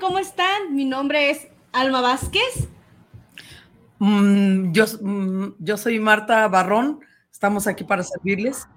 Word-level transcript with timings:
¿Cómo 0.00 0.18
están? 0.18 0.76
Mi 0.76 0.84
nombre 0.84 1.30
es 1.30 1.48
Alma 1.72 2.00
Vázquez. 2.00 2.68
Mm, 3.98 4.70
yo, 4.70 4.84
mm, 5.00 5.54
yo 5.58 5.76
soy 5.76 5.98
Marta 5.98 6.46
Barrón. 6.46 7.00
Estamos 7.32 7.66
aquí 7.66 7.82
para 7.82 8.04
servirles. 8.04 8.68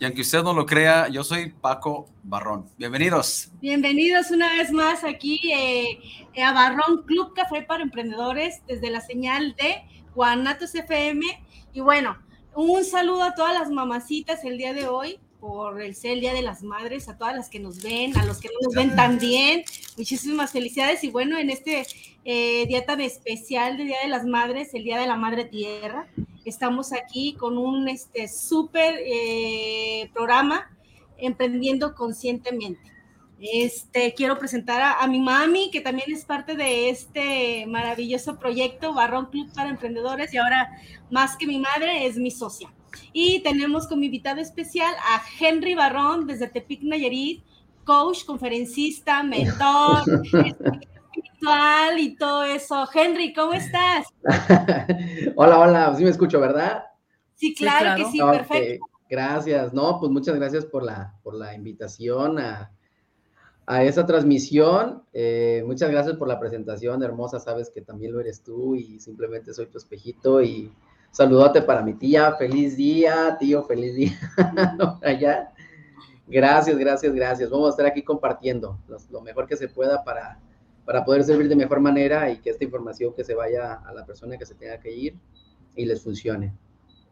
Y 0.00 0.04
aunque 0.04 0.22
usted 0.22 0.42
no 0.42 0.52
lo 0.52 0.66
crea, 0.66 1.08
yo 1.08 1.22
soy 1.22 1.52
Paco 1.52 2.06
Barrón. 2.24 2.66
Bienvenidos. 2.76 3.52
Bienvenidos 3.60 4.32
una 4.32 4.48
vez 4.48 4.72
más 4.72 5.04
aquí 5.04 5.38
eh, 5.52 6.42
a 6.42 6.52
Barrón 6.52 7.04
Club 7.06 7.34
Café 7.34 7.62
para 7.62 7.84
Emprendedores 7.84 8.62
desde 8.66 8.90
la 8.90 9.00
señal 9.00 9.54
de 9.54 9.84
Guanatos 10.12 10.74
FM. 10.74 11.24
Y 11.72 11.80
bueno, 11.82 12.18
un 12.56 12.84
saludo 12.84 13.22
a 13.22 13.34
todas 13.34 13.54
las 13.54 13.70
mamacitas 13.70 14.44
el 14.44 14.58
día 14.58 14.74
de 14.74 14.88
hoy 14.88 15.20
por 15.42 15.82
el 15.82 15.96
ser 15.96 16.12
el 16.12 16.20
Día 16.20 16.34
de 16.34 16.40
las 16.40 16.62
Madres, 16.62 17.08
a 17.08 17.18
todas 17.18 17.34
las 17.34 17.48
que 17.48 17.58
nos 17.58 17.82
ven, 17.82 18.16
a 18.16 18.24
los 18.24 18.38
que 18.38 18.46
no 18.46 18.60
nos 18.62 18.74
ven 18.74 18.94
también. 18.94 19.64
Muchísimas 19.96 20.52
felicidades 20.52 21.02
y 21.02 21.10
bueno, 21.10 21.36
en 21.36 21.50
este 21.50 21.84
eh, 22.24 22.64
día 22.68 22.86
tan 22.86 23.00
especial 23.00 23.76
de 23.76 23.86
Día 23.86 23.96
de 24.04 24.08
las 24.08 24.24
Madres, 24.24 24.72
el 24.72 24.84
Día 24.84 25.00
de 25.00 25.08
la 25.08 25.16
Madre 25.16 25.44
Tierra, 25.44 26.06
estamos 26.44 26.92
aquí 26.92 27.34
con 27.34 27.58
un 27.58 27.88
este 27.88 28.28
súper 28.28 28.94
eh, 29.04 30.08
programa 30.14 30.70
emprendiendo 31.18 31.96
conscientemente. 31.96 32.92
Este, 33.40 34.14
quiero 34.14 34.38
presentar 34.38 34.80
a, 34.80 35.00
a, 35.00 35.08
mi 35.08 35.18
mami, 35.18 35.72
que 35.72 35.80
también 35.80 36.12
es 36.12 36.24
parte 36.24 36.54
de 36.54 36.88
este 36.88 37.66
maravilloso 37.66 38.38
proyecto 38.38 38.94
Barrón 38.94 39.26
Club 39.26 39.52
para 39.52 39.70
Emprendedores 39.70 40.32
y 40.32 40.36
ahora 40.36 40.70
más 41.10 41.36
que 41.36 41.48
mi 41.48 41.58
madre 41.58 42.06
es 42.06 42.16
mi 42.16 42.30
socia. 42.30 42.72
Y 43.12 43.40
tenemos 43.42 43.86
como 43.86 44.02
invitado 44.02 44.40
especial 44.40 44.94
a 44.94 45.22
Henry 45.40 45.74
Barrón 45.74 46.26
desde 46.26 46.48
Tepic 46.48 46.82
Nayarit, 46.82 47.42
coach, 47.84 48.24
conferencista, 48.24 49.22
mentor, 49.22 50.02
espiritual 51.14 51.98
y 51.98 52.16
todo 52.16 52.44
eso. 52.44 52.88
Henry, 52.92 53.32
¿cómo 53.32 53.52
estás? 53.52 54.06
hola, 55.36 55.58
hola, 55.58 55.94
sí 55.96 56.04
me 56.04 56.10
escucho, 56.10 56.40
¿verdad? 56.40 56.84
Sí, 57.34 57.54
claro, 57.54 57.96
que 57.96 58.10
sí, 58.10 58.18
perfecto. 58.18 58.86
Gracias, 59.08 59.74
no, 59.74 59.98
pues 60.00 60.10
muchas 60.10 60.36
gracias 60.36 60.64
por 60.64 60.82
la, 60.82 61.14
por 61.22 61.34
la 61.34 61.54
invitación 61.54 62.38
a, 62.38 62.72
a 63.66 63.84
esa 63.84 64.06
transmisión. 64.06 65.02
Eh, 65.12 65.62
muchas 65.66 65.90
gracias 65.90 66.16
por 66.16 66.28
la 66.28 66.40
presentación, 66.40 67.02
hermosa, 67.02 67.38
sabes 67.38 67.70
que 67.70 67.82
también 67.82 68.12
lo 68.12 68.20
eres 68.20 68.42
tú 68.42 68.74
y 68.74 69.00
simplemente 69.00 69.52
soy 69.52 69.66
tu 69.66 69.78
espejito 69.78 70.42
y 70.42 70.72
Saludote 71.12 71.60
para 71.60 71.82
mi 71.82 71.92
tía, 71.92 72.32
feliz 72.36 72.74
día, 72.74 73.36
tío, 73.38 73.62
feliz 73.64 73.94
día. 73.94 74.18
Allá. 75.02 75.52
Gracias, 76.26 76.78
gracias, 76.78 77.14
gracias. 77.14 77.50
Vamos 77.50 77.66
a 77.66 77.70
estar 77.70 77.84
aquí 77.84 78.02
compartiendo 78.02 78.78
lo, 79.10 79.20
mejor 79.20 79.46
que 79.46 79.54
se 79.54 79.68
pueda 79.68 80.02
para, 80.02 80.40
para 80.86 81.04
poder 81.04 81.22
servir 81.22 81.50
de 81.50 81.56
mejor 81.56 81.80
manera 81.80 82.30
y 82.30 82.38
que 82.38 82.48
esta 82.48 82.64
información 82.64 83.12
que 83.14 83.24
se 83.24 83.34
vaya 83.34 83.74
a 83.74 83.92
la 83.92 84.06
persona 84.06 84.38
que 84.38 84.46
se 84.46 84.54
tenga 84.54 84.80
que 84.80 84.90
ir 84.90 85.14
y 85.76 85.84
les 85.84 86.02
funcione. 86.02 86.54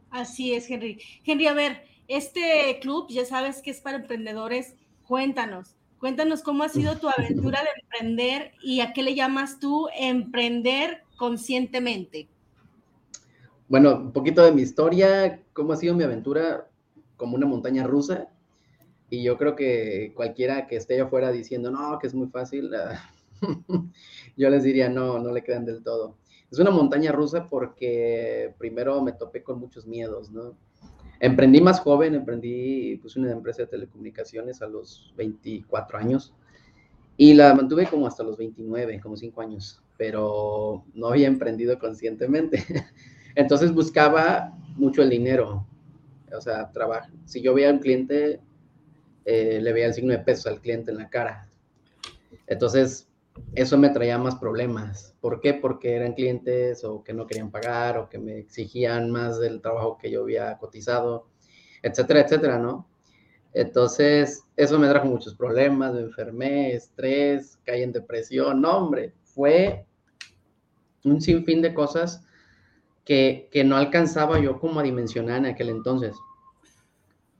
Así 0.08 0.54
es, 0.54 0.70
Henry. 0.70 0.98
Henry, 1.22 1.46
a 1.46 1.52
ver, 1.52 1.84
este 2.08 2.78
club 2.80 3.06
ya 3.10 3.26
sabes 3.26 3.60
que 3.60 3.70
es 3.70 3.82
para 3.82 3.98
emprendedores. 3.98 4.76
Cuéntanos, 5.06 5.76
cuéntanos 5.98 6.42
cómo 6.42 6.64
ha 6.64 6.70
sido 6.70 6.96
tu 6.96 7.10
aventura 7.10 7.60
de 7.60 7.82
emprender 7.82 8.52
y 8.62 8.80
a 8.80 8.94
qué 8.94 9.02
le 9.02 9.14
llamas 9.14 9.60
tú 9.60 9.88
emprender 9.94 11.02
conscientemente. 11.18 12.30
Bueno, 13.70 13.94
un 13.98 14.12
poquito 14.12 14.44
de 14.44 14.50
mi 14.50 14.62
historia, 14.62 15.44
cómo 15.52 15.72
ha 15.72 15.76
sido 15.76 15.94
mi 15.94 16.02
aventura 16.02 16.68
como 17.16 17.36
una 17.36 17.46
montaña 17.46 17.86
rusa. 17.86 18.26
Y 19.08 19.22
yo 19.22 19.38
creo 19.38 19.54
que 19.54 20.12
cualquiera 20.16 20.66
que 20.66 20.74
esté 20.74 21.00
afuera 21.00 21.30
diciendo, 21.30 21.70
no, 21.70 21.96
que 22.00 22.08
es 22.08 22.14
muy 22.14 22.26
fácil, 22.26 22.68
yo 24.36 24.50
les 24.50 24.64
diría, 24.64 24.88
no, 24.88 25.20
no 25.20 25.30
le 25.30 25.44
crean 25.44 25.64
del 25.64 25.84
todo. 25.84 26.16
Es 26.50 26.58
una 26.58 26.72
montaña 26.72 27.12
rusa 27.12 27.46
porque 27.46 28.52
primero 28.58 29.00
me 29.02 29.12
topé 29.12 29.44
con 29.44 29.60
muchos 29.60 29.86
miedos, 29.86 30.32
¿no? 30.32 30.56
Emprendí 31.20 31.60
más 31.60 31.78
joven, 31.78 32.16
emprendí 32.16 32.96
pues 32.96 33.14
una 33.14 33.30
empresa 33.30 33.62
de 33.62 33.68
telecomunicaciones 33.68 34.62
a 34.62 34.66
los 34.66 35.14
24 35.16 35.96
años 35.96 36.34
y 37.16 37.34
la 37.34 37.54
mantuve 37.54 37.86
como 37.86 38.08
hasta 38.08 38.24
los 38.24 38.36
29, 38.36 38.98
como 39.00 39.16
5 39.16 39.40
años, 39.40 39.80
pero 39.96 40.82
no 40.92 41.06
había 41.06 41.28
emprendido 41.28 41.78
conscientemente. 41.78 42.64
Entonces 43.34 43.72
buscaba 43.72 44.56
mucho 44.76 45.02
el 45.02 45.10
dinero. 45.10 45.66
O 46.36 46.40
sea, 46.40 46.70
trabajo. 46.70 47.10
Si 47.24 47.42
yo 47.42 47.54
veía 47.54 47.70
a 47.70 47.72
un 47.72 47.80
cliente, 47.80 48.40
eh, 49.24 49.58
le 49.60 49.72
veía 49.72 49.86
el 49.86 49.94
signo 49.94 50.12
de 50.12 50.20
pesos 50.20 50.46
al 50.46 50.60
cliente 50.60 50.90
en 50.90 50.98
la 50.98 51.08
cara. 51.08 51.48
Entonces, 52.46 53.08
eso 53.54 53.78
me 53.78 53.90
traía 53.90 54.18
más 54.18 54.36
problemas. 54.36 55.14
¿Por 55.20 55.40
qué? 55.40 55.54
Porque 55.54 55.94
eran 55.94 56.14
clientes 56.14 56.84
o 56.84 57.02
que 57.02 57.12
no 57.12 57.26
querían 57.26 57.50
pagar 57.50 57.98
o 57.98 58.08
que 58.08 58.18
me 58.18 58.38
exigían 58.38 59.10
más 59.10 59.40
del 59.40 59.60
trabajo 59.60 59.98
que 59.98 60.10
yo 60.10 60.22
había 60.22 60.56
cotizado, 60.58 61.26
etcétera, 61.82 62.20
etcétera, 62.20 62.58
¿no? 62.58 62.88
Entonces, 63.52 64.44
eso 64.56 64.78
me 64.78 64.88
trajo 64.88 65.06
muchos 65.06 65.34
problemas, 65.34 65.94
me 65.94 66.00
enfermé, 66.00 66.72
estrés, 66.74 67.58
caí 67.64 67.82
en 67.82 67.92
depresión, 67.92 68.60
no, 68.60 68.78
hombre, 68.78 69.12
fue 69.24 69.86
un 71.04 71.20
sinfín 71.20 71.60
de 71.60 71.74
cosas 71.74 72.22
que, 73.10 73.64
no 73.64 73.76
alcanzaba 73.76 74.38
yo 74.38 74.60
como 74.60 74.78
a 74.78 74.84
dimensionar 74.84 75.38
en 75.38 75.46
aquel 75.46 75.70
entonces. 75.70 76.16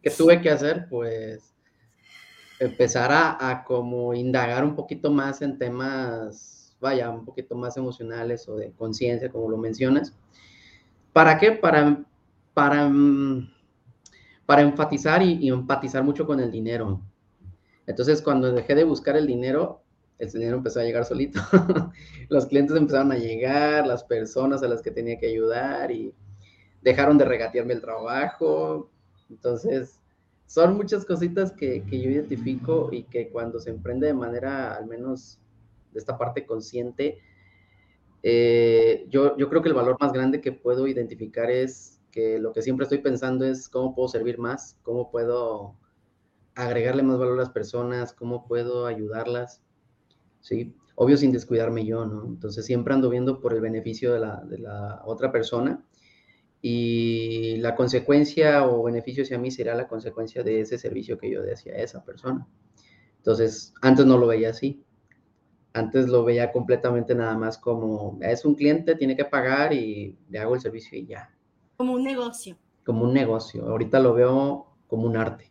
¿Qué 0.03 0.11
tuve 0.11 0.41
que 0.41 0.51
hacer? 0.51 0.89
Pues 0.91 1.55
empezar 2.59 3.11
a, 3.13 3.63
como 3.65 4.13
indagar 4.13 4.65
un 4.65 4.75
poquito 4.75 5.13
más 5.13 5.43
en 5.43 5.59
temas, 5.59 6.77
vaya, 6.81 7.09
un 7.09 7.25
poquito 7.25 7.55
más 7.55 7.77
emocionales 7.77 8.49
o 8.49 8.57
de 8.57 8.73
conciencia, 8.73 9.31
como 9.31 9.49
lo 9.49 9.59
mencionas. 9.59 10.13
¿Para 11.13 11.39
qué? 11.39 11.53
Para, 11.53 12.05
para, 12.53 12.91
para 14.47 14.63
enfatizar 14.63 15.23
y, 15.23 15.35
y 15.35 15.51
empatizar 15.51 16.03
mucho 16.03 16.27
con 16.27 16.41
el 16.41 16.51
dinero. 16.51 17.01
Entonces, 17.87 18.21
cuando 18.23 18.51
dejé 18.51 18.75
de 18.75 18.83
buscar 18.83 19.17
el 19.17 19.29
dinero, 19.29 19.80
el 20.21 20.31
dinero 20.31 20.59
empezó 20.59 20.81
a 20.81 20.85
llegar 20.85 21.05
solito. 21.05 21.41
los 22.29 22.47
clientes 22.47 22.77
empezaron 22.77 23.11
a 23.11 23.17
llegar, 23.17 23.87
las 23.87 24.05
personas 24.05 24.63
a 24.63 24.69
las 24.69 24.83
que 24.83 24.91
tenía 24.91 25.19
que 25.19 25.27
ayudar 25.27 25.91
y 25.91 26.15
dejaron 26.83 27.17
de 27.17 27.25
regatearme 27.25 27.73
el 27.73 27.81
trabajo. 27.81 28.91
Entonces, 29.31 29.99
son 30.47 30.77
muchas 30.77 31.07
cositas 31.07 31.53
que, 31.53 31.83
yo 31.91 32.11
identifico 32.11 32.91
y 32.93 33.05
que 33.05 33.31
cuando 33.31 33.59
se 33.61 33.71
emprende 33.71 34.09
de 34.09 34.15
manera, 34.15 34.75
al 34.75 34.87
menos 34.87 35.41
de 35.93 35.99
esta 35.99 36.19
parte 36.19 36.45
consciente, 36.45 37.19
eh, 38.23 39.07
yo, 39.09 39.39
yo 39.39 39.49
creo 39.49 39.63
que 39.63 39.71
el 39.71 39.75
valor 39.75 39.97
más 39.99 40.13
grande 40.13 40.43
que 40.43 40.53
puedo 40.53 40.87
identificar 40.87 41.51
es 41.51 41.99
que 42.11 42.39
lo 42.39 42.53
que 42.53 42.61
siempre 42.61 42.85
estoy 42.85 42.99
pensando 42.99 43.47
es 43.47 43.71
cómo 43.71 43.95
puedo 43.95 44.09
servir 44.09 44.39
más, 44.39 44.77
cómo 44.83 45.11
puedo 45.11 45.77
agregarle 46.55 47.03
más 47.03 47.19
valor 47.19 47.39
a 47.39 47.43
las 47.43 47.51
personas, 47.51 48.13
cómo 48.13 48.47
puedo 48.47 48.85
ayudarlas 48.85 49.63
¿sí? 50.41 50.75
Obvio 50.95 51.17
sin 51.17 51.33
descuidarme 51.33 51.85
yo, 51.85 52.05
¿no? 52.05 52.25
Entonces 52.27 52.67
siempre 52.67 52.93
ando 52.95 53.09
viendo 53.09 53.41
por 53.41 53.55
el 53.55 53.61
beneficio 53.61 54.13
de 54.13 54.21
la, 54.21 54.43
de 54.45 54.59
la 54.59 55.03
otra 55.05 55.33
persona 55.33 55.85
y 56.63 57.57
la 57.57 57.75
consecuencia 57.75 58.67
o 58.67 58.83
beneficio 58.83 59.23
hacia 59.23 59.39
mí 59.39 59.51
será 59.51 59.75
la 59.75 59.89
consecuencia 59.89 60.43
de 60.43 60.61
ese 60.61 60.77
servicio 60.79 61.17
que 61.19 61.31
yo 61.31 61.43
dé 61.43 61.55
hacia 61.55 61.75
esa 61.77 62.05
persona. 62.05 62.47
Entonces, 63.17 63.73
antes 63.81 64.05
no 64.07 64.19
lo 64.19 64.27
veía 64.27 64.51
así. 64.51 64.85
Antes 65.73 66.09
lo 66.09 66.25
veía 66.25 66.51
completamente 66.53 67.15
nada 67.15 67.37
más 67.37 67.57
como, 67.57 68.19
es 68.23 68.45
un 68.45 68.57
cliente, 68.57 68.97
tiene 68.97 69.17
que 69.17 69.25
pagar 69.25 69.73
y 69.73 70.19
le 70.29 70.39
hago 70.39 70.55
el 70.55 70.61
servicio 70.61 70.99
y 70.99 71.07
ya. 71.07 71.31
Como 71.77 71.95
un 71.95 72.03
negocio. 72.03 72.59
como 72.85 73.05
un 73.05 73.15
negocio. 73.15 73.69
Ahorita 73.69 74.01
lo 74.01 74.15
veo 74.15 74.67
como 74.87 75.07
un 75.07 75.17
arte. 75.17 75.50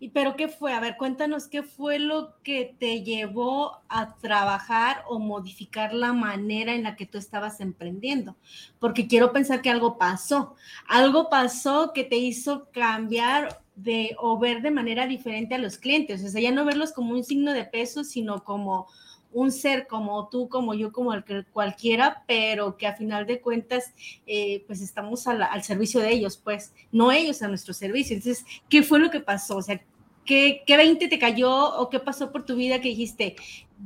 ¿Y 0.00 0.10
pero 0.10 0.36
qué 0.36 0.48
fue? 0.48 0.72
A 0.72 0.80
ver, 0.80 0.96
cuéntanos 0.96 1.48
qué 1.48 1.62
fue 1.62 1.98
lo 1.98 2.34
que 2.42 2.74
te 2.78 3.02
llevó 3.02 3.80
a 3.88 4.16
trabajar 4.16 5.04
o 5.08 5.18
modificar 5.18 5.92
la 5.94 6.12
manera 6.12 6.74
en 6.74 6.82
la 6.82 6.96
que 6.96 7.06
tú 7.06 7.18
estabas 7.18 7.60
emprendiendo. 7.60 8.36
Porque 8.78 9.06
quiero 9.06 9.32
pensar 9.32 9.62
que 9.62 9.70
algo 9.70 9.98
pasó. 9.98 10.54
Algo 10.88 11.28
pasó 11.28 11.92
que 11.92 12.04
te 12.04 12.16
hizo 12.16 12.68
cambiar 12.72 13.62
de 13.74 14.14
o 14.18 14.38
ver 14.38 14.62
de 14.62 14.70
manera 14.70 15.06
diferente 15.06 15.54
a 15.54 15.58
los 15.58 15.78
clientes. 15.78 16.22
O 16.24 16.28
sea, 16.28 16.40
ya 16.40 16.52
no 16.52 16.64
verlos 16.64 16.92
como 16.92 17.12
un 17.12 17.24
signo 17.24 17.52
de 17.52 17.64
peso, 17.64 18.04
sino 18.04 18.44
como 18.44 18.86
un 19.32 19.50
ser 19.50 19.86
como 19.86 20.28
tú, 20.28 20.48
como 20.48 20.74
yo, 20.74 20.92
como 20.92 21.12
el 21.14 21.24
cualquiera, 21.52 22.24
pero 22.26 22.76
que 22.76 22.86
a 22.86 22.94
final 22.94 23.26
de 23.26 23.40
cuentas, 23.40 23.92
eh, 24.26 24.64
pues 24.66 24.80
estamos 24.80 25.26
al 25.26 25.62
servicio 25.62 26.00
de 26.00 26.10
ellos, 26.10 26.36
pues, 26.36 26.72
no 26.90 27.12
ellos 27.12 27.42
a 27.42 27.48
nuestro 27.48 27.74
servicio. 27.74 28.16
Entonces, 28.16 28.44
¿qué 28.68 28.82
fue 28.82 28.98
lo 28.98 29.10
que 29.10 29.20
pasó? 29.20 29.56
O 29.56 29.62
sea, 29.62 29.80
¿qué, 30.24 30.62
¿qué 30.66 30.76
20 30.76 31.08
te 31.08 31.18
cayó 31.18 31.52
o 31.78 31.88
qué 31.88 31.98
pasó 31.98 32.30
por 32.32 32.44
tu 32.44 32.56
vida 32.56 32.80
que 32.80 32.88
dijiste, 32.88 33.36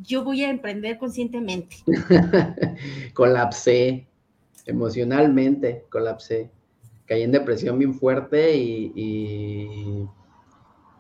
yo 0.02 0.24
voy 0.24 0.42
a 0.44 0.50
emprender 0.50 0.98
conscientemente? 0.98 1.76
colapsé, 3.14 4.06
emocionalmente 4.64 5.84
colapsé. 5.90 6.50
Caí 7.06 7.22
en 7.22 7.30
depresión 7.30 7.78
bien 7.78 7.94
fuerte 7.94 8.56
y, 8.56 8.92
y, 8.96 10.08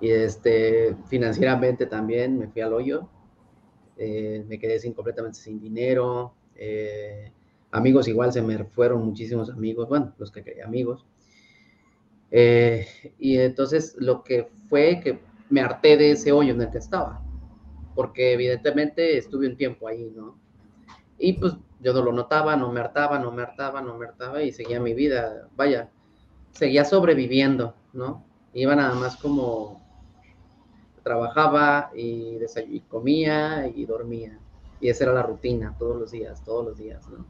y 0.00 0.08
este, 0.08 0.94
financieramente 1.08 1.86
también 1.86 2.38
me 2.38 2.46
fui 2.46 2.62
al 2.62 2.72
hoyo 2.74 3.08
eh, 3.96 4.44
me 4.46 4.58
quedé 4.58 4.78
sin, 4.78 4.92
completamente 4.92 5.38
sin 5.38 5.60
dinero, 5.60 6.34
eh, 6.54 7.32
amigos 7.70 8.08
igual 8.08 8.32
se 8.32 8.42
me 8.42 8.64
fueron 8.64 9.04
muchísimos 9.04 9.50
amigos, 9.50 9.88
bueno, 9.88 10.14
los 10.18 10.30
que 10.30 10.42
quería 10.42 10.64
amigos. 10.64 11.06
Eh, 12.30 12.86
y 13.18 13.38
entonces 13.38 13.94
lo 13.98 14.22
que 14.22 14.48
fue 14.68 15.00
que 15.02 15.20
me 15.48 15.60
harté 15.60 15.96
de 15.96 16.12
ese 16.12 16.32
hoyo 16.32 16.52
en 16.52 16.62
el 16.62 16.70
que 16.70 16.78
estaba, 16.78 17.22
porque 17.94 18.32
evidentemente 18.32 19.16
estuve 19.16 19.46
un 19.46 19.56
tiempo 19.56 19.88
ahí, 19.88 20.12
¿no? 20.14 20.38
Y 21.18 21.34
pues 21.34 21.54
yo 21.80 21.92
no 21.92 22.02
lo 22.02 22.12
notaba, 22.12 22.56
no 22.56 22.72
me 22.72 22.80
hartaba, 22.80 23.18
no 23.18 23.30
me 23.30 23.42
hartaba, 23.42 23.80
no 23.80 23.96
me 23.96 24.06
hartaba 24.06 24.42
y 24.42 24.52
seguía 24.52 24.80
mi 24.80 24.92
vida, 24.92 25.48
vaya, 25.56 25.90
seguía 26.52 26.84
sobreviviendo, 26.84 27.74
¿no? 27.92 28.24
Iba 28.52 28.74
nada 28.74 28.94
más 28.94 29.16
como 29.16 29.85
trabajaba 31.06 31.92
y, 31.94 32.36
y 32.68 32.80
comía 32.80 33.70
y 33.72 33.86
dormía. 33.86 34.40
Y 34.80 34.88
esa 34.88 35.04
era 35.04 35.12
la 35.12 35.22
rutina, 35.22 35.72
todos 35.78 35.96
los 36.00 36.10
días, 36.10 36.42
todos 36.42 36.66
los 36.66 36.78
días, 36.78 37.08
¿no? 37.08 37.24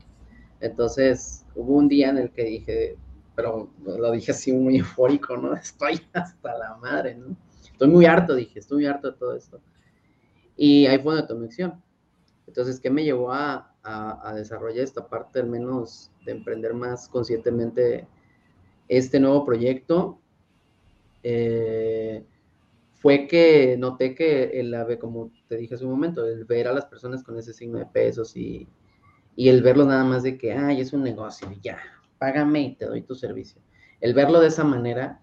Entonces, 0.60 1.44
hubo 1.54 1.74
un 1.74 1.86
día 1.86 2.08
en 2.08 2.16
el 2.16 2.30
que 2.30 2.44
dije, 2.44 2.96
pero 3.34 3.68
lo 3.84 4.12
dije 4.12 4.30
así 4.30 4.50
muy 4.50 4.78
eufórico, 4.78 5.36
¿no? 5.36 5.52
Estoy 5.68 6.00
hasta 6.14 6.56
la 6.56 6.76
madre, 6.76 7.16
¿no? 7.16 7.36
Estoy 7.70 7.88
muy 7.88 8.06
harto, 8.06 8.34
dije, 8.34 8.58
estoy 8.60 8.78
muy 8.78 8.86
harto 8.86 9.10
de 9.10 9.18
todo 9.18 9.36
esto. 9.36 9.60
Y 10.56 10.86
ahí 10.86 10.98
fue 10.98 11.12
donde 11.12 11.28
tomé 11.28 11.44
acción. 11.44 11.82
Entonces, 12.46 12.80
¿qué 12.80 12.88
me 12.88 13.04
llevó 13.04 13.30
a, 13.30 13.74
a, 13.82 14.30
a, 14.30 14.34
desarrollar 14.34 14.84
esta 14.84 15.06
parte, 15.06 15.40
al 15.40 15.50
menos 15.50 16.10
de 16.24 16.32
emprender 16.32 16.72
más 16.72 17.08
conscientemente 17.08 18.08
este 18.88 19.20
nuevo 19.20 19.44
proyecto? 19.44 20.18
Eh, 21.22 22.24
fue 22.98 23.26
que 23.26 23.76
noté 23.78 24.14
que 24.14 24.60
el 24.60 24.74
ave, 24.74 24.98
como 24.98 25.30
te 25.48 25.56
dije 25.56 25.74
hace 25.74 25.84
un 25.84 25.92
momento, 25.92 26.26
el 26.26 26.44
ver 26.44 26.68
a 26.68 26.72
las 26.72 26.86
personas 26.86 27.22
con 27.22 27.38
ese 27.38 27.52
signo 27.52 27.78
de 27.78 27.86
pesos 27.86 28.36
y, 28.36 28.68
y 29.36 29.48
el 29.48 29.62
verlo 29.62 29.84
nada 29.84 30.04
más 30.04 30.22
de 30.22 30.38
que, 30.38 30.52
ay, 30.52 30.80
es 30.80 30.92
un 30.92 31.02
negocio, 31.02 31.48
ya, 31.62 31.78
págame 32.18 32.62
y 32.62 32.74
te 32.74 32.86
doy 32.86 33.02
tu 33.02 33.14
servicio. 33.14 33.60
El 34.00 34.14
verlo 34.14 34.40
de 34.40 34.48
esa 34.48 34.64
manera 34.64 35.20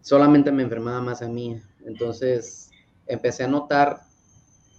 solamente 0.00 0.50
me 0.52 0.62
enfermaba 0.62 1.00
más 1.00 1.22
a 1.22 1.28
mí. 1.28 1.60
Entonces 1.84 2.70
empecé 3.06 3.44
a 3.44 3.48
notar 3.48 4.02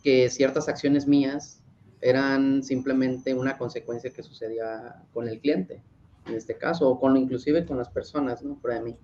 que 0.03 0.29
ciertas 0.29 0.67
acciones 0.67 1.07
mías 1.07 1.61
eran 2.01 2.63
simplemente 2.63 3.33
una 3.33 3.57
consecuencia 3.57 4.11
que 4.11 4.23
sucedía 4.23 5.03
con 5.13 5.27
el 5.27 5.39
cliente, 5.39 5.83
en 6.25 6.35
este 6.35 6.57
caso, 6.57 6.89
o 6.89 6.99
con 6.99 7.15
inclusive 7.17 7.65
con 7.65 7.77
las 7.77 7.89
personas, 7.89 8.43
¿no? 8.43 8.57
Por 8.59 8.81
mí. 8.81 8.97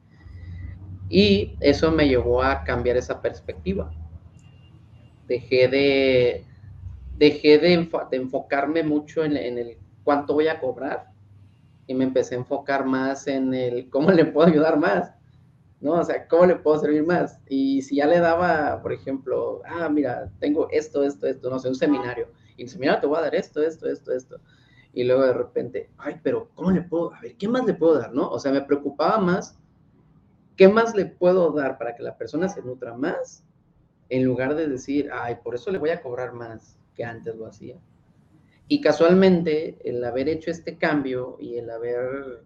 Y 1.10 1.56
eso 1.60 1.92
me 1.92 2.08
llevó 2.08 2.44
a 2.44 2.64
cambiar 2.64 2.98
esa 2.98 3.22
perspectiva. 3.22 3.92
Dejé 5.28 5.68
de, 5.68 6.46
dejé 7.18 7.58
de, 7.58 7.74
enfocarme 8.12 8.84
mucho 8.84 9.24
en, 9.24 9.36
el 9.36 9.78
cuánto 10.04 10.34
voy 10.34 10.48
a 10.48 10.60
cobrar 10.60 11.12
y 11.86 11.94
me 11.94 12.04
empecé 12.04 12.36
a 12.36 12.40
enfocar 12.40 12.86
más 12.86 13.28
en 13.28 13.54
el 13.54 13.90
cómo 13.90 14.12
le 14.12 14.26
puedo 14.26 14.48
ayudar 14.48 14.78
más, 14.78 15.14
¿no? 15.80 15.94
O 15.94 16.04
sea, 16.04 16.28
cómo 16.28 16.46
le 16.46 16.56
puedo 16.56 16.80
servir 16.80 17.06
más. 17.06 17.40
Y 17.48 17.82
si 17.82 17.96
ya 17.98 18.08
le 18.08 18.20
daba, 18.20 18.82
por 18.82 18.92
ejemplo, 18.92 19.62
ah, 19.66 19.88
mira, 19.90 20.30
tengo 20.40 20.68
esto, 20.72 21.04
esto, 21.04 21.28
esto, 21.28 21.50
no 21.50 21.60
sé, 21.60 21.70
un 21.70 21.76
seminario, 21.76 22.28
y 22.58 22.62
en 22.62 22.68
el 22.68 22.72
seminario 22.72 23.02
te 23.02 23.08
voy 23.08 23.18
a 23.18 23.22
dar 23.22 23.36
esto, 23.36 23.62
esto, 23.62 23.88
esto, 23.88 24.14
esto. 24.14 24.40
Y 24.94 25.04
luego 25.04 25.26
de 25.26 25.34
repente, 25.34 25.90
ay, 25.98 26.20
pero 26.24 26.50
¿cómo 26.56 26.72
le 26.72 26.82
puedo, 26.82 27.14
a 27.14 27.22
ver, 27.22 27.36
¿qué 27.38 27.48
más 27.48 27.66
le 27.66 27.74
puedo 27.74 28.00
dar, 28.00 28.14
no? 28.14 28.30
O 28.30 28.40
sea, 28.40 28.52
me 28.52 28.62
preocupaba 28.62 29.20
más 29.20 29.58
¿Qué 30.58 30.68
más 30.68 30.96
le 30.96 31.06
puedo 31.06 31.52
dar 31.52 31.78
para 31.78 31.96
que 31.96 32.02
la 32.02 32.18
persona 32.18 32.50
se 32.50 32.64
nutra 32.64 32.98
más? 32.98 33.44
En 34.10 34.26
lugar 34.26 34.56
de 34.56 34.68
decir, 34.68 35.10
ay, 35.14 35.38
por 35.44 35.54
eso 35.54 35.70
le 35.70 35.78
voy 35.78 35.92
a 35.92 36.02
cobrar 36.02 36.34
más 36.34 36.76
que 36.96 37.04
antes 37.04 37.36
lo 37.36 37.46
hacía. 37.46 37.78
Y 38.68 38.82
casualmente, 38.82 39.78
el 39.88 40.04
haber 40.04 40.28
hecho 40.28 40.50
este 40.50 40.78
cambio 40.78 41.38
y 41.40 41.58
el 41.58 41.70
haber, 41.70 42.44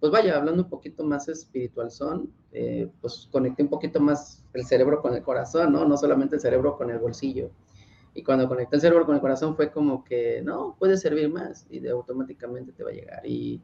pues 0.00 0.10
vaya, 0.10 0.36
hablando 0.36 0.64
un 0.64 0.68
poquito 0.68 1.04
más 1.04 1.28
espiritual 1.28 1.92
son, 1.92 2.32
eh, 2.52 2.90
pues 3.00 3.28
conecté 3.30 3.62
un 3.62 3.70
poquito 3.70 4.00
más 4.00 4.44
el 4.52 4.64
cerebro 4.66 5.00
con 5.00 5.14
el 5.14 5.22
corazón, 5.22 5.72
¿no? 5.72 5.86
No 5.86 5.96
solamente 5.96 6.34
el 6.34 6.42
cerebro 6.42 6.76
con 6.76 6.90
el 6.90 6.98
bolsillo. 6.98 7.50
Y 8.14 8.24
cuando 8.24 8.48
conecté 8.48 8.76
el 8.76 8.82
cerebro 8.82 9.06
con 9.06 9.14
el 9.14 9.20
corazón 9.20 9.54
fue 9.54 9.70
como 9.70 10.04
que, 10.04 10.42
no, 10.42 10.74
puede 10.78 10.96
servir 10.96 11.28
más 11.28 11.66
y 11.70 11.78
de 11.78 11.90
automáticamente 11.90 12.72
te 12.72 12.82
va 12.82 12.90
a 12.90 12.94
llegar. 12.94 13.24
Y, 13.24 13.62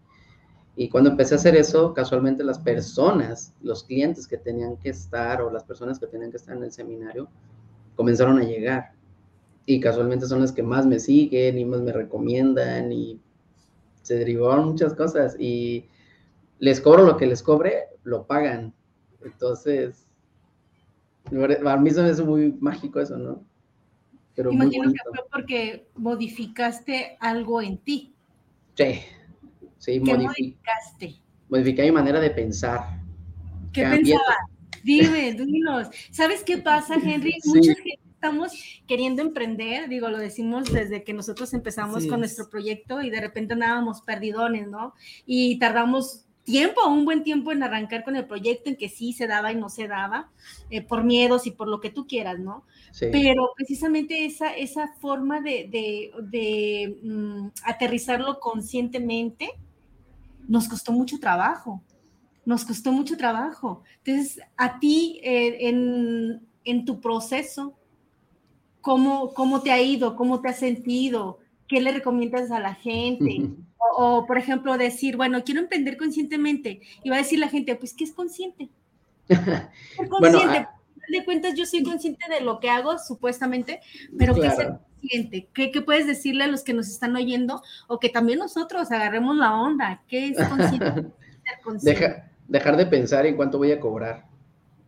y 0.80 0.88
cuando 0.88 1.10
empecé 1.10 1.34
a 1.34 1.36
hacer 1.36 1.56
eso, 1.56 1.92
casualmente 1.92 2.42
las 2.42 2.58
personas, 2.58 3.52
los 3.60 3.84
clientes 3.84 4.26
que 4.26 4.38
tenían 4.38 4.78
que 4.78 4.88
estar 4.88 5.42
o 5.42 5.50
las 5.50 5.62
personas 5.62 5.98
que 5.98 6.06
tenían 6.06 6.30
que 6.30 6.38
estar 6.38 6.56
en 6.56 6.64
el 6.64 6.72
seminario, 6.72 7.28
comenzaron 7.96 8.38
a 8.38 8.44
llegar. 8.44 8.92
Y 9.66 9.78
casualmente 9.78 10.24
son 10.24 10.40
las 10.40 10.52
que 10.52 10.62
más 10.62 10.86
me 10.86 10.98
siguen 10.98 11.58
y 11.58 11.66
más 11.66 11.82
me 11.82 11.92
recomiendan 11.92 12.92
y 12.92 13.20
se 14.00 14.14
derivaron 14.14 14.70
muchas 14.70 14.94
cosas. 14.94 15.36
Y 15.38 15.84
les 16.60 16.80
cobro 16.80 17.04
lo 17.04 17.18
que 17.18 17.26
les 17.26 17.42
cobre, 17.42 17.88
lo 18.02 18.24
pagan. 18.24 18.72
Entonces, 19.22 20.06
a 21.26 21.76
mí 21.76 21.90
se 21.90 22.02
me 22.02 22.08
hace 22.08 22.22
muy 22.22 22.56
mágico 22.58 23.00
eso, 23.00 23.18
¿no? 23.18 23.44
Pero 24.34 24.50
Imagino 24.50 24.90
que 24.90 24.98
fue 25.10 25.24
porque 25.30 25.88
modificaste 25.94 27.18
algo 27.20 27.60
en 27.60 27.76
ti. 27.76 28.14
Sí, 28.76 29.00
Sí, 29.80 30.00
¿Qué 30.04 30.14
modificaste? 30.14 31.20
Modifiqué 31.48 31.82
mi 31.82 31.92
manera 31.92 32.20
de 32.20 32.30
pensar. 32.30 33.00
¿Qué 33.72 33.82
pensaba? 33.82 34.36
Dime, 34.84 35.32
dinos. 35.32 35.88
¿Sabes 36.10 36.44
qué 36.44 36.58
pasa, 36.58 36.94
Henry? 37.02 37.34
Mucha 37.46 37.74
gente 37.74 37.98
estamos 38.20 38.52
queriendo 38.86 39.22
emprender, 39.22 39.88
digo, 39.88 40.10
lo 40.10 40.18
decimos 40.18 40.70
desde 40.70 41.02
que 41.02 41.14
nosotros 41.14 41.54
empezamos 41.54 42.06
con 42.06 42.20
nuestro 42.20 42.50
proyecto 42.50 43.00
y 43.00 43.08
de 43.08 43.18
repente 43.18 43.54
andábamos 43.54 44.02
perdidones, 44.02 44.68
¿no? 44.68 44.92
Y 45.24 45.58
tardamos 45.58 46.26
tiempo, 46.44 46.86
un 46.86 47.06
buen 47.06 47.22
tiempo 47.22 47.50
en 47.50 47.62
arrancar 47.62 48.04
con 48.04 48.16
el 48.16 48.26
proyecto, 48.26 48.68
en 48.68 48.76
que 48.76 48.90
sí 48.90 49.14
se 49.14 49.26
daba 49.26 49.52
y 49.52 49.56
no 49.56 49.70
se 49.70 49.88
daba, 49.88 50.30
eh, 50.68 50.82
por 50.82 51.02
miedos 51.02 51.46
y 51.46 51.52
por 51.52 51.66
lo 51.66 51.80
que 51.80 51.88
tú 51.88 52.06
quieras, 52.06 52.38
¿no? 52.38 52.64
Sí. 52.92 53.06
Pero 53.10 53.52
precisamente 53.56 54.26
esa, 54.26 54.54
esa 54.54 54.88
forma 55.00 55.40
de, 55.40 55.68
de, 55.70 56.10
de 56.22 56.98
mm, 57.02 57.48
aterrizarlo 57.64 58.38
conscientemente, 58.38 59.48
nos 60.50 60.68
costó 60.68 60.90
mucho 60.90 61.20
trabajo, 61.20 61.80
nos 62.44 62.64
costó 62.64 62.90
mucho 62.90 63.16
trabajo. 63.16 63.84
Entonces, 64.04 64.42
a 64.56 64.80
ti 64.80 65.20
eh, 65.22 65.68
en, 65.68 66.44
en, 66.64 66.84
tu 66.84 67.00
proceso, 67.00 67.78
¿cómo, 68.80 69.32
¿cómo 69.32 69.62
te 69.62 69.70
ha 69.70 69.80
ido? 69.80 70.16
¿Cómo 70.16 70.40
te 70.40 70.48
has 70.48 70.58
sentido? 70.58 71.38
¿Qué 71.68 71.80
le 71.80 71.92
recomiendas 71.92 72.50
a 72.50 72.58
la 72.58 72.74
gente? 72.74 73.48
o, 73.78 74.16
o, 74.18 74.26
por 74.26 74.38
ejemplo, 74.38 74.76
decir, 74.76 75.16
bueno, 75.16 75.44
quiero 75.44 75.60
emprender 75.60 75.96
conscientemente. 75.96 76.80
Y 77.04 77.10
va 77.10 77.14
a 77.14 77.18
decir 77.20 77.38
la 77.38 77.48
gente, 77.48 77.76
pues, 77.76 77.94
¿qué 77.94 78.02
es 78.02 78.12
consciente? 78.12 78.70
¿Qué 79.28 79.34
es 79.34 80.08
consciente? 80.08 80.18
bueno, 80.18 80.40
ah, 80.42 80.74
de 81.08 81.24
cuentas, 81.24 81.54
yo 81.54 81.64
soy 81.64 81.84
consciente 81.84 82.24
de 82.28 82.40
lo 82.40 82.58
que 82.58 82.70
hago, 82.70 82.98
supuestamente, 82.98 83.80
pero 84.18 84.34
claro. 84.34 84.56
¿qué 84.56 84.62
es 84.64 84.68
consciente? 85.00 85.48
¿Qué, 85.54 85.70
¿Qué, 85.70 85.80
puedes 85.80 86.06
decirle 86.06 86.44
a 86.44 86.48
los 86.48 86.62
que 86.62 86.74
nos 86.74 86.88
están 86.88 87.16
oyendo? 87.16 87.62
O 87.88 87.98
que 87.98 88.08
también 88.08 88.38
nosotros 88.38 88.90
agarremos 88.90 89.36
la 89.36 89.54
onda. 89.54 90.02
¿Qué 90.08 90.28
es 90.28 90.36
consciente? 90.48 91.06
consciente? 91.64 92.00
Deja, 92.00 92.30
dejar 92.48 92.76
de 92.76 92.86
pensar 92.86 93.26
en 93.26 93.36
cuánto 93.36 93.58
voy 93.58 93.72
a 93.72 93.80
cobrar 93.80 94.26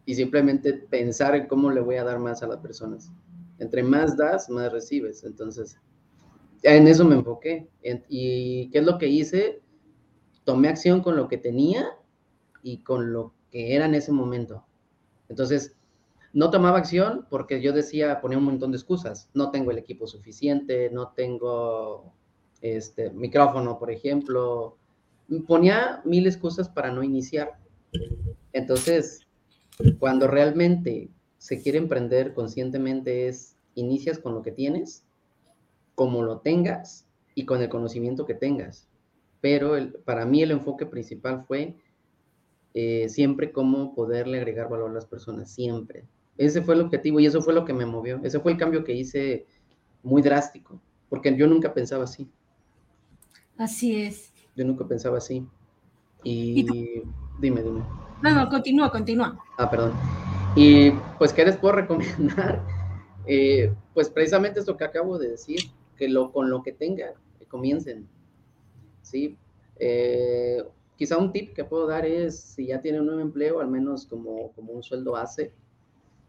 y 0.04 0.14
simplemente 0.14 0.72
pensar 0.74 1.34
en 1.34 1.46
cómo 1.46 1.70
le 1.70 1.80
voy 1.80 1.96
a 1.96 2.04
dar 2.04 2.18
más 2.18 2.42
a 2.42 2.46
las 2.46 2.58
personas. 2.58 3.10
Entre 3.58 3.82
más 3.82 4.16
das, 4.16 4.50
más 4.50 4.72
recibes. 4.72 5.24
Entonces, 5.24 5.78
en 6.62 6.86
eso 6.88 7.04
me 7.04 7.14
enfoqué. 7.14 7.68
¿Y 8.08 8.70
qué 8.70 8.78
es 8.78 8.84
lo 8.84 8.98
que 8.98 9.08
hice? 9.08 9.62
Tomé 10.44 10.68
acción 10.68 11.02
con 11.02 11.16
lo 11.16 11.28
que 11.28 11.38
tenía 11.38 11.86
y 12.62 12.78
con 12.78 13.12
lo 13.12 13.34
que 13.50 13.74
era 13.74 13.86
en 13.86 13.94
ese 13.94 14.12
momento. 14.12 14.66
Entonces, 15.28 15.76
no 16.32 16.50
tomaba 16.50 16.78
acción 16.78 17.26
porque 17.28 17.60
yo 17.60 17.72
decía, 17.72 18.20
ponía 18.20 18.38
un 18.38 18.44
montón 18.44 18.70
de 18.70 18.78
excusas. 18.78 19.28
No 19.34 19.50
tengo 19.50 19.70
el 19.70 19.78
equipo 19.78 20.06
suficiente, 20.06 20.90
no 20.90 21.08
tengo 21.08 22.14
este 22.60 23.10
micrófono, 23.10 23.78
por 23.78 23.90
ejemplo. 23.90 24.78
Ponía 25.46 26.00
mil 26.04 26.26
excusas 26.26 26.68
para 26.68 26.90
no 26.90 27.02
iniciar. 27.02 27.58
Entonces, 28.52 29.26
cuando 29.98 30.26
realmente 30.26 31.10
se 31.38 31.60
quiere 31.60 31.78
emprender 31.78 32.34
conscientemente 32.34 33.28
es 33.28 33.56
inicias 33.74 34.18
con 34.18 34.34
lo 34.34 34.42
que 34.42 34.52
tienes, 34.52 35.04
como 35.94 36.22
lo 36.22 36.40
tengas 36.40 37.06
y 37.34 37.44
con 37.44 37.60
el 37.60 37.68
conocimiento 37.68 38.26
que 38.26 38.34
tengas. 38.34 38.88
Pero 39.40 39.74
para 40.04 40.24
mí 40.24 40.42
el 40.42 40.52
enfoque 40.52 40.86
principal 40.86 41.44
fue 41.46 41.76
eh, 42.74 43.08
siempre 43.08 43.52
cómo 43.52 43.94
poderle 43.94 44.38
agregar 44.38 44.68
valor 44.68 44.90
a 44.90 44.94
las 44.94 45.06
personas, 45.06 45.50
siempre. 45.50 46.06
Ese 46.36 46.62
fue 46.62 46.74
el 46.74 46.80
objetivo 46.82 47.20
y 47.20 47.26
eso 47.26 47.42
fue 47.42 47.54
lo 47.54 47.64
que 47.64 47.72
me 47.72 47.86
movió. 47.86 48.20
Ese 48.22 48.40
fue 48.40 48.52
el 48.52 48.58
cambio 48.58 48.84
que 48.84 48.92
hice 48.92 49.46
muy 50.02 50.22
drástico, 50.22 50.80
porque 51.08 51.36
yo 51.36 51.46
nunca 51.46 51.72
pensaba 51.72 52.04
así. 52.04 52.28
Así 53.56 54.02
es. 54.02 54.32
Yo 54.56 54.64
nunca 54.64 54.86
pensaba 54.86 55.18
así. 55.18 55.46
Y, 56.24 56.64
dime, 57.40 57.62
dime. 57.62 57.82
No, 58.22 58.30
no, 58.30 58.48
continúa, 58.48 58.90
continúa. 58.90 59.38
Ah, 59.58 59.68
perdón. 59.68 59.92
Y 60.54 60.90
pues, 61.18 61.32
¿qué 61.32 61.44
les 61.44 61.56
puedo 61.56 61.74
recomendar? 61.76 62.62
Eh, 63.26 63.72
pues 63.94 64.10
precisamente 64.10 64.60
esto 64.60 64.76
que 64.76 64.84
acabo 64.84 65.18
de 65.18 65.30
decir, 65.30 65.60
que 65.96 66.08
lo, 66.08 66.32
con 66.32 66.50
lo 66.50 66.62
que 66.62 66.72
tengan, 66.72 67.12
que 67.38 67.46
comiencen. 67.46 68.08
¿Sí? 69.02 69.36
Eh, 69.76 70.62
quizá 70.96 71.18
un 71.18 71.32
tip 71.32 71.54
que 71.54 71.64
puedo 71.64 71.86
dar 71.86 72.06
es, 72.06 72.38
si 72.38 72.66
ya 72.66 72.80
tienen 72.80 73.02
un 73.02 73.08
nuevo 73.08 73.22
empleo, 73.22 73.60
al 73.60 73.68
menos 73.68 74.06
como, 74.06 74.52
como 74.52 74.72
un 74.72 74.82
sueldo 74.82 75.16
hace, 75.16 75.52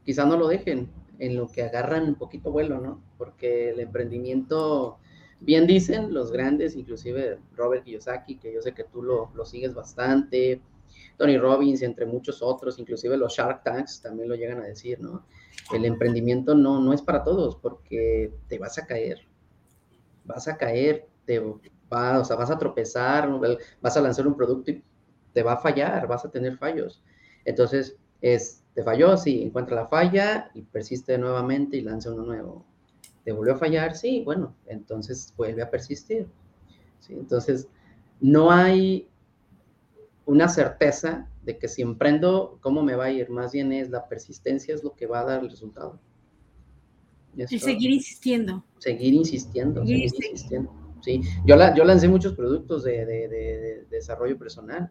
quizá 0.03 0.25
no 0.25 0.37
lo 0.37 0.47
dejen 0.47 0.89
en 1.19 1.35
lo 1.35 1.47
que 1.47 1.63
agarran 1.63 2.03
un 2.03 2.15
poquito 2.15 2.51
vuelo, 2.51 2.79
¿no? 2.79 3.01
Porque 3.17 3.69
el 3.69 3.79
emprendimiento, 3.79 4.97
bien 5.39 5.67
dicen 5.67 6.13
los 6.13 6.31
grandes, 6.31 6.75
inclusive 6.75 7.39
Robert 7.55 7.83
Kiyosaki, 7.83 8.37
que 8.37 8.53
yo 8.53 8.61
sé 8.61 8.73
que 8.73 8.83
tú 8.83 9.01
lo, 9.01 9.31
lo 9.33 9.45
sigues 9.45 9.73
bastante, 9.73 10.61
Tony 11.17 11.37
Robbins, 11.37 11.81
entre 11.81 12.05
muchos 12.05 12.41
otros, 12.41 12.79
inclusive 12.79 13.17
los 13.17 13.33
Shark 13.33 13.63
Tanks 13.63 14.01
también 14.01 14.29
lo 14.29 14.35
llegan 14.35 14.59
a 14.59 14.65
decir, 14.65 14.99
¿no? 14.99 15.25
El 15.73 15.85
emprendimiento 15.85 16.55
no, 16.55 16.79
no 16.79 16.93
es 16.93 17.01
para 17.01 17.23
todos 17.23 17.55
porque 17.55 18.33
te 18.47 18.57
vas 18.57 18.77
a 18.77 18.85
caer, 18.85 19.19
vas 20.25 20.47
a 20.47 20.57
caer, 20.57 21.07
te 21.25 21.39
va, 21.91 22.19
o 22.19 22.25
sea, 22.25 22.35
vas 22.35 22.49
a 22.49 22.57
tropezar, 22.57 23.29
vas 23.81 23.97
a 23.97 24.01
lanzar 24.01 24.27
un 24.27 24.35
producto 24.35 24.71
y 24.71 24.83
te 25.31 25.43
va 25.43 25.53
a 25.53 25.57
fallar, 25.57 26.07
vas 26.07 26.25
a 26.25 26.31
tener 26.31 26.57
fallos. 26.57 27.03
Entonces, 27.45 27.97
es, 28.23 28.63
te 28.73 28.83
falló, 28.83 29.17
sí, 29.17 29.43
encuentra 29.43 29.75
la 29.75 29.87
falla 29.87 30.49
y 30.53 30.61
persiste 30.61 31.17
nuevamente 31.17 31.77
y 31.77 31.81
lanza 31.81 32.11
uno 32.11 32.23
nuevo. 32.23 32.65
¿Te 33.25 33.33
volvió 33.33 33.53
a 33.53 33.57
fallar? 33.57 33.95
Sí, 33.95 34.23
bueno, 34.23 34.55
entonces 34.65 35.33
vuelve 35.35 35.61
a 35.61 35.69
persistir. 35.69 36.27
¿sí? 37.01 37.13
Entonces, 37.13 37.67
no 38.21 38.49
hay 38.49 39.09
una 40.25 40.47
certeza 40.47 41.27
de 41.43 41.57
que 41.57 41.67
si 41.67 41.81
emprendo, 41.81 42.57
¿cómo 42.61 42.81
me 42.81 42.95
va 42.95 43.05
a 43.05 43.11
ir? 43.11 43.29
Más 43.29 43.51
bien 43.51 43.73
es 43.73 43.89
la 43.89 44.07
persistencia 44.07 44.73
es 44.73 44.83
lo 44.83 44.95
que 44.95 45.05
va 45.05 45.19
a 45.19 45.25
dar 45.25 45.43
el 45.43 45.49
resultado. 45.49 45.99
Y, 47.35 47.59
seguir 47.59 47.91
insistiendo. 47.91 48.63
Seguir 48.77 49.13
insistiendo, 49.13 49.85
seguir, 49.85 50.03
insistiendo. 50.03 50.71
Sí, 51.01 51.21
yo, 51.45 51.57
la, 51.57 51.75
yo 51.75 51.83
lancé 51.83 52.07
muchos 52.07 52.33
productos 52.33 52.85
de, 52.85 53.05
de, 53.05 53.27
de, 53.27 53.85
desarrollo 53.89 54.37
personal. 54.37 54.89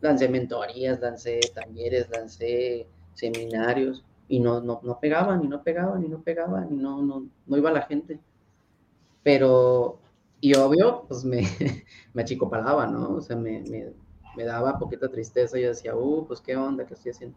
Lancé 0.00 0.28
mentorías, 0.28 1.00
lancé 1.00 1.40
talleres, 1.54 2.08
lancé 2.10 2.86
seminarios 3.14 4.04
y 4.28 4.40
no, 4.40 4.60
no, 4.60 4.80
no 4.82 5.00
pegaban, 5.00 5.44
y 5.44 5.48
no 5.48 5.62
pegaban, 5.62 6.04
y 6.04 6.08
no 6.08 6.22
pegaban, 6.22 6.72
y 6.72 6.76
no, 6.76 7.02
no, 7.02 7.26
no 7.46 7.56
iba 7.56 7.70
la 7.70 7.82
gente. 7.82 8.20
Pero, 9.22 10.00
y 10.40 10.54
obvio, 10.54 11.04
pues 11.08 11.24
me, 11.24 11.42
me 12.14 12.22
achicopalaba, 12.22 12.86
¿no? 12.86 13.16
O 13.16 13.20
sea, 13.20 13.36
me, 13.36 13.60
me 13.62 13.92
me 14.36 14.44
daba 14.44 14.78
poquita 14.78 15.08
tristeza. 15.08 15.58
Yo 15.58 15.68
decía, 15.68 15.96
uh, 15.96 16.26
pues 16.26 16.40
qué 16.40 16.56
onda, 16.56 16.86
qué 16.86 16.94
estoy 16.94 17.12
haciendo. 17.12 17.36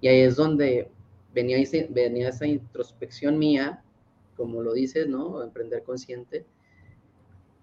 Y 0.00 0.08
ahí 0.08 0.20
es 0.20 0.36
donde 0.36 0.90
venía, 1.32 1.58
venía 1.90 2.28
esa 2.28 2.46
introspección 2.46 3.38
mía, 3.38 3.82
como 4.36 4.62
lo 4.62 4.74
dices, 4.74 5.06
¿no? 5.06 5.42
Emprender 5.42 5.84
consciente. 5.84 6.44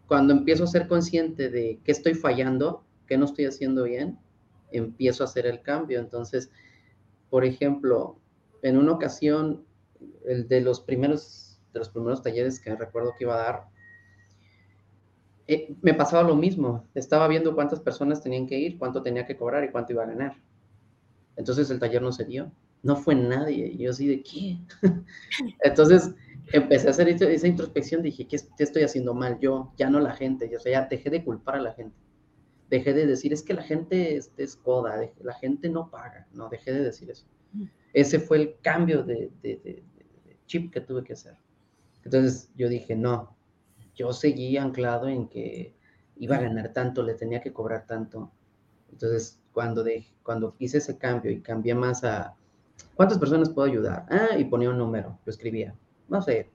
Cuando 0.07 0.33
empiezo 0.33 0.63
a 0.63 0.67
ser 0.67 0.87
consciente 0.87 1.49
de 1.49 1.79
qué 1.83 1.91
estoy 1.91 2.13
fallando, 2.13 2.83
qué 3.07 3.17
no 3.17 3.25
estoy 3.25 3.45
haciendo 3.45 3.83
bien, 3.83 4.17
empiezo 4.71 5.23
a 5.23 5.27
hacer 5.27 5.45
el 5.45 5.61
cambio. 5.61 5.99
Entonces, 5.99 6.51
por 7.29 7.45
ejemplo, 7.45 8.19
en 8.61 8.77
una 8.77 8.93
ocasión, 8.93 9.65
el 10.25 10.47
de 10.47 10.61
los 10.61 10.81
primeros, 10.81 11.59
de 11.73 11.79
los 11.79 11.89
primeros 11.89 12.21
talleres 12.21 12.59
que 12.59 12.75
recuerdo 12.75 13.13
que 13.17 13.25
iba 13.25 13.35
a 13.35 13.43
dar, 13.43 13.67
eh, 15.47 15.75
me 15.81 15.93
pasaba 15.93 16.27
lo 16.27 16.35
mismo. 16.35 16.85
Estaba 16.93 17.27
viendo 17.27 17.55
cuántas 17.55 17.79
personas 17.79 18.21
tenían 18.21 18.47
que 18.47 18.57
ir, 18.59 18.77
cuánto 18.77 19.01
tenía 19.01 19.25
que 19.25 19.37
cobrar 19.37 19.63
y 19.63 19.71
cuánto 19.71 19.93
iba 19.93 20.03
a 20.03 20.07
ganar. 20.07 20.35
Entonces 21.37 21.69
el 21.69 21.79
taller 21.79 22.01
no 22.01 22.11
se 22.11 22.25
dio. 22.25 22.51
No 22.83 22.95
fue 22.95 23.15
nadie. 23.15 23.67
Y 23.67 23.77
yo 23.77 23.91
así 23.91 24.07
de 24.07 24.23
qué. 24.23 24.57
Entonces 25.63 26.11
empecé 26.51 26.87
a 26.87 26.91
hacer 26.91 27.07
esa 27.09 27.47
introspección. 27.47 28.01
Dije, 28.01 28.27
¿qué, 28.27 28.37
estoy 28.59 28.83
haciendo 28.83 29.13
mal? 29.13 29.39
Yo, 29.39 29.71
ya 29.77 29.89
no 29.89 29.99
la 29.99 30.13
gente. 30.13 30.49
Yo, 30.49 30.57
o 30.57 30.59
sea, 30.59 30.71
ya 30.73 30.87
dejé 30.87 31.09
de 31.09 31.23
culpar 31.23 31.55
a 31.55 31.61
la 31.61 31.73
gente. 31.73 31.95
Dejé 32.69 32.93
de 32.93 33.05
decir, 33.05 33.31
es 33.33 33.43
que 33.43 33.53
la 33.53 33.63
gente 33.63 34.15
es, 34.15 34.31
es 34.37 34.55
coda, 34.55 34.99
la 35.21 35.33
gente 35.35 35.69
no 35.69 35.89
paga. 35.89 36.27
No, 36.33 36.49
dejé 36.49 36.73
de 36.73 36.83
decir 36.83 37.09
eso. 37.09 37.25
Ese 37.93 38.19
fue 38.19 38.37
el 38.37 38.59
cambio 38.61 39.03
de 39.03 39.31
chip 40.47 40.73
que 40.73 40.81
tuve 40.81 41.03
que 41.03 41.13
hacer. 41.13 41.37
Entonces 42.03 42.49
yo 42.55 42.69
dije, 42.69 42.95
no, 42.95 43.37
yo 43.93 44.13
seguí 44.13 44.57
anclado 44.57 45.09
en 45.09 45.27
que 45.27 45.75
iba 46.15 46.37
a 46.37 46.41
ganar 46.41 46.71
tanto, 46.73 47.03
le 47.03 47.15
tenía 47.15 47.41
que 47.41 47.51
cobrar 47.51 47.85
tanto. 47.85 48.31
Entonces, 48.91 49.39
cuando, 49.51 49.83
de, 49.83 50.07
cuando 50.23 50.55
hice 50.59 50.77
ese 50.77 50.97
cambio 50.97 51.31
y 51.31 51.41
cambié 51.41 51.75
más 51.75 52.03
a, 52.03 52.35
¿cuántas 52.95 53.17
personas 53.17 53.49
puedo 53.49 53.67
ayudar? 53.67 54.05
Ah, 54.09 54.37
y 54.37 54.45
ponía 54.45 54.69
un 54.69 54.77
número, 54.77 55.19
lo 55.25 55.29
escribía, 55.29 55.75
no 56.07 56.21
sé, 56.21 56.49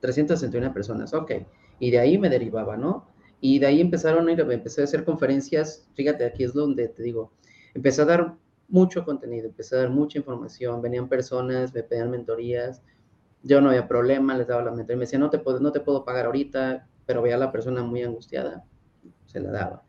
361 0.00 0.72
personas, 0.72 1.14
ok. 1.14 1.32
Y 1.78 1.90
de 1.90 1.98
ahí 1.98 2.18
me 2.18 2.28
derivaba, 2.28 2.76
¿no? 2.76 3.06
Y 3.40 3.58
de 3.58 3.66
ahí 3.66 3.80
empezaron 3.80 4.28
a 4.28 4.32
ir, 4.32 4.40
empecé 4.40 4.80
a 4.80 4.84
hacer 4.84 5.04
conferencias, 5.04 5.88
fíjate, 5.94 6.24
aquí 6.24 6.44
es 6.44 6.52
donde 6.52 6.88
te 6.88 7.02
digo, 7.02 7.32
empecé 7.74 8.02
a 8.02 8.06
dar 8.06 8.34
mucho 8.68 9.04
contenido, 9.04 9.46
empecé 9.46 9.76
a 9.76 9.80
dar 9.80 9.90
mucha 9.90 10.18
información, 10.18 10.82
venían 10.82 11.08
personas, 11.08 11.72
me 11.72 11.82
pedían 11.82 12.10
mentorías, 12.10 12.82
yo 13.42 13.60
no 13.60 13.68
había 13.68 13.86
problema, 13.86 14.36
les 14.36 14.46
daba 14.46 14.62
la 14.62 14.70
mentoría, 14.72 14.96
me 14.96 15.04
decía, 15.04 15.18
no 15.18 15.30
te, 15.30 15.38
puedo, 15.38 15.60
no 15.60 15.72
te 15.72 15.80
puedo 15.80 16.04
pagar 16.04 16.26
ahorita, 16.26 16.88
pero 17.06 17.22
veía 17.22 17.36
a 17.36 17.38
la 17.38 17.52
persona 17.52 17.82
muy 17.82 18.02
angustiada, 18.02 18.64
se 19.26 19.40
la 19.40 19.50
daba. 19.50 19.82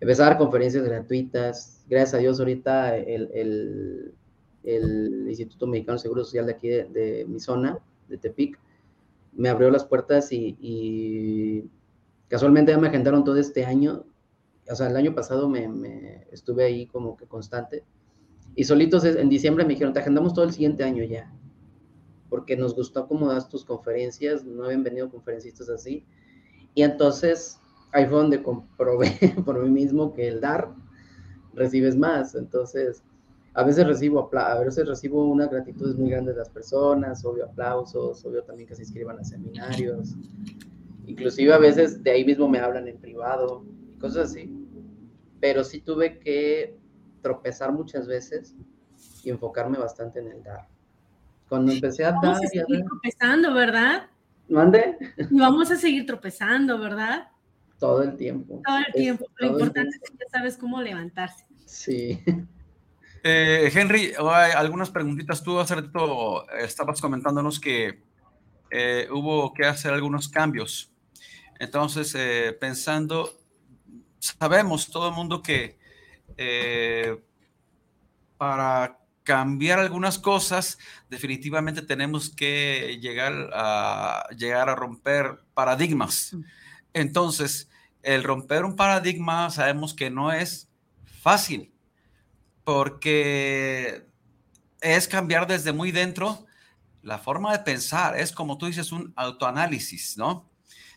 Empecé 0.00 0.22
a 0.22 0.26
dar 0.26 0.38
conferencias 0.38 0.84
gratuitas, 0.84 1.84
gracias 1.88 2.14
a 2.14 2.18
Dios 2.18 2.38
ahorita 2.40 2.96
el, 2.96 3.30
el, 3.32 4.14
el 4.64 5.24
Instituto 5.28 5.66
Mexicano 5.66 5.96
de 5.96 6.02
Seguro 6.02 6.24
Social 6.24 6.46
de 6.46 6.52
aquí 6.52 6.68
de, 6.68 7.24
mi 7.28 7.38
zona, 7.38 7.78
de 8.08 8.18
Tepic, 8.18 8.58
me 9.32 9.48
abrió 9.48 9.70
las 9.70 9.84
puertas 9.84 10.32
y, 10.32 10.56
y, 10.60 11.64
casualmente 12.34 12.72
ya 12.72 12.78
me 12.78 12.88
agendaron 12.88 13.22
todo 13.22 13.36
este 13.36 13.64
año, 13.64 14.04
o 14.68 14.74
sea, 14.74 14.88
el 14.88 14.96
año 14.96 15.14
pasado 15.14 15.48
me, 15.48 15.68
me 15.68 16.26
estuve 16.32 16.64
ahí 16.64 16.86
como 16.86 17.16
que 17.16 17.26
constante, 17.26 17.84
y 18.56 18.64
solitos 18.64 19.04
en 19.04 19.28
diciembre 19.28 19.64
me 19.64 19.74
dijeron, 19.74 19.92
te 19.92 20.00
agendamos 20.00 20.34
todo 20.34 20.44
el 20.44 20.52
siguiente 20.52 20.82
año 20.82 21.04
ya 21.04 21.32
porque 22.34 22.56
nos 22.56 22.74
gustó 22.74 23.06
cómo 23.06 23.28
das 23.28 23.48
tus 23.48 23.64
conferencias, 23.64 24.44
no 24.44 24.64
habían 24.64 24.82
venido 24.82 25.08
conferencistas 25.08 25.68
así. 25.68 26.04
Y 26.74 26.82
entonces 26.82 27.60
ahí 27.92 28.06
fue 28.06 28.18
donde 28.18 28.42
comprobé 28.42 29.12
por 29.44 29.62
mí 29.62 29.70
mismo 29.70 30.12
que 30.12 30.26
el 30.26 30.40
dar 30.40 30.74
recibes 31.52 31.96
más. 31.96 32.34
Entonces, 32.34 33.04
a 33.52 33.62
veces 33.62 33.86
recibo 33.86 34.28
a 34.36 34.58
veces 34.58 34.84
recibo 34.88 35.24
una 35.24 35.46
gratitud 35.46 35.94
muy 35.96 36.10
grande 36.10 36.32
de 36.32 36.38
las 36.38 36.50
personas, 36.50 37.24
obvio 37.24 37.44
aplausos, 37.44 38.24
obvio 38.24 38.42
también 38.42 38.68
que 38.68 38.74
se 38.74 38.82
inscriban 38.82 39.16
a 39.20 39.22
seminarios. 39.22 40.16
Inclusive 41.06 41.52
a 41.52 41.58
veces 41.58 42.02
de 42.02 42.10
ahí 42.10 42.24
mismo 42.24 42.48
me 42.48 42.58
hablan 42.58 42.88
en 42.88 42.98
privado, 42.98 43.64
cosas 44.00 44.30
así. 44.30 44.52
Pero 45.40 45.64
sí 45.64 45.80
tuve 45.80 46.18
que 46.18 46.76
tropezar 47.22 47.72
muchas 47.72 48.06
veces 48.06 48.54
y 49.22 49.30
enfocarme 49.30 49.78
bastante 49.78 50.20
en 50.20 50.28
el 50.28 50.42
dar. 50.42 50.68
Cuando 51.48 51.72
empecé 51.72 52.04
a 52.04 52.12
vamos 52.12 52.38
dar... 52.38 52.44
a 52.44 52.48
seguir 52.48 52.84
tropezando, 52.84 53.54
¿verdad? 53.54 54.08
¿Mande? 54.48 54.96
vamos 55.30 55.70
a 55.70 55.76
seguir 55.76 56.06
tropezando, 56.06 56.78
¿verdad? 56.78 57.28
Todo 57.78 58.02
el 58.02 58.16
tiempo. 58.16 58.62
Todo 58.64 58.78
el 58.78 58.92
tiempo. 58.92 59.26
Lo 59.38 59.48
importante 59.48 59.96
es 60.02 60.10
que 60.10 60.16
ya 60.16 60.30
sabes 60.30 60.56
cómo 60.56 60.80
levantarse. 60.80 61.46
Sí. 61.66 62.20
Eh, 63.26 63.72
Henry, 63.74 64.12
hay 64.18 64.52
algunas 64.52 64.90
preguntitas. 64.90 65.42
Tú 65.42 65.58
hace 65.58 65.74
rato 65.76 66.46
estabas 66.58 67.00
comentándonos 67.00 67.58
que 67.58 68.02
eh, 68.70 69.08
hubo 69.10 69.54
que 69.54 69.64
hacer 69.64 69.94
algunos 69.94 70.28
cambios. 70.28 70.93
Entonces, 71.64 72.14
eh, 72.14 72.56
pensando, 72.60 73.38
sabemos 74.18 74.90
todo 74.90 75.08
el 75.08 75.14
mundo 75.14 75.42
que 75.42 75.78
para 78.36 78.98
cambiar 79.24 79.78
algunas 79.78 80.18
cosas, 80.18 80.78
definitivamente 81.08 81.82
tenemos 81.82 82.30
que 82.30 82.98
llegar 83.00 83.50
a, 83.54 84.28
llegar 84.36 84.68
a 84.68 84.74
romper 84.74 85.40
paradigmas. 85.54 86.36
Entonces, 86.92 87.68
el 88.02 88.22
romper 88.22 88.64
un 88.64 88.76
paradigma 88.76 89.50
sabemos 89.50 89.94
que 89.94 90.10
no 90.10 90.30
es 90.30 90.68
fácil, 91.22 91.72
porque 92.64 94.06
es 94.80 95.08
cambiar 95.08 95.46
desde 95.46 95.72
muy 95.72 95.90
dentro 95.90 96.44
la 97.02 97.18
forma 97.18 97.52
de 97.52 97.64
pensar, 97.64 98.18
es 98.18 98.30
como 98.32 98.58
tú 98.58 98.66
dices, 98.66 98.92
un 98.92 99.12
autoanálisis, 99.16 100.16
¿no? 100.16 100.50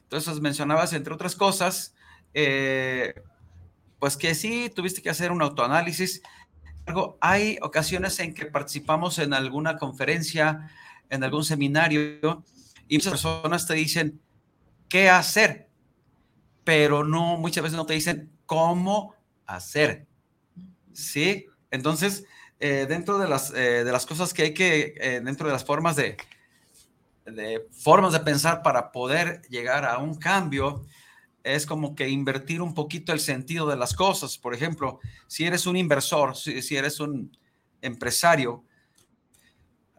Entonces 0.08 0.40
mencionabas, 0.40 0.94
entre 0.94 1.14
otras 1.14 1.36
cosas, 1.36 1.94
eh, 2.34 3.14
pues 4.00 4.16
que 4.16 4.36
sí, 4.36 4.72
tuviste 4.74 5.02
que 5.02 5.10
hacer 5.10 5.34
un 5.34 5.42
autoanálisis. 5.42 6.22
Hay 7.20 7.58
ocasiones 7.62 8.18
en 8.20 8.34
que 8.34 8.46
participamos 8.46 9.20
en 9.20 9.34
alguna 9.34 9.76
conferencia, 9.76 10.72
en 11.10 11.26
algún 11.26 11.44
seminario, 11.44 12.46
y 12.88 12.96
muchas 12.96 13.12
personas 13.12 13.68
te 13.68 13.74
dicen 13.74 14.22
qué 14.88 15.10
hacer, 15.10 15.68
pero 16.64 17.04
no, 17.04 17.36
muchas 17.36 17.64
veces 17.64 17.76
no 17.76 17.86
te 17.86 17.96
dicen 17.96 18.32
cómo 18.46 19.14
hacer. 19.46 20.08
¿Sí? 20.94 21.48
Entonces, 21.70 22.24
eh, 22.62 22.86
dentro 22.88 23.18
de 23.18 23.28
las, 23.28 23.52
eh, 23.54 23.84
de 23.84 23.92
las 23.92 24.06
cosas 24.06 24.34
que 24.34 24.44
hay 24.44 24.54
que, 24.54 25.22
dentro 25.22 25.48
de 25.48 25.54
las 25.54 25.66
formas 25.66 25.98
de, 25.98 26.16
de, 27.32 27.68
formas 27.72 28.14
de 28.14 28.20
pensar 28.20 28.62
para 28.62 28.92
poder 28.92 29.42
llegar 29.50 29.86
a 29.86 29.98
un 29.98 30.16
cambio, 30.16 30.86
es 31.44 31.66
como 31.66 31.96
que 31.96 32.10
invertir 32.10 32.62
un 32.62 32.74
poquito 32.74 33.14
el 33.14 33.20
sentido 33.20 33.68
de 33.68 33.76
las 33.76 33.94
cosas. 33.94 34.38
Por 34.38 34.54
ejemplo, 34.54 35.00
si 35.28 35.46
eres 35.46 35.66
un 35.66 35.78
inversor, 35.78 36.36
si, 36.36 36.76
eres 36.76 37.00
un 37.00 37.38
empresario, 37.82 38.64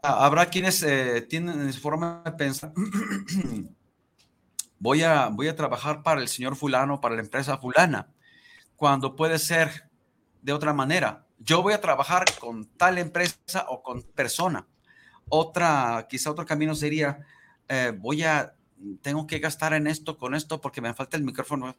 habrá 0.03 0.47
quienes 0.47 0.85
tienen 1.29 1.73
su 1.73 1.81
forma 1.81 2.23
de 2.25 2.33
pensar. 2.33 2.73
voy 4.79 5.03
a, 5.03 5.29
voy 5.29 5.49
a 5.49 5.57
trabajar 5.57 6.03
para 6.03 6.21
el 6.21 6.29
señor 6.29 6.57
fulano, 6.57 7.01
para 7.01 7.15
la 7.15 7.23
empresa 7.23 7.59
fulana, 7.59 8.09
cuando 8.77 9.17
puede 9.17 9.39
ser 9.39 9.89
de 10.43 10.53
otra 10.53 10.73
manera 10.73 11.29
yo 11.39 11.63
voy 11.63 11.73
a 11.73 11.81
trabajar 11.81 12.25
con 12.39 12.67
tal 12.77 12.99
empresa 12.99 13.67
o 13.69 13.83
con 13.83 14.03
persona. 14.03 14.67
Otra, 15.29 16.07
quizá 16.09 16.31
otro 16.31 16.47
camino 16.47 16.75
sería, 16.75 17.21
eh, 17.69 17.93
voy 17.97 18.23
a, 18.23 18.55
tengo 19.03 19.27
que 19.27 19.39
gastar 19.39 19.73
en 19.73 19.87
esto, 19.87 20.17
con 20.19 20.35
esto, 20.35 20.61
porque 20.61 20.81
me 20.81 20.95
falta 20.95 21.17
el 21.17 21.25
micrófono. 21.25 21.77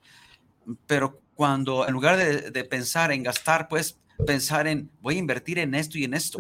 Pero 0.85 1.21
cuando 1.33 1.87
en 1.87 1.93
lugar 1.93 2.17
de, 2.17 2.63
pensar 2.65 3.11
en 3.11 3.23
gastar, 3.23 3.67
pues 3.67 3.97
pensar 4.25 4.67
en, 4.67 4.91
voy 5.01 5.15
a 5.15 5.19
invertir 5.19 5.57
en 5.59 5.73
esto 5.73 5.97
y 5.97 6.03
en 6.03 6.13
esto. 6.13 6.39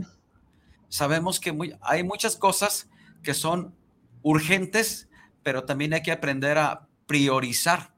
Sabemos 0.87 1.39
que 1.39 1.57
hay 1.81 2.03
muchas 2.03 2.35
cosas 2.35 2.89
que 3.23 3.33
son 3.33 3.73
urgentes, 4.21 5.07
pero 5.43 5.63
también 5.63 5.93
hay 5.93 6.01
que 6.01 6.11
aprender 6.11 6.57
a 6.57 6.87
priorizar. 7.07 7.93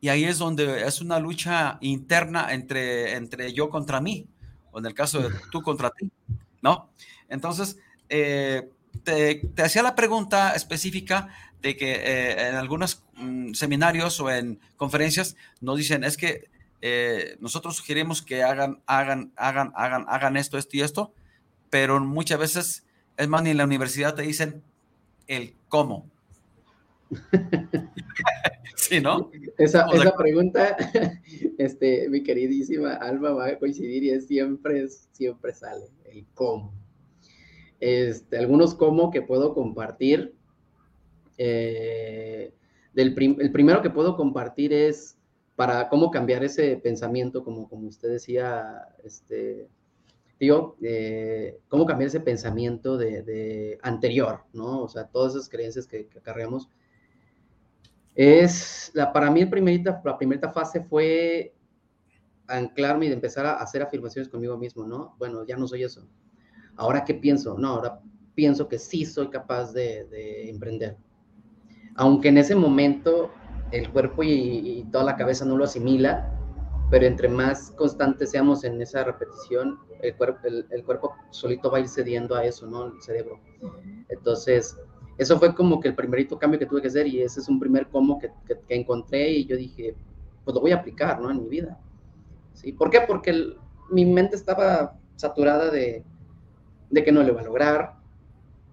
Y 0.00 0.08
ahí 0.08 0.24
es 0.24 0.38
donde 0.38 0.86
es 0.86 1.00
una 1.00 1.18
lucha 1.18 1.78
interna 1.82 2.52
entre, 2.52 3.14
entre 3.14 3.52
yo 3.52 3.68
contra 3.68 4.00
mí 4.00 4.26
o 4.72 4.78
en 4.78 4.86
el 4.86 4.94
caso 4.94 5.20
de 5.20 5.30
tú 5.50 5.62
contra 5.62 5.90
ti, 5.90 6.10
¿no? 6.62 6.90
Entonces, 7.28 7.78
eh, 8.10 8.68
te, 9.04 9.62
hacía 9.62 9.82
la 9.82 9.94
pregunta 9.94 10.52
específica 10.52 11.28
de 11.62 11.76
que 11.76 11.92
eh, 11.92 12.48
en 12.48 12.56
algunos 12.56 13.04
mm, 13.16 13.52
seminarios 13.52 14.20
o 14.20 14.30
en 14.30 14.58
conferencias 14.76 15.36
nos 15.60 15.78
dicen, 15.78 16.04
es 16.04 16.16
que 16.16 16.48
eh, 16.82 17.36
nosotros 17.40 17.76
sugerimos 17.76 18.22
que 18.22 18.42
hagan, 18.42 18.80
hagan, 18.86 19.32
hagan, 19.36 19.72
hagan, 19.76 20.04
hagan 20.08 20.36
esto, 20.36 20.58
esto 20.58 20.76
y 20.76 20.80
esto, 20.80 21.12
pero 21.68 22.00
muchas 22.00 22.38
veces, 22.38 22.84
es 23.16 23.28
más, 23.28 23.42
ni 23.42 23.50
en 23.50 23.58
la 23.58 23.64
universidad 23.64 24.14
te 24.14 24.22
dicen 24.22 24.62
el 25.26 25.54
cómo. 25.68 26.10
sí, 28.76 29.00
¿no? 29.00 29.30
Esa, 29.58 29.86
esa 29.92 30.16
pregunta, 30.16 30.76
este, 31.58 32.08
mi 32.08 32.22
queridísima 32.22 32.94
Alma 32.94 33.30
va 33.30 33.48
a 33.48 33.58
coincidir 33.58 34.04
y 34.04 34.10
es 34.10 34.26
siempre, 34.26 34.88
siempre 35.12 35.52
sale, 35.54 35.86
el 36.06 36.26
cómo. 36.34 36.79
Este, 37.80 38.38
algunos 38.38 38.74
cómo 38.74 39.10
que 39.10 39.22
puedo 39.22 39.54
compartir. 39.54 40.34
Eh, 41.38 42.54
del 42.92 43.14
el 43.40 43.52
primero 43.52 43.82
que 43.82 43.90
puedo 43.90 44.16
compartir 44.16 44.72
es 44.72 45.16
para 45.56 45.88
cómo 45.88 46.10
cambiar 46.10 46.44
ese 46.44 46.76
pensamiento, 46.76 47.44
como, 47.44 47.68
como 47.68 47.88
usted 47.88 48.10
decía, 48.10 48.88
este, 49.04 49.68
eh, 50.40 51.58
cómo 51.68 51.84
cambiar 51.84 52.08
ese 52.08 52.20
pensamiento 52.20 52.96
de, 52.96 53.78
anterior, 53.82 54.44
¿no? 54.52 54.82
O 54.82 54.88
sea, 54.88 55.06
todas 55.08 55.34
esas 55.34 55.48
creencias 55.48 55.86
que, 55.86 56.06
que 56.06 56.18
acarreamos 56.18 56.70
es, 58.14 58.90
la, 58.94 59.12
para 59.12 59.30
mí 59.30 59.42
el 59.42 59.50
primerita, 59.50 60.00
la 60.04 60.16
primera 60.16 60.50
fase 60.50 60.82
fue 60.82 61.54
anclarme 62.46 63.06
y 63.06 63.12
empezar 63.12 63.46
a 63.46 63.54
hacer 63.54 63.82
afirmaciones 63.82 64.28
conmigo 64.28 64.56
mismo, 64.56 64.86
¿no? 64.86 65.14
Bueno, 65.18 65.44
ya 65.46 65.56
no 65.56 65.68
soy 65.68 65.84
eso. 65.84 66.06
Ahora, 66.80 67.04
¿qué 67.04 67.12
pienso? 67.12 67.58
No, 67.58 67.68
ahora 67.68 68.00
pienso 68.34 68.66
que 68.66 68.78
sí 68.78 69.04
soy 69.04 69.28
capaz 69.28 69.74
de, 69.74 70.48
emprender. 70.48 70.96
Aunque 71.94 72.28
en 72.28 72.38
ese 72.38 72.54
momento 72.54 73.30
el 73.70 73.90
cuerpo 73.90 74.22
y, 74.22 74.88
toda 74.90 75.04
la 75.04 75.16
cabeza 75.16 75.44
no 75.44 75.58
lo 75.58 75.64
asimila, 75.64 76.34
pero 76.90 77.04
entre 77.04 77.28
más 77.28 77.70
constantes 77.72 78.30
seamos 78.30 78.64
en 78.64 78.80
esa 78.80 79.04
repetición, 79.04 79.78
el 80.00 80.16
cuerpo, 80.16 80.38
el 80.48 80.84
cuerpo 80.84 81.12
solito 81.28 81.70
va 81.70 81.76
a 81.76 81.80
ir 81.82 81.88
cediendo 81.88 82.34
a 82.34 82.46
eso, 82.46 82.66
¿no? 82.66 82.86
El 82.86 83.02
cerebro. 83.02 83.38
Entonces, 84.08 84.74
eso 85.18 85.38
fue 85.38 85.54
como 85.54 85.80
que 85.80 85.88
el 85.88 85.94
primerito 85.94 86.38
cambio 86.38 86.58
que 86.58 86.64
tuve 86.64 86.80
que 86.80 86.88
hacer 86.88 87.06
y 87.08 87.20
ese 87.20 87.40
es 87.40 87.48
un 87.50 87.60
primer 87.60 87.88
cómo 87.88 88.18
que, 88.18 88.30
que, 88.46 88.74
encontré 88.74 89.30
y 89.32 89.44
yo 89.44 89.54
dije, 89.54 89.94
pues 90.46 90.54
lo 90.54 90.62
voy 90.62 90.72
a 90.72 90.76
aplicar, 90.76 91.20
¿no? 91.20 91.30
En 91.30 91.42
mi 91.42 91.48
vida. 91.50 91.78
¿Sí? 92.54 92.72
¿Por 92.72 92.88
qué? 92.88 93.02
Porque 93.06 93.52
mi 93.90 94.06
mente 94.06 94.34
estaba 94.34 94.96
saturada 95.16 95.70
de, 95.70 96.06
de 96.90 97.04
que 97.04 97.12
no 97.12 97.22
le 97.22 97.30
iba 97.30 97.40
a 97.40 97.44
lograr, 97.44 97.94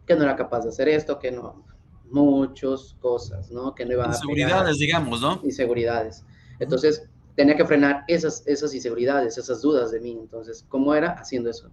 que 0.05 0.15
no 0.15 0.23
era 0.23 0.35
capaz 0.35 0.61
de 0.61 0.69
hacer 0.69 0.89
esto, 0.89 1.19
que 1.19 1.31
no, 1.31 1.65
muchas 2.09 2.95
cosas, 2.99 3.51
¿no? 3.51 3.75
Que 3.75 3.85
no 3.85 3.93
iba 3.93 4.05
a... 4.05 4.07
Inseguridades, 4.07 4.77
digamos, 4.77 5.21
¿no? 5.21 5.39
Inseguridades. 5.43 6.25
Entonces, 6.59 7.09
tenía 7.35 7.55
que 7.55 7.65
frenar 7.65 8.03
esas, 8.07 8.43
esas 8.47 8.73
inseguridades, 8.73 9.37
esas 9.37 9.61
dudas 9.61 9.91
de 9.91 9.99
mí. 9.99 10.17
Entonces, 10.19 10.65
¿cómo 10.67 10.95
era? 10.95 11.11
Haciendo 11.11 11.49
eso. 11.49 11.69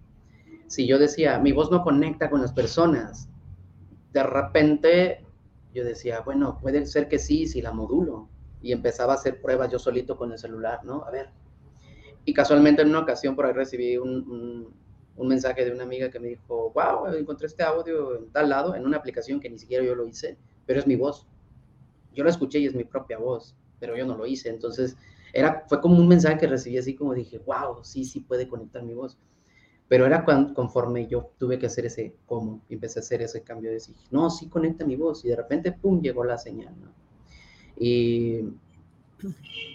Si 0.67 0.87
yo 0.87 0.99
decía, 0.99 1.39
mi 1.39 1.51
voz 1.51 1.71
no 1.71 1.83
conecta 1.83 2.29
con 2.29 2.41
las 2.41 2.53
personas, 2.53 3.29
de 4.13 4.23
repente 4.23 5.25
yo 5.73 5.83
decía, 5.83 6.21
bueno, 6.21 6.59
puede 6.61 6.85
ser 6.85 7.07
que 7.07 7.19
sí, 7.19 7.47
si 7.47 7.61
la 7.61 7.71
modulo. 7.71 8.29
Y 8.61 8.71
empezaba 8.71 9.13
a 9.13 9.15
hacer 9.15 9.41
pruebas 9.41 9.71
yo 9.71 9.79
solito 9.79 10.17
con 10.17 10.31
el 10.31 10.39
celular, 10.39 10.83
¿no? 10.83 11.03
A 11.03 11.11
ver. 11.11 11.29
Y 12.23 12.33
casualmente 12.33 12.81
en 12.81 12.89
una 12.89 12.99
ocasión 12.99 13.35
por 13.35 13.45
ahí 13.45 13.53
recibí 13.53 13.97
un, 13.97 14.09
un, 14.09 14.73
mensaje 15.17 15.63
de 15.63 15.71
una 15.71 15.83
amiga 15.83 16.09
que 16.09 16.19
me 16.19 16.27
dijo, 16.27 16.71
wow, 16.71 17.07
encontré 17.13 17.47
este 17.47 17.63
audio 17.63 18.17
en 18.17 18.29
tal 18.31 18.49
lado, 18.49 18.75
en 18.75 18.85
una 18.85 18.97
aplicación 18.97 19.39
que 19.39 19.49
ni 19.49 19.57
siquiera 19.57 19.83
yo 19.83 19.95
lo 19.95 20.05
hice, 20.05 20.37
pero 20.65 20.79
es 20.79 20.87
mi 20.87 20.95
voz. 20.95 21.27
Yo 22.13 22.23
lo 22.23 22.29
escuché 22.29 22.59
y 22.59 22.65
es 22.65 22.75
mi 22.75 22.83
propia 22.83 23.17
voz, 23.17 23.55
pero 23.79 23.95
yo 23.95 24.05
no 24.05 24.17
lo 24.17 24.25
hice. 24.25 24.49
Entonces, 24.49 24.97
era, 25.33 25.65
fue 25.67 25.81
como 25.81 25.97
un 25.97 26.07
mensaje 26.07 26.37
que 26.37 26.47
recibí 26.47 26.77
así 26.77 26.95
como 26.95 27.13
dije, 27.13 27.39
wow, 27.39 27.83
sí, 27.83 28.05
sí 28.05 28.21
puede 28.21 28.47
conectar 28.47 28.83
mi 28.83 28.93
voz. 28.93 29.17
Pero 29.87 30.05
era 30.05 30.25
cuando, 30.25 30.53
conforme 30.53 31.07
yo 31.07 31.31
tuve 31.37 31.59
que 31.59 31.67
hacer 31.67 31.85
ese 31.85 32.15
cómo, 32.25 32.61
empecé 32.69 32.99
a 32.99 33.01
hacer 33.01 33.21
ese 33.21 33.43
cambio 33.43 33.69
de 33.69 33.75
decir, 33.75 33.95
no, 34.11 34.29
sí 34.29 34.49
conecta 34.49 34.85
mi 34.85 34.95
voz, 34.95 35.23
y 35.25 35.29
de 35.29 35.35
repente, 35.35 35.71
pum, 35.71 36.01
llegó 36.01 36.23
la 36.23 36.37
señal. 36.37 36.73
Y 37.77 38.41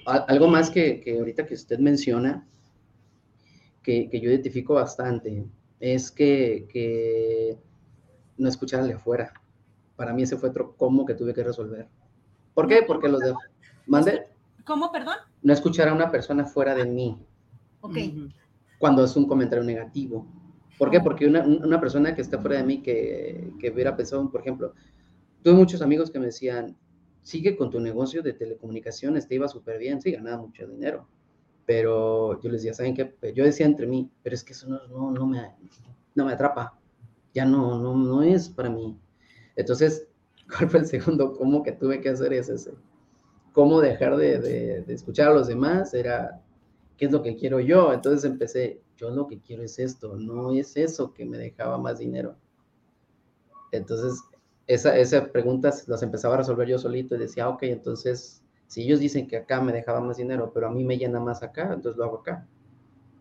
algo 0.05 0.49
más 0.49 0.71
que, 0.71 1.01
que 1.01 1.19
ahorita 1.19 1.47
que 1.47 1.55
usted 1.55 1.79
menciona, 1.79 2.47
que, 3.83 4.09
que, 4.09 4.21
yo 4.21 4.31
identifico 4.31 4.75
bastante, 4.75 5.45
es 5.79 6.11
que, 6.11 6.67
que 6.71 7.59
no 8.37 8.49
escucharle 8.49 8.95
afuera. 8.95 9.33
Para 9.97 10.13
mí 10.13 10.23
ese 10.23 10.37
fue 10.37 10.51
otro 10.51 10.75
cómo 10.77 11.05
que 11.05 11.15
tuve 11.15 11.35
que 11.35 11.45
resolver. 11.45 11.89
¿Por 12.55 12.67
qué? 12.67 12.83
Porque 12.87 13.09
los 13.09 13.21
de... 13.21 13.35
¿Mande? 13.87 14.27
¿Cómo, 14.65 14.93
perdón? 14.93 15.17
No 15.43 15.53
escuchar 15.53 15.89
a 15.89 15.95
una 15.95 16.11
persona 16.11 16.45
fuera 16.45 16.75
de 16.75 16.85
mí. 16.85 17.19
Ok 17.81 17.97
cuando 18.81 19.05
es 19.05 19.15
un 19.15 19.27
comentario 19.27 19.63
negativo. 19.63 20.27
¿Por 20.79 20.91
qué? 20.91 21.01
Porque 21.01 21.27
una, 21.27 21.43
una 21.43 21.79
persona 21.79 22.15
que 22.15 22.23
está 22.23 22.39
fuera 22.39 22.57
de 22.57 22.65
mí, 22.65 22.83
que, 22.83 23.53
que 23.61 23.71
hubiera 23.71 23.95
pensado, 23.95 24.29
por 24.31 24.41
ejemplo, 24.41 24.73
tuve 25.43 25.53
muchos 25.53 25.83
amigos 25.83 26.11
que 26.11 26.19
me 26.19 26.27
decían, 26.27 26.75
sigue 27.21 27.59
con 27.59 27.71
tu 27.71 27.79
negocio 27.79 28.23
de 28.23 28.33
telecomunicaciones, 28.33 29.29
te 29.29 29.35
iba 29.35 29.47
súper 29.49 29.79
bien, 29.79 30.01
sí, 30.01 30.13
ganaba 30.13 30.39
mucho 30.39 30.67
dinero. 30.67 31.07
Pero 31.71 32.41
yo 32.41 32.51
les 32.51 32.63
decía, 32.63 32.75
¿saben 32.75 32.97
qué? 32.97 33.15
Yo 33.33 33.45
decía 33.45 33.65
entre 33.65 33.87
mí, 33.87 34.11
pero 34.25 34.35
es 34.35 34.43
que 34.43 34.55
eso 34.55 34.69
no, 34.69 34.89
no, 34.89 35.13
no, 35.13 35.25
me, 35.25 35.55
no 36.17 36.25
me 36.25 36.33
atrapa, 36.33 36.77
ya 37.33 37.45
no, 37.45 37.79
no, 37.79 37.95
no 37.95 38.25
es 38.25 38.49
para 38.49 38.69
mí. 38.69 38.99
Entonces, 39.55 40.09
¿cuál 40.49 40.69
fue 40.69 40.81
el 40.81 40.87
segundo 40.87 41.33
cómo 41.33 41.63
que 41.63 41.71
tuve 41.71 42.01
que 42.01 42.09
hacer? 42.09 42.33
Es 42.33 42.49
ese. 42.49 42.73
¿Cómo 43.53 43.81
dejar 43.81 44.17
de, 44.17 44.41
de, 44.41 44.93
escuchar 44.93 45.29
a 45.29 45.35
los 45.35 45.47
demás? 45.47 45.95
Era 45.95 46.43
¿qué 46.97 47.05
es 47.05 47.13
lo 47.13 47.23
que 47.23 47.37
quiero 47.37 47.61
yo? 47.61 47.93
Entonces 47.93 48.29
empecé, 48.29 48.83
yo 48.97 49.11
lo 49.11 49.29
que 49.29 49.41
quiero 49.41 49.63
es 49.63 49.79
esto, 49.79 50.17
no 50.17 50.51
es 50.51 50.77
eso 50.77 51.15
que 51.15 51.25
me 51.25 51.39
dejaba 51.39 51.79
más 51.79 52.01
dinero. 52.01 52.35
Entonces, 53.71 54.21
esa, 54.67 54.99
esa 54.99 55.31
preguntas 55.31 55.87
las 55.87 56.03
empezaba 56.03 56.35
a 56.35 56.39
resolver 56.39 56.67
yo 56.67 56.79
solito 56.79 57.15
y 57.15 57.19
decía, 57.19 57.49
ok, 57.49 57.63
entonces, 57.63 58.43
si 58.71 58.83
ellos 58.83 59.01
dicen 59.01 59.27
que 59.27 59.37
acá 59.37 59.61
me 59.61 59.73
dejaba 59.73 60.01
más 60.01 60.17
dinero, 60.17 60.53
pero 60.55 60.69
a 60.69 60.71
mí 60.71 60.85
me 60.85 60.97
llena 60.97 61.19
más 61.19 61.43
acá, 61.43 61.73
entonces 61.75 61.97
lo 61.97 62.05
hago 62.05 62.19
acá. 62.19 62.47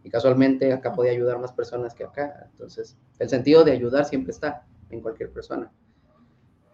Y 0.04 0.10
casualmente 0.12 0.72
acá 0.72 0.94
podía 0.94 1.12
ayudar 1.12 1.40
más 1.40 1.52
personas 1.54 1.96
que 1.96 2.04
acá. 2.04 2.48
Entonces, 2.52 2.96
el 3.18 3.30
sentido 3.30 3.64
de 3.64 3.72
ayudar 3.72 4.06
siempre 4.06 4.30
está 4.30 4.68
en 4.92 5.02
cualquier 5.02 5.32
persona. 5.32 5.72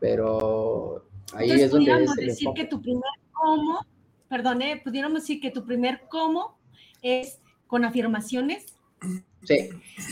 Pero 0.01 1.07
ahí 1.33 1.51
es 1.51 1.71
donde... 1.71 1.89
Pudiéramos 1.89 2.15
decir 2.17 2.49
que 2.53 2.65
tu 2.65 2.81
primer 2.81 3.09
cómo, 3.31 3.79
perdón, 4.27 4.61
¿eh? 4.61 4.81
pudiéramos 4.83 5.21
decir 5.21 5.39
que 5.39 5.51
tu 5.51 5.65
primer 5.65 6.01
cómo 6.09 6.57
es 7.01 7.39
con 7.67 7.85
afirmaciones. 7.85 8.75
Sí. 9.43 9.69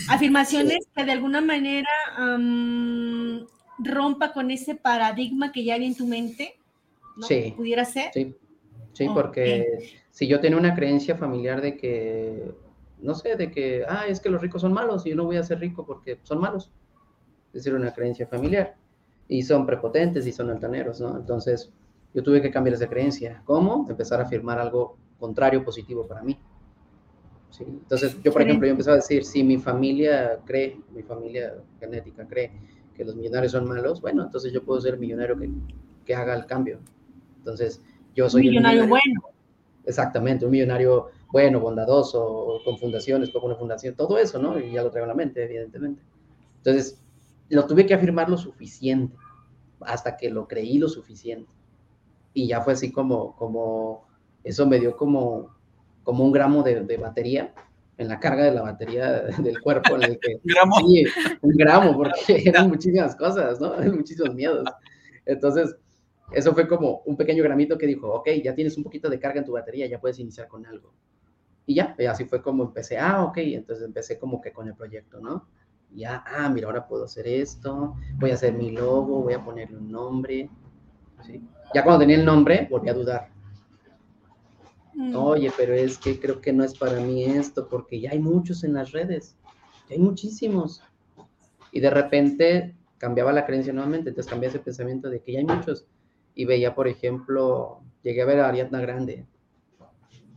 Afirmaciones 0.08 0.88
que 0.96 1.04
de 1.04 1.12
alguna 1.12 1.42
manera 1.42 1.90
um, 2.18 3.46
rompa 3.78 4.32
con 4.32 4.52
ese 4.52 4.76
paradigma 4.76 5.52
que 5.52 5.66
ya 5.66 5.76
había 5.76 5.88
en 5.88 5.98
tu 5.98 6.08
mente. 6.08 6.58
¿no? 7.18 7.28
Sí. 7.28 7.54
¿Pudiera 7.58 7.84
ser? 7.84 8.10
Sí, 8.14 8.38
sí 8.94 9.08
porque 9.14 10.02
si 10.10 10.28
yo 10.28 10.40
tenía 10.40 10.58
una 10.58 10.76
creencia 10.76 11.16
familiar 11.16 11.62
de 11.62 11.78
que 11.78 12.54
no 13.04 13.14
sé, 13.14 13.36
de 13.36 13.52
que, 13.52 13.84
ah, 13.88 14.08
es 14.08 14.20
que 14.20 14.30
los 14.30 14.42
ricos 14.42 14.62
son 14.62 14.74
malos 14.74 15.06
y 15.06 15.10
yo 15.10 15.16
no 15.16 15.26
voy 15.26 15.36
a 15.36 15.44
ser 15.44 15.60
rico 15.60 15.86
porque 15.86 16.20
son 16.24 16.40
malos. 16.40 16.72
Es 17.48 17.64
decir, 17.64 17.76
una 17.76 17.94
creencia 17.94 18.26
familiar. 18.26 18.76
Y 19.28 19.44
son 19.44 19.66
prepotentes 19.66 20.26
y 20.26 20.32
son 20.32 20.50
altaneros, 20.50 21.02
¿no? 21.02 21.18
Entonces, 21.18 21.72
yo 22.14 22.24
tuve 22.24 22.42
que 22.42 22.50
cambiar 22.50 22.76
esa 22.76 22.88
creencia. 22.88 23.42
¿Cómo? 23.46 23.86
Empezar 23.90 24.22
a 24.22 24.24
afirmar 24.24 24.58
algo 24.58 24.98
contrario, 25.20 25.64
positivo 25.64 26.08
para 26.08 26.24
mí. 26.24 26.40
¿Sí? 27.50 27.66
Entonces, 27.68 28.18
yo, 28.24 28.32
por 28.32 28.42
ejemplo, 28.42 28.68
yo 28.68 28.72
empecé 28.72 28.92
a 28.92 28.96
decir, 28.96 29.26
si 29.26 29.44
mi 29.44 29.58
familia 29.58 30.40
cree, 30.46 30.82
mi 30.94 31.04
familia 31.04 31.56
genética 31.80 32.26
cree 32.26 32.52
que 32.96 33.04
los 33.04 33.16
millonarios 33.16 33.52
son 33.52 33.68
malos, 33.68 34.02
bueno, 34.02 34.24
entonces 34.24 34.52
yo 34.52 34.64
puedo 34.64 34.80
ser 34.80 34.98
millonario 34.98 35.38
que, 35.38 35.50
que 36.06 36.16
haga 36.16 36.36
el 36.36 36.46
cambio. 36.46 36.80
Entonces, 37.38 37.82
yo 38.16 38.30
soy... 38.30 38.44
millonario, 38.44 38.84
millonario 38.84 38.90
bueno. 38.90 39.34
Exactamente, 39.86 40.46
un 40.46 40.52
millonario 40.52 41.10
bueno, 41.32 41.60
bondadoso, 41.60 42.62
con 42.64 42.78
fundaciones, 42.78 43.32
con 43.32 43.44
una 43.44 43.56
fundación, 43.56 43.96
todo 43.96 44.18
eso, 44.18 44.40
¿no? 44.40 44.60
Y 44.60 44.72
ya 44.72 44.84
lo 44.84 44.92
traigo 44.92 45.06
a 45.06 45.08
la 45.08 45.16
mente, 45.16 45.44
evidentemente. 45.44 46.02
Entonces, 46.58 47.02
lo 47.50 47.66
tuve 47.66 47.86
que 47.86 47.94
afirmar 47.94 48.30
lo 48.30 48.38
suficiente, 48.38 49.16
hasta 49.82 50.16
que 50.16 50.30
lo 50.30 50.48
creí 50.48 50.78
lo 50.78 50.88
suficiente. 50.88 51.52
Y 52.34 52.48
ya 52.48 52.62
fue 52.62 52.74
así 52.74 52.92
como, 52.92 53.36
como, 53.36 54.08
eso 54.44 54.68
me 54.68 54.80
dio 54.80 54.96
como, 54.96 55.56
como 56.04 56.24
un 56.24 56.32
gramo 56.32 56.64
de, 56.64 56.82
de 56.82 56.98
batería 56.98 57.54
en 57.98 58.08
la 58.08 58.20
carga 58.20 58.44
de 58.44 58.52
la 58.52 58.62
batería 58.62 59.22
del 59.40 59.60
cuerpo, 59.62 59.96
en 59.96 60.04
el 60.04 60.20
que... 60.20 60.40
gramo. 60.44 60.76
Sí, 60.88 61.06
un 61.42 61.56
gramo, 61.56 61.96
porque 61.96 62.44
eran 62.46 62.70
muchísimas 62.70 63.16
cosas, 63.16 63.60
¿no? 63.60 63.76
Muchísimos 63.92 64.34
miedos. 64.36 64.66
Entonces, 65.26 65.76
eso 66.32 66.54
fue 66.54 66.68
como 66.68 67.02
un 67.06 67.16
pequeño 67.16 67.44
gramito 67.44 67.78
que 67.78 67.86
dijo, 67.86 68.12
ok, 68.12 68.30
ya 68.44 68.56
tienes 68.56 68.78
un 68.78 68.84
poquito 68.84 69.10
de 69.10 69.20
carga 69.20 69.40
en 69.40 69.46
tu 69.46 69.52
batería, 69.52 69.88
ya 69.88 70.00
puedes 70.00 70.20
iniciar 70.20 70.48
con 70.48 70.66
algo. 70.66 70.94
Y 71.66 71.76
ya, 71.76 71.96
así 72.10 72.26
fue 72.26 72.42
como 72.42 72.64
empecé, 72.64 72.98
ah, 72.98 73.24
ok, 73.24 73.38
entonces 73.38 73.86
empecé 73.86 74.18
como 74.18 74.42
que 74.42 74.52
con 74.52 74.68
el 74.68 74.76
proyecto, 74.76 75.20
¿no? 75.20 75.48
Ya, 75.92 76.24
ah, 76.26 76.50
mira, 76.50 76.68
ahora 76.68 76.88
puedo 76.88 77.06
hacer 77.06 77.28
esto, 77.28 77.96
voy 78.16 78.32
a 78.32 78.34
hacer 78.34 78.54
mi 78.54 78.72
logo, 78.72 79.22
voy 79.22 79.34
a 79.34 79.44
ponerle 79.44 79.78
un 79.78 79.92
nombre. 79.92 80.50
¿sí? 81.24 81.42
Ya 81.74 81.84
cuando 81.84 82.00
tenía 82.00 82.18
el 82.18 82.26
nombre, 82.26 82.68
volví 82.70 82.90
a 82.90 82.94
dudar. 82.94 83.30
Mm. 84.96 85.16
Oye, 85.16 85.52
pero 85.56 85.74
es 85.74 85.98
que 85.98 86.20
creo 86.20 86.42
que 86.42 86.52
no 86.52 86.64
es 86.64 86.78
para 86.78 87.00
mí 87.00 87.24
esto, 87.24 87.68
porque 87.68 88.00
ya 88.00 88.12
hay 88.12 88.20
muchos 88.20 88.64
en 88.64 88.74
las 88.74 88.92
redes, 88.92 89.36
ya 89.90 89.96
hay 89.96 90.00
muchísimos. 90.00 90.84
Y 91.72 91.80
de 91.80 91.90
repente 91.90 92.76
cambiaba 92.98 93.32
la 93.32 93.46
creencia 93.46 93.74
nuevamente, 93.74 94.10
entonces 94.10 94.30
cambié 94.30 94.50
ese 94.50 94.60
pensamiento 94.60 95.10
de 95.10 95.22
que 95.22 95.34
ya 95.34 95.40
hay 95.40 95.46
muchos. 95.46 95.86
Y 96.36 96.46
veía, 96.46 96.74
por 96.76 96.88
ejemplo, 96.88 97.82
llegué 98.02 98.22
a 98.22 98.26
ver 98.26 98.40
a 98.40 98.50
Ariadna 98.50 98.82
Grande, 98.82 99.26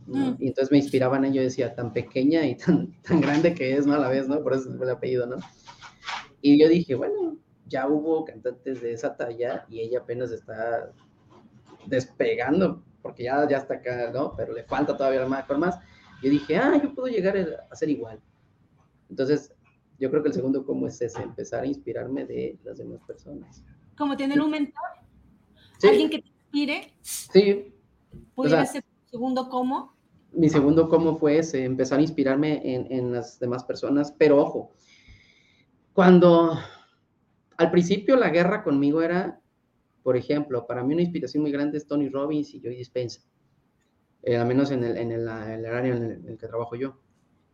Mm. 0.07 0.35
Y 0.39 0.47
entonces 0.47 0.71
me 0.71 0.77
inspiraban 0.77 1.25
en 1.25 1.33
yo 1.33 1.41
decía, 1.41 1.75
tan 1.75 1.91
pequeña 1.93 2.45
y 2.45 2.55
tan, 2.55 2.93
tan 3.01 3.21
grande 3.21 3.53
que 3.53 3.75
es, 3.75 3.85
¿no? 3.85 3.93
A 3.93 3.99
la 3.99 4.09
vez, 4.09 4.27
¿no? 4.27 4.41
Por 4.41 4.53
eso 4.53 4.69
es 4.69 4.81
el 4.81 4.89
apellido, 4.89 5.27
¿no? 5.27 5.37
Y 6.41 6.59
yo 6.59 6.69
dije, 6.69 6.95
bueno, 6.95 7.37
ya 7.67 7.87
hubo 7.87 8.23
cantantes 8.23 8.81
de 8.81 8.93
esa 8.93 9.15
talla 9.15 9.65
y 9.69 9.81
ella 9.81 9.99
apenas 9.99 10.31
está 10.31 10.91
despegando, 11.85 12.83
porque 13.01 13.23
ya, 13.23 13.47
ya 13.49 13.57
está 13.57 13.75
acá, 13.75 14.11
¿no? 14.13 14.33
Pero 14.35 14.53
le 14.53 14.63
falta 14.63 14.95
todavía 14.95 15.25
más, 15.25 15.45
por 15.45 15.57
más. 15.57 15.77
Yo 16.23 16.29
dije, 16.29 16.55
ah, 16.55 16.79
yo 16.81 16.93
puedo 16.95 17.07
llegar 17.07 17.35
a 17.69 17.75
ser 17.75 17.89
igual. 17.89 18.19
Entonces, 19.09 19.53
yo 19.99 20.09
creo 20.09 20.21
que 20.21 20.29
el 20.29 20.35
segundo 20.35 20.65
cómo 20.65 20.87
es 20.87 21.01
ese, 21.01 21.21
empezar 21.21 21.63
a 21.63 21.67
inspirarme 21.67 22.25
de 22.25 22.57
las 22.63 22.77
demás 22.77 23.01
personas. 23.05 23.63
Como 23.97 24.15
tener 24.15 24.39
un 24.39 24.51
mentor, 24.51 24.83
alguien 25.83 26.09
que 26.09 26.21
te 26.21 26.27
inspire. 26.27 26.93
Sí. 27.01 27.73
¿Pudiera 28.33 28.65
ser 28.65 28.83
segundo 29.09 29.49
cómo? 29.49 29.97
mi 30.33 30.49
segundo 30.49 30.87
cómo 30.87 31.17
fue 31.17 31.39
ese, 31.39 31.63
empezar 31.63 31.99
a 31.99 32.03
inspirarme 32.03 32.61
en, 32.63 32.91
en, 32.91 33.11
las 33.11 33.39
demás 33.39 33.63
personas, 33.63 34.11
pero 34.11 34.39
ojo, 34.39 34.71
cuando 35.93 36.59
al 37.57 37.71
principio 37.71 38.15
la 38.15 38.29
guerra 38.29 38.63
conmigo 38.63 39.01
era, 39.01 39.41
por 40.03 40.15
ejemplo, 40.15 40.67
para 40.67 40.83
mí 40.83 40.93
una 40.93 41.01
inspiración 41.01 41.41
muy 41.41 41.51
grande 41.51 41.77
es 41.77 41.87
Tony 41.87 42.09
Robbins 42.09 42.53
y 42.53 42.61
Joy 42.61 42.75
Dispenza, 42.75 43.21
eh, 44.21 44.37
al 44.37 44.47
menos 44.47 44.69
en 44.71 44.83
el, 44.83 44.97
en 44.97 45.11
el, 45.11 45.21
el 45.21 45.65
área 45.65 45.95
en 45.95 46.03
el, 46.03 46.11
en 46.11 46.27
el, 46.29 46.37
que 46.37 46.47
trabajo 46.47 46.75
yo. 46.75 46.99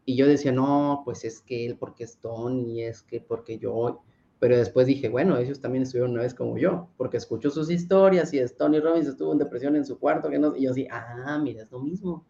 Y 0.05 0.17
yo 0.17 0.27
decía, 0.27 0.51
no, 0.51 1.03
pues 1.05 1.23
es 1.23 1.39
que 1.39 1.65
él 1.65 1.77
porque 1.77 2.03
es 2.03 2.17
Tony, 2.17 2.83
es 2.83 3.01
que 3.01 3.21
porque 3.21 3.57
yo, 3.57 4.03
pero 4.43 4.57
después 4.57 4.87
dije, 4.87 5.07
bueno, 5.07 5.37
ellos 5.37 5.61
también 5.61 5.83
estuvieron 5.83 6.11
una 6.11 6.23
vez 6.23 6.33
como 6.33 6.57
yo, 6.57 6.89
porque 6.97 7.15
escucho 7.15 7.49
sus 7.49 7.71
historias 7.71 8.33
y 8.33 8.39
es 8.39 8.57
Tony 8.57 8.81
Robbins 8.81 9.07
estuvo 9.07 9.31
en 9.31 9.37
depresión 9.37 9.77
en 9.77 9.85
su 9.85 9.97
cuarto, 9.97 10.29
que 10.29 10.37
no, 10.37 10.53
y 10.53 10.63
yo 10.63 10.71
así, 10.71 10.85
ah, 10.91 11.39
mira, 11.41 11.63
es 11.63 11.71
lo 11.71 11.79
mismo 11.79 12.25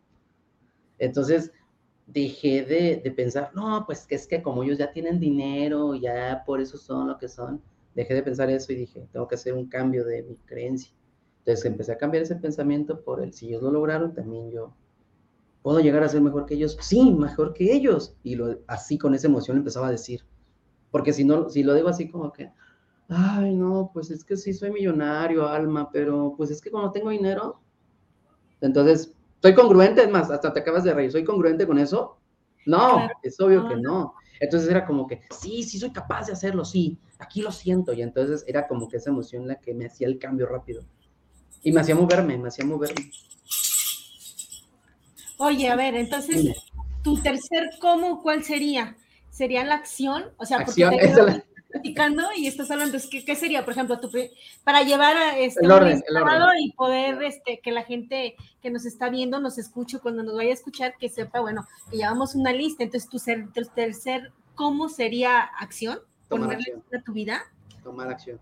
entonces 0.99 1.51
dejé 2.05 2.63
de, 2.63 3.11
pensar, 3.11 3.51
no, 3.55 3.83
pues 3.87 4.05
que 4.05 4.13
es 4.13 4.27
que 4.27 4.43
como 4.43 4.63
ellos 4.63 4.77
ya 4.77 4.91
tienen 4.91 5.19
dinero, 5.19 5.95
ya 5.95 6.43
por 6.45 6.61
eso 6.61 6.77
son 6.77 7.07
lo 7.07 7.17
que 7.17 7.27
son, 7.27 7.61
dejé 7.95 8.13
de 8.13 8.23
pensar 8.23 8.49
eso 8.51 8.71
y 8.73 8.75
dije, 8.75 9.07
tengo 9.11 9.27
que 9.27 9.35
hacer 9.35 9.53
un 9.53 9.67
cambio 9.67 10.05
de 10.05 10.21
mi 10.21 10.35
creencia. 10.45 10.93
Entonces 11.39 11.65
empecé 11.65 11.93
a 11.93 11.97
cambiar 11.97 12.23
ese 12.23 12.35
pensamiento 12.35 13.03
por 13.03 13.23
el, 13.23 13.33
si 13.33 13.47
ellos 13.47 13.63
lo 13.63 13.71
lograron, 13.71 14.13
también 14.13 14.51
yo 14.51 14.75
puedo 15.63 15.79
llegar 15.79 16.03
a 16.03 16.09
ser 16.09 16.21
mejor 16.21 16.45
que 16.45 16.53
ellos. 16.53 16.77
Sí, 16.79 17.11
mejor 17.11 17.53
que 17.53 17.73
ellos. 17.73 18.15
Y 18.23 18.35
lo, 18.35 18.59
así 18.67 18.97
con 18.97 19.13
esa 19.13 19.27
emoción 19.27 19.57
empezaba 19.57 19.87
a 19.87 19.91
decir. 19.91 20.21
Porque 20.93 21.11
si 21.11 21.25
no, 21.25 21.49
si 21.49 21.61
lo 21.61 21.73
digo 21.73 21.89
así 21.89 22.09
como 22.09 22.31
que, 22.31 22.53
ay, 23.09 23.53
no, 23.53 23.91
pues 23.93 24.11
es 24.11 24.23
que 24.23 24.37
sí 24.37 24.53
soy 24.53 24.71
millonario, 24.71 25.45
Alma, 25.49 25.91
pero 25.91 26.35
pues 26.37 26.51
es 26.51 26.61
que 26.61 26.71
cuando 26.71 26.93
tengo 26.93 27.09
dinero, 27.09 27.59
entonces 28.61 29.13
¿Soy 29.43 29.53
congruente? 29.53 30.01
Es 30.01 30.09
más, 30.09 30.31
hasta 30.31 30.53
te 30.53 30.61
acabas 30.61 30.85
de 30.85 30.93
reír. 30.93 31.11
¿Soy 31.11 31.25
congruente 31.25 31.67
con 31.67 31.77
eso? 31.77 32.17
No, 32.65 33.09
es 33.21 33.37
obvio 33.41 33.67
que 33.67 33.75
no. 33.75 34.13
Entonces 34.39 34.69
era 34.69 34.85
como 34.85 35.05
que, 35.05 35.19
sí, 35.37 35.63
sí 35.63 35.77
soy 35.77 35.91
capaz 35.91 36.27
de 36.27 36.31
hacerlo, 36.31 36.63
sí, 36.63 36.97
aquí 37.19 37.41
lo 37.41 37.51
siento. 37.51 37.91
Y 37.91 38.01
entonces 38.01 38.45
era 38.47 38.69
como 38.69 38.87
que 38.87 38.97
esa 38.97 39.09
emoción 39.09 39.45
la 39.45 39.59
que 39.59 39.73
me 39.73 39.87
hacía 39.87 40.07
el 40.07 40.17
cambio 40.17 40.45
rápido. 40.45 40.81
Y 41.61 41.73
me 41.73 41.81
hacía 41.81 41.93
moverme, 41.93 42.37
me 42.37 42.47
hacía 42.47 42.63
moverme. 42.63 43.11
Oye, 45.39 45.69
a 45.69 45.75
ver, 45.75 45.95
entonces, 45.95 46.55
tu 47.03 47.17
tercer 47.17 47.69
cómo, 47.81 48.21
¿cuál 48.21 48.45
sería? 48.45 48.95
¿Sería 49.33 49.63
la 49.63 49.73
acción? 49.73 50.25
O 50.37 50.45
sea, 50.45 50.59
porque 50.63 50.85
te 50.85 51.23
la 51.23 51.43
platicando 51.73 52.21
y 52.37 52.45
estás 52.45 52.69
hablando, 52.69 52.99
¿qué, 53.09 53.25
¿qué, 53.25 53.35
sería, 53.35 53.65
por 53.65 53.73
ejemplo, 53.73 53.99
tu, 53.99 54.11
para 54.63 54.83
llevar 54.83 55.17
a 55.17 55.39
este 55.39 55.65
el 55.65 55.71
orden, 55.71 56.03
el 56.07 56.17
orden. 56.17 56.59
y 56.59 56.71
poder 56.73 57.21
este, 57.23 57.61
que 57.61 57.71
la 57.71 57.83
gente 57.83 58.35
que 58.61 58.69
nos 58.69 58.85
está 58.85 59.09
viendo 59.09 59.39
nos 59.39 59.57
escuche, 59.57 59.97
cuando 59.97 60.21
nos 60.21 60.35
vaya 60.35 60.51
a 60.51 60.53
escuchar, 60.53 60.93
que 60.99 61.09
sepa, 61.09 61.41
bueno, 61.41 61.67
que 61.89 61.97
llevamos 61.97 62.35
una 62.35 62.53
lista, 62.53 62.83
entonces 62.83 63.09
tu, 63.09 63.17
ser, 63.17 63.51
tu 63.51 63.63
tercer, 63.63 64.31
¿cómo 64.53 64.87
sería 64.87 65.41
acción? 65.41 65.97
Tomar 66.27 66.49
¿Ponerle 66.49 66.73
acción. 66.75 67.01
a 67.01 67.03
tu 67.03 67.13
vida? 67.13 67.41
Tomar 67.83 68.09
acción, 68.09 68.39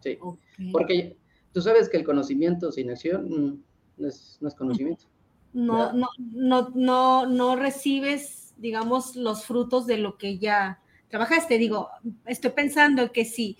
sí, 0.00 0.18
Okay. 0.20 0.72
porque 0.72 1.16
tú 1.52 1.60
sabes 1.60 1.90
que 1.90 1.98
el 1.98 2.04
conocimiento 2.04 2.72
sin 2.72 2.90
acción 2.90 3.28
mm, 3.28 3.62
no, 3.98 4.08
es, 4.08 4.38
no 4.40 4.48
es 4.48 4.54
conocimiento. 4.54 5.04
No, 5.52 5.92
no, 5.92 6.08
no, 6.18 6.70
no, 6.74 7.26
no 7.26 7.56
recibes, 7.56 8.43
digamos, 8.56 9.16
los 9.16 9.44
frutos 9.44 9.86
de 9.86 9.98
lo 9.98 10.16
que 10.16 10.38
ya 10.38 10.80
trabajaste. 11.08 11.58
Digo, 11.58 11.90
estoy 12.26 12.50
pensando 12.50 13.12
que 13.12 13.24
si 13.24 13.56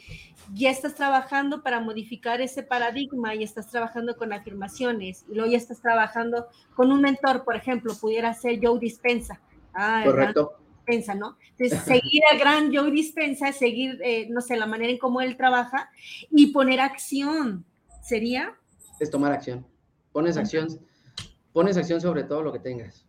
ya 0.52 0.70
estás 0.70 0.94
trabajando 0.94 1.62
para 1.62 1.80
modificar 1.80 2.40
ese 2.40 2.62
paradigma 2.62 3.34
y 3.34 3.44
estás 3.44 3.70
trabajando 3.70 4.16
con 4.16 4.32
afirmaciones 4.32 5.24
y 5.28 5.34
luego 5.34 5.50
ya 5.50 5.58
estás 5.58 5.80
trabajando 5.80 6.48
con 6.74 6.90
un 6.90 7.00
mentor, 7.00 7.44
por 7.44 7.56
ejemplo, 7.56 7.94
pudiera 7.94 8.34
ser 8.34 8.58
Joe 8.62 8.78
Dispensa. 8.78 9.40
Ah, 9.72 10.02
Correcto. 10.04 10.58
Dispensa, 10.78 11.14
¿no? 11.14 11.38
Entonces, 11.56 11.78
seguir 11.84 12.22
al 12.30 12.38
gran 12.38 12.74
Joe 12.74 12.90
Dispensa, 12.90 13.52
seguir, 13.52 14.00
eh, 14.02 14.26
no 14.30 14.40
sé, 14.40 14.56
la 14.56 14.66
manera 14.66 14.90
en 14.90 14.98
cómo 14.98 15.20
él 15.20 15.36
trabaja 15.36 15.90
y 16.30 16.48
poner 16.48 16.80
acción, 16.80 17.64
¿sería? 18.02 18.54
Es 19.00 19.10
tomar 19.10 19.32
acción. 19.32 19.66
Pones 20.12 20.36
acción, 20.36 20.68
pones 21.52 21.76
acción 21.76 22.00
sobre 22.00 22.22
todo 22.24 22.42
lo 22.42 22.52
que 22.52 22.60
tengas. 22.60 23.06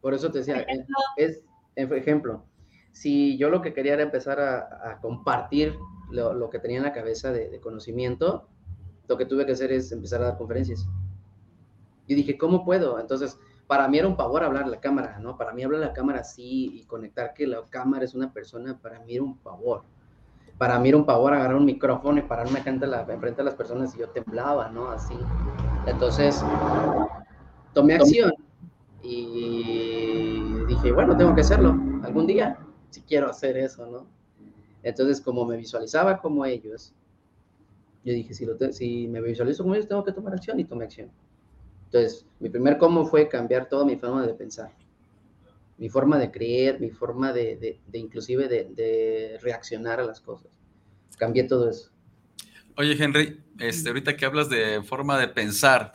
Por 0.00 0.14
eso 0.14 0.30
te 0.30 0.38
decía, 0.38 0.60
ejemplo. 0.60 0.96
es, 1.16 1.40
ejemplo, 1.76 2.44
si 2.92 3.36
yo 3.36 3.50
lo 3.50 3.62
que 3.62 3.74
quería 3.74 3.94
era 3.94 4.02
empezar 4.02 4.40
a, 4.40 4.90
a 4.90 5.00
compartir 5.00 5.76
lo, 6.10 6.32
lo 6.34 6.50
que 6.50 6.58
tenía 6.58 6.78
en 6.78 6.84
la 6.84 6.92
cabeza 6.92 7.32
de, 7.32 7.48
de 7.48 7.60
conocimiento, 7.60 8.48
lo 9.08 9.16
que 9.16 9.26
tuve 9.26 9.46
que 9.46 9.52
hacer 9.52 9.72
es 9.72 9.92
empezar 9.92 10.22
a 10.22 10.26
dar 10.26 10.38
conferencias. 10.38 10.88
Y 12.06 12.14
dije, 12.14 12.38
¿cómo 12.38 12.64
puedo? 12.64 12.98
Entonces, 12.98 13.38
para 13.66 13.86
mí 13.86 13.98
era 13.98 14.08
un 14.08 14.16
pavor 14.16 14.42
hablar 14.42 14.64
a 14.64 14.68
la 14.68 14.80
cámara, 14.80 15.18
¿no? 15.20 15.36
Para 15.36 15.52
mí 15.52 15.62
hablar 15.62 15.82
a 15.82 15.86
la 15.86 15.92
cámara 15.92 16.20
así 16.20 16.70
y 16.74 16.84
conectar 16.86 17.34
que 17.34 17.46
la 17.46 17.62
cámara 17.70 18.04
es 18.04 18.14
una 18.14 18.32
persona, 18.32 18.76
para 18.76 18.98
mí 19.00 19.14
era 19.14 19.22
un 19.22 19.38
pavor. 19.38 19.84
Para 20.58 20.78
mí 20.80 20.88
era 20.88 20.98
un 20.98 21.06
pavor 21.06 21.32
agarrar 21.32 21.54
un 21.54 21.64
micrófono 21.64 22.18
y 22.18 22.22
pararme 22.22 22.58
acá 22.58 22.72
la, 22.72 23.02
enfrente 23.08 23.42
a 23.42 23.44
las 23.44 23.54
personas 23.54 23.94
y 23.94 24.00
yo 24.00 24.08
temblaba, 24.08 24.68
¿no? 24.70 24.90
Así. 24.90 25.16
Entonces, 25.86 26.44
tomé 27.72 27.94
acción 27.94 28.32
y 29.02 30.64
dije, 30.66 30.92
bueno, 30.92 31.16
tengo 31.16 31.34
que 31.34 31.40
hacerlo 31.42 31.70
algún 32.02 32.26
día, 32.26 32.58
si 32.90 33.00
quiero 33.02 33.28
hacer 33.28 33.56
eso, 33.56 33.86
¿no? 33.86 34.06
Entonces, 34.82 35.20
como 35.20 35.44
me 35.44 35.56
visualizaba 35.56 36.20
como 36.20 36.44
ellos, 36.44 36.92
yo 38.04 38.12
dije, 38.14 38.32
si, 38.34 38.46
lo 38.46 38.56
te- 38.56 38.72
si 38.72 39.06
me 39.08 39.20
visualizo 39.20 39.62
como 39.62 39.74
ellos, 39.74 39.88
tengo 39.88 40.04
que 40.04 40.12
tomar 40.12 40.32
acción 40.34 40.58
y 40.58 40.64
tomé 40.64 40.84
acción. 40.84 41.10
Entonces, 41.86 42.24
mi 42.38 42.48
primer 42.48 42.78
cómo 42.78 43.04
fue 43.04 43.28
cambiar 43.28 43.68
toda 43.68 43.84
mi 43.84 43.96
forma 43.96 44.26
de 44.26 44.32
pensar, 44.34 44.70
mi 45.76 45.88
forma 45.90 46.18
de 46.18 46.30
creer, 46.30 46.80
mi 46.80 46.90
forma 46.90 47.32
de, 47.32 47.56
de- 47.56 47.80
de 47.86 47.98
inclusive 47.98 48.48
de, 48.48 48.64
de 48.74 49.38
reaccionar 49.42 50.00
a 50.00 50.04
las 50.04 50.20
cosas. 50.20 50.50
Cambié 51.18 51.44
todo 51.44 51.68
eso. 51.68 51.90
Oye, 52.76 52.96
Henry, 52.98 53.42
este, 53.58 53.88
ahorita 53.90 54.16
que 54.16 54.24
hablas 54.24 54.48
de 54.48 54.82
forma 54.82 55.18
de 55.18 55.28
pensar, 55.28 55.92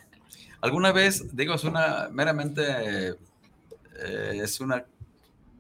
¿alguna 0.66 0.92
vez, 0.92 1.36
digo, 1.36 1.54
es 1.54 1.64
una 1.64 2.10
meramente, 2.12 2.64
eh, 3.10 4.32
es 4.34 4.60
una, 4.60 4.84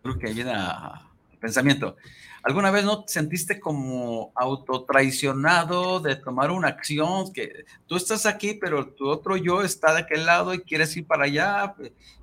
creo 0.01 0.17
que 0.17 0.33
viene 0.33 0.51
a 0.51 1.07
pensamiento, 1.39 1.95
¿alguna 2.41 2.71
vez 2.71 2.85
no 2.85 3.03
te 3.03 3.13
sentiste 3.13 3.59
como 3.59 4.31
autotraicionado 4.33 5.99
de 5.99 6.15
tomar 6.15 6.49
una 6.49 6.69
acción 6.69 7.31
que 7.31 7.65
tú 7.85 7.97
estás 7.97 8.25
aquí, 8.25 8.55
pero 8.55 8.87
tu 8.87 9.07
otro 9.07 9.37
yo 9.37 9.61
está 9.61 9.93
de 9.93 10.01
aquel 10.01 10.25
lado 10.25 10.55
y 10.55 10.61
quieres 10.61 10.97
ir 10.97 11.05
para 11.05 11.25
allá 11.25 11.75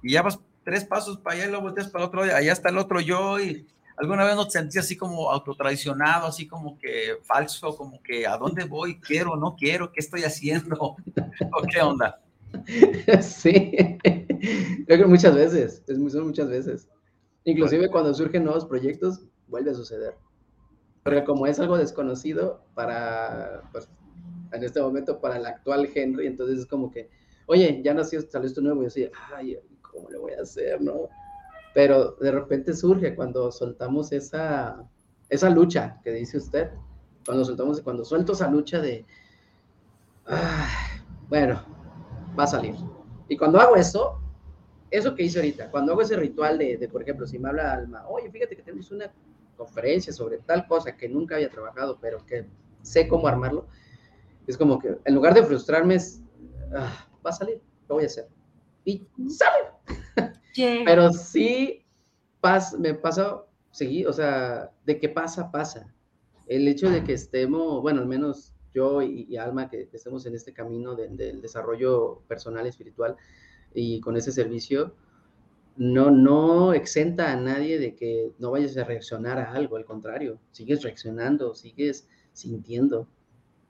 y 0.02 0.12
ya 0.12 0.22
vas 0.22 0.40
tres 0.64 0.84
pasos 0.84 1.18
para 1.18 1.36
allá 1.36 1.44
y 1.44 1.48
luego 1.50 1.66
volteas 1.66 1.88
para 1.88 2.04
el 2.04 2.08
otro, 2.08 2.22
allá 2.22 2.52
está 2.52 2.70
el 2.70 2.78
otro 2.78 3.00
yo 3.00 3.38
y 3.38 3.64
¿Alguna 3.94 4.24
vez 4.24 4.34
no 4.34 4.46
te 4.46 4.52
sentí 4.52 4.78
así 4.78 4.96
como 4.96 5.30
autotraicionado, 5.30 6.26
así 6.26 6.48
como 6.48 6.78
que 6.78 7.18
falso, 7.24 7.76
como 7.76 8.02
que 8.02 8.26
a 8.26 8.38
dónde 8.38 8.64
voy, 8.64 8.98
quiero, 8.98 9.36
no 9.36 9.54
quiero, 9.54 9.92
qué 9.92 10.00
estoy 10.00 10.24
haciendo? 10.24 10.96
¿O 11.52 11.62
qué 11.70 11.82
onda? 11.82 12.18
Sí, 13.22 13.98
creo 14.86 14.98
que 14.98 15.06
muchas 15.06 15.34
veces, 15.34 15.82
es 15.86 15.98
muy, 15.98 16.10
son 16.10 16.26
muchas 16.26 16.48
veces. 16.48 16.88
Inclusive 17.44 17.90
cuando 17.90 18.14
surgen 18.14 18.44
nuevos 18.44 18.66
proyectos, 18.66 19.20
vuelve 19.48 19.70
a 19.70 19.74
suceder. 19.74 20.16
Porque 21.04 21.24
como 21.24 21.46
es 21.46 21.60
algo 21.60 21.78
desconocido 21.78 22.64
para, 22.74 23.62
pues, 23.72 23.90
en 24.52 24.64
este 24.64 24.80
momento 24.82 25.20
para 25.20 25.36
el 25.38 25.46
actual 25.46 25.88
Henry, 25.94 26.26
entonces 26.28 26.60
es 26.60 26.66
como 26.66 26.90
que, 26.90 27.10
oye, 27.46 27.82
ya 27.84 27.94
nació, 27.94 28.20
salió 28.22 28.48
esto 28.48 28.60
nuevo, 28.60 28.80
y 28.82 28.84
yo 28.84 28.88
así, 28.88 29.10
ay, 29.34 29.58
¿cómo 29.82 30.10
le 30.10 30.18
voy 30.18 30.32
a 30.34 30.42
hacer, 30.42 30.80
no? 30.82 31.08
Pero 31.74 32.16
de 32.20 32.32
repente 32.32 32.74
surge 32.74 33.14
cuando 33.16 33.52
soltamos 33.52 34.12
esa, 34.12 34.88
esa 35.28 35.50
lucha 35.50 36.00
que 36.04 36.12
dice 36.12 36.38
usted, 36.38 36.70
cuando 37.26 37.44
soltamos, 37.44 37.80
cuando 37.82 38.04
suelto 38.04 38.32
esa 38.34 38.50
lucha 38.50 38.80
de, 38.80 39.06
"Ay, 40.26 40.68
bueno, 41.28 41.62
va 42.38 42.44
a 42.44 42.46
salir. 42.46 42.74
Y 43.28 43.36
cuando 43.36 43.60
hago 43.60 43.76
eso, 43.76 44.20
eso 44.90 45.14
que 45.14 45.22
hice 45.24 45.38
ahorita, 45.38 45.70
cuando 45.70 45.92
hago 45.92 46.02
ese 46.02 46.16
ritual 46.16 46.58
de, 46.58 46.76
de, 46.76 46.88
por 46.88 47.02
ejemplo, 47.02 47.26
si 47.26 47.38
me 47.38 47.48
habla 47.48 47.72
Alma, 47.72 48.06
oye, 48.08 48.30
fíjate 48.30 48.56
que 48.56 48.62
tenemos 48.62 48.90
una 48.90 49.12
conferencia 49.56 50.12
sobre 50.12 50.38
tal 50.38 50.66
cosa 50.66 50.96
que 50.96 51.08
nunca 51.08 51.36
había 51.36 51.50
trabajado, 51.50 51.98
pero 52.00 52.24
que 52.26 52.46
sé 52.82 53.06
cómo 53.08 53.26
armarlo, 53.28 53.66
es 54.46 54.56
como 54.56 54.78
que 54.78 54.96
en 55.04 55.14
lugar 55.14 55.34
de 55.34 55.44
frustrarme 55.44 55.94
es, 55.94 56.20
"Ah, 56.74 57.06
va 57.24 57.30
a 57.30 57.32
salir, 57.32 57.60
lo 57.88 57.94
voy 57.96 58.04
a 58.04 58.06
hacer. 58.06 58.28
Y 58.84 59.06
sale. 59.28 59.68
Yeah. 60.54 60.82
Pero 60.84 61.10
sí 61.14 61.82
pas, 62.42 62.78
me 62.78 62.92
pasa 62.92 63.42
seguí, 63.70 64.04
o 64.04 64.12
sea, 64.12 64.70
de 64.84 65.00
que 65.00 65.08
pasa, 65.08 65.50
pasa. 65.50 65.92
El 66.46 66.68
hecho 66.68 66.90
de 66.90 67.02
que 67.02 67.14
estemos, 67.14 67.80
bueno, 67.80 68.02
al 68.02 68.06
menos 68.06 68.52
yo 68.74 69.02
y, 69.02 69.36
Alma, 69.36 69.68
que, 69.68 69.88
que 69.88 69.96
estemos 69.96 70.26
en 70.26 70.34
este 70.34 70.52
camino 70.52 70.94
de- 70.96 71.08
del 71.08 71.40
desarrollo 71.42 72.22
personal, 72.28 72.66
espiritual 72.66 73.16
y 73.74 74.00
con 74.00 74.16
ese 74.16 74.32
servicio, 74.32 74.94
no, 75.76 76.10
no 76.10 76.74
exenta 76.74 77.32
a 77.32 77.36
nadie 77.36 77.78
de 77.78 77.94
que 77.94 78.32
no 78.38 78.50
vayas 78.50 78.76
a 78.76 78.84
reaccionar 78.84 79.38
a 79.38 79.52
algo, 79.52 79.76
al 79.76 79.84
contrario, 79.84 80.38
sigues 80.50 80.82
reaccionando, 80.82 81.54
sigues 81.54 82.08
sintiendo, 82.32 83.08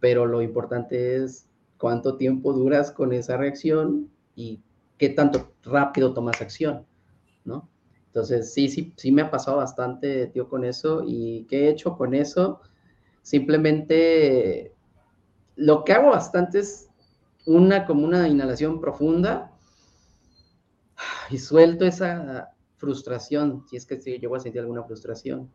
pero 0.00 0.26
lo 0.26 0.42
importante 0.42 1.16
es 1.16 1.48
cuánto 1.78 2.16
tiempo 2.16 2.52
duras 2.52 2.90
con 2.92 3.12
esa 3.12 3.36
reacción 3.36 4.10
y 4.34 4.60
qué 4.98 5.10
tanto 5.10 5.52
rápido 5.64 6.14
tomas 6.14 6.40
acción, 6.40 6.86
¿no? 7.44 7.68
Entonces, 8.06 8.52
sí, 8.52 8.68
sí, 8.68 8.92
sí 8.96 9.12
me 9.12 9.22
ha 9.22 9.30
pasado 9.30 9.58
bastante, 9.58 10.26
tío, 10.28 10.48
con 10.48 10.64
eso. 10.64 11.02
¿Y 11.06 11.44
qué 11.48 11.66
he 11.66 11.70
hecho 11.70 11.96
con 11.96 12.14
eso? 12.14 12.60
Simplemente 13.22 14.71
lo 15.56 15.84
que 15.84 15.92
hago 15.92 16.10
bastante 16.10 16.60
es 16.60 16.88
una 17.46 17.84
como 17.86 18.04
una 18.04 18.28
inhalación 18.28 18.80
profunda 18.80 19.50
y 21.30 21.38
suelto 21.38 21.84
esa 21.84 22.50
frustración, 22.76 23.64
si 23.68 23.76
es 23.76 23.86
que 23.86 24.00
sí, 24.00 24.18
llego 24.18 24.36
a 24.36 24.40
sentir 24.40 24.60
alguna 24.60 24.84
frustración, 24.84 25.50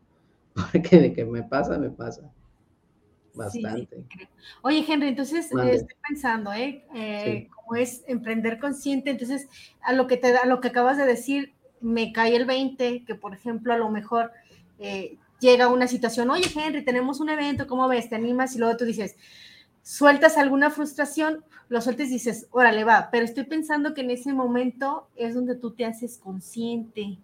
porque 0.72 1.00
de 1.00 1.14
que 1.14 1.26
me 1.26 1.44
pasa, 1.44 1.78
me 1.78 1.90
pasa. 1.90 2.22
Sí, 3.52 3.52
sí, 3.52 3.62
Bastante. 3.62 4.04
creo. 4.10 4.28
Oye, 4.64 4.84
Henry, 4.88 5.10
entonces 5.10 5.52
eh, 5.52 5.72
estoy 5.72 5.96
pensando, 6.08 6.52
¿eh? 6.54 6.86
Eh, 6.96 7.24
Sí. 7.24 7.50
Como 7.54 7.76
es 7.76 8.04
emprender 8.08 8.60
consciente, 8.60 9.10
entonces 9.12 9.48
a 9.82 9.94
lo 9.94 10.08
que 10.08 10.18
te 10.18 10.32
da, 10.32 10.40
a 10.40 10.46
lo 10.48 10.60
que 10.62 10.70
acabas 10.70 10.98
de 10.98 11.06
decir, 11.06 11.54
me 11.82 12.12
cae 12.14 12.36
el 12.36 12.46
20, 12.46 13.04
que 13.06 13.16
por 13.16 13.34
ejemplo 13.34 13.74
a 13.74 13.78
lo 13.78 13.90
mejor 13.90 14.32
eh, 14.80 15.18
llega 15.40 15.68
una 15.68 15.88
situación, 15.88 16.30
oye, 16.32 16.46
Henry, 16.56 16.84
tenemos 16.84 17.20
un 17.20 17.30
evento, 17.30 17.68
¿cómo 17.68 17.88
ves? 17.88 18.10
Te 18.10 18.16
animas 18.16 18.56
y 18.56 18.60
luego 18.60 18.78
tú 18.78 18.86
dices, 18.86 19.16
sueltas 19.88 20.36
alguna 20.36 20.70
frustración, 20.70 21.46
lo 21.70 21.80
sueltas 21.80 22.10
y 22.10 22.16
dices, 22.16 22.48
órale, 22.52 22.84
va, 22.84 23.08
pero 23.10 23.24
estoy 23.24 23.46
pensando 23.46 23.94
que 23.94 24.02
en 24.02 24.12
ese 24.12 24.34
momento 24.34 25.08
es 25.16 25.34
donde 25.34 25.56
tú 25.56 25.72
te 25.72 25.86
haces 25.86 26.18
consciente, 26.18 27.18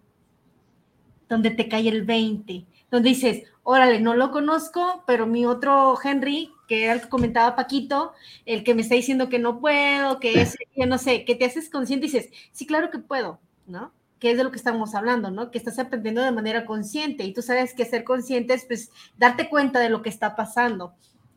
donde 1.28 1.50
te 1.50 1.68
cae 1.68 1.86
el 1.88 2.06
20, 2.06 2.64
donde 2.90 3.10
dices, 3.10 3.42
órale, 3.64 4.00
no 4.00 4.14
lo 4.14 4.30
conozco, 4.30 5.04
pero 5.06 5.26
mi 5.26 5.44
otro 5.44 5.94
Henry, 6.02 6.52
que 6.66 6.84
era 6.84 6.94
el 6.94 7.02
que 7.02 7.10
comentaba 7.10 7.54
Paquito, 7.54 8.14
el 8.46 8.64
que 8.64 8.74
me 8.74 8.80
está 8.80 8.94
diciendo 8.94 9.28
que 9.28 9.38
no 9.38 9.60
puedo, 9.60 10.18
que 10.18 10.40
es, 10.40 10.56
yo 10.74 10.86
no 10.86 10.96
sé, 10.96 11.26
que 11.26 11.34
te 11.34 11.44
haces 11.44 11.68
consciente 11.68 12.06
y 12.06 12.10
dices, 12.10 12.30
sí, 12.52 12.66
claro 12.66 12.90
que 12.90 12.98
puedo, 12.98 13.40
¿no? 13.66 13.92
Que 14.18 14.30
es 14.30 14.38
de 14.38 14.44
lo 14.44 14.50
que 14.50 14.56
estamos 14.56 14.94
hablando, 14.94 15.30
¿no? 15.30 15.50
Que 15.50 15.58
estás 15.58 15.78
aprendiendo 15.78 16.22
de 16.22 16.32
manera 16.32 16.64
consciente 16.64 17.24
y 17.24 17.34
tú 17.34 17.42
sabes 17.42 17.74
que 17.74 17.84
ser 17.84 18.04
consciente 18.04 18.54
es, 18.54 18.64
pues, 18.64 18.90
darte 19.18 19.50
cuenta 19.50 19.80
de 19.80 19.90
lo 19.90 20.00
que 20.00 20.08
está 20.08 20.34
pasando. 20.34 20.94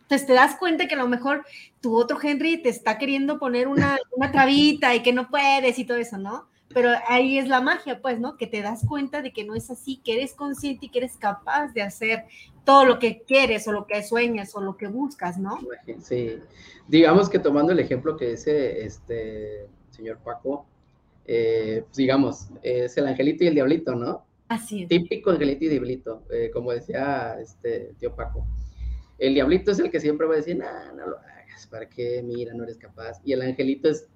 Entonces 0.07 0.25
te 0.25 0.33
das 0.33 0.55
cuenta 0.55 0.87
que 0.87 0.95
a 0.95 0.99
lo 0.99 1.09
mejor 1.09 1.45
tu 1.81 1.97
otro 1.97 2.17
Henry 2.21 2.61
te 2.61 2.69
está 2.69 2.97
queriendo 2.97 3.39
poner 3.39 3.67
una, 3.67 3.97
una 4.15 4.31
trabita 4.31 4.95
y 4.95 5.03
que 5.03 5.11
no 5.11 5.29
puedes 5.29 5.77
y 5.77 5.83
todo 5.83 5.97
eso, 5.97 6.17
¿no? 6.17 6.47
Pero 6.73 6.91
ahí 7.09 7.37
es 7.37 7.49
la 7.49 7.59
magia, 7.59 8.01
pues, 8.01 8.17
¿no? 8.17 8.37
Que 8.37 8.47
te 8.47 8.61
das 8.61 8.85
cuenta 8.87 9.21
de 9.21 9.33
que 9.33 9.43
no 9.43 9.53
es 9.53 9.69
así, 9.69 9.97
que 9.97 10.13
eres 10.13 10.33
consciente 10.33 10.85
y 10.85 10.89
que 10.89 10.99
eres 10.99 11.17
capaz 11.17 11.73
de 11.73 11.81
hacer 11.81 12.23
todo 12.63 12.85
lo 12.85 12.99
que 12.99 13.21
quieres 13.23 13.67
o 13.67 13.73
lo 13.73 13.85
que 13.85 14.01
sueñas 14.01 14.55
o 14.55 14.61
lo 14.61 14.77
que 14.77 14.87
buscas, 14.87 15.37
¿no? 15.37 15.59
Sí, 16.01 16.39
digamos 16.87 17.29
que 17.29 17.39
tomando 17.39 17.73
el 17.73 17.79
ejemplo 17.79 18.15
que 18.15 18.29
dice 18.29 18.85
este 18.85 19.67
señor 19.89 20.19
Paco, 20.19 20.65
eh, 21.25 21.83
digamos, 21.97 22.47
es 22.63 22.95
el 22.97 23.07
angelito 23.07 23.43
y 23.43 23.47
el 23.47 23.55
diablito, 23.55 23.93
¿no? 23.93 24.25
Así 24.47 24.83
es. 24.83 24.89
Típico 24.89 25.31
angelito 25.31 25.65
y 25.65 25.67
diablito, 25.67 26.23
eh, 26.31 26.49
como 26.53 26.71
decía 26.71 27.37
este 27.41 27.93
tío 27.99 28.15
Paco. 28.15 28.45
El 29.17 29.33
diablito 29.33 29.71
es 29.71 29.79
el 29.79 29.89
que 29.89 29.99
siempre 29.99 30.27
va 30.27 30.33
a 30.33 30.37
decir, 30.37 30.57
nah, 30.57 30.91
no 30.93 31.07
lo 31.07 31.17
hagas, 31.17 31.67
¿para 31.67 31.89
qué? 31.89 32.21
Mira, 32.23 32.53
no 32.53 32.63
eres 32.63 32.77
capaz. 32.77 33.19
Y 33.23 33.33
el 33.33 33.41
angelito 33.41 33.89
es, 33.89 34.07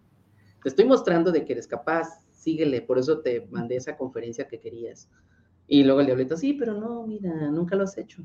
te 0.62 0.70
estoy 0.70 0.86
mostrando 0.86 1.32
de 1.32 1.44
que 1.44 1.54
eres 1.54 1.68
capaz, 1.68 2.24
síguele, 2.32 2.82
por 2.82 3.00
eso 3.00 3.20
te 3.20 3.48
mandé 3.50 3.76
esa 3.78 3.98
conferencia 3.98 4.48
que 4.48 4.60
querías. 4.60 5.10
Y 5.68 5.84
luego 5.84 6.02
el 6.02 6.06
diablito, 6.08 6.38
sí, 6.38 6.54
pero 6.54 6.74
no, 6.74 7.08
mira, 7.08 7.50
nunca 7.50 7.76
lo 7.76 7.84
has 7.84 7.98
hecho. 7.98 8.24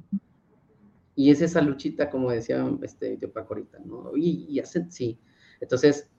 Y 1.15 1.31
es 1.31 1.41
esa 1.41 1.63
luchita, 1.63 2.11
como 2.11 2.31
decía 2.31 2.69
este 2.83 3.17
tío 3.17 3.33
Paco 3.33 3.55
ahorita, 3.55 3.79
¿no? 3.85 4.17
Y, 4.17 4.47
y 4.51 4.61
hacen, 4.61 4.91
sí. 4.91 5.19
Entonces, 5.61 6.11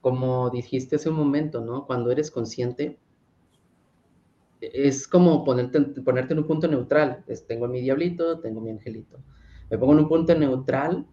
como 0.00 0.50
dijiste 0.50 0.96
hace 0.96 1.08
un 1.08 1.16
momento, 1.16 1.60
¿no? 1.60 1.86
Cuando 1.86 2.10
eres 2.10 2.30
consciente, 2.30 2.98
es 4.60 5.08
como 5.08 5.44
ponerte, 5.44 5.80
ponerte 5.80 6.34
en 6.34 6.40
un 6.40 6.46
punto 6.46 6.68
neutral. 6.68 7.24
Es, 7.26 7.46
tengo 7.46 7.66
mi 7.66 7.80
diablito, 7.80 8.38
tengo 8.40 8.60
mi 8.60 8.70
angelito. 8.70 9.18
Me 9.72 9.78
pongo 9.78 9.94
en 9.94 9.98
un 9.98 10.08
punto 10.08 10.34
neutral 10.36 11.04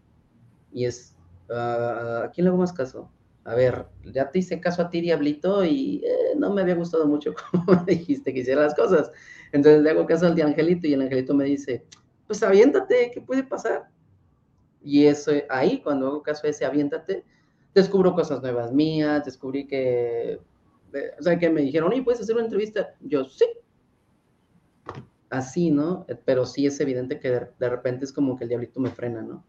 y 0.71 0.85
es, 0.85 1.17
ah, 1.49 2.25
¿a 2.25 2.31
quién 2.31 2.45
le 2.45 2.49
hago 2.49 2.59
más 2.59 2.71
caso? 2.73 3.09
a 3.49 3.55
ver, 3.55 3.87
ya 4.03 4.29
te 4.29 4.39
hice 4.39 4.59
caso 4.59 4.83
a 4.83 4.89
ti, 4.91 5.01
diablito, 5.01 5.65
y 5.65 6.03
eh, 6.05 6.35
no 6.37 6.53
me 6.53 6.61
había 6.61 6.75
gustado 6.75 7.07
mucho 7.07 7.33
como 7.51 7.83
me 7.83 7.95
dijiste 7.95 8.31
que 8.31 8.41
hiciera 8.41 8.61
las 8.61 8.75
cosas. 8.75 9.11
Entonces 9.51 9.81
le 9.81 9.89
hago 9.89 10.05
caso 10.05 10.27
al 10.27 10.35
de 10.35 10.43
angelito 10.43 10.87
y 10.87 10.93
el 10.93 11.01
angelito 11.01 11.33
me 11.33 11.45
dice, 11.45 11.83
pues 12.27 12.43
aviéntate, 12.43 13.09
¿qué 13.11 13.21
puede 13.21 13.43
pasar? 13.43 13.89
Y 14.83 15.05
eso, 15.05 15.31
ahí, 15.49 15.81
cuando 15.81 16.07
hago 16.07 16.21
caso 16.21 16.45
a 16.45 16.51
ese 16.51 16.63
aviéntate, 16.63 17.25
descubro 17.73 18.13
cosas 18.13 18.41
nuevas 18.41 18.71
mías, 18.71 19.25
descubrí 19.25 19.65
que, 19.65 20.33
eh, 20.93 21.11
o 21.19 21.23
sea, 21.23 21.39
que 21.39 21.49
me 21.49 21.61
dijeron, 21.61 21.91
oye, 21.91 22.03
¿puedes 22.03 22.21
hacer 22.21 22.35
una 22.35 22.45
entrevista? 22.45 22.93
Yo, 22.99 23.25
sí. 23.25 23.45
Así, 25.29 25.69
¿no? 25.69 26.05
Pero 26.25 26.45
sí 26.45 26.65
es 26.65 26.79
evidente 26.79 27.19
que 27.19 27.29
de, 27.29 27.69
repente 27.69 28.05
es 28.05 28.11
como 28.11 28.35
que 28.35 28.45
el 28.45 28.49
diablito 28.49 28.79
me 28.79 28.89
frena, 28.89 29.21
¿no? 29.21 29.45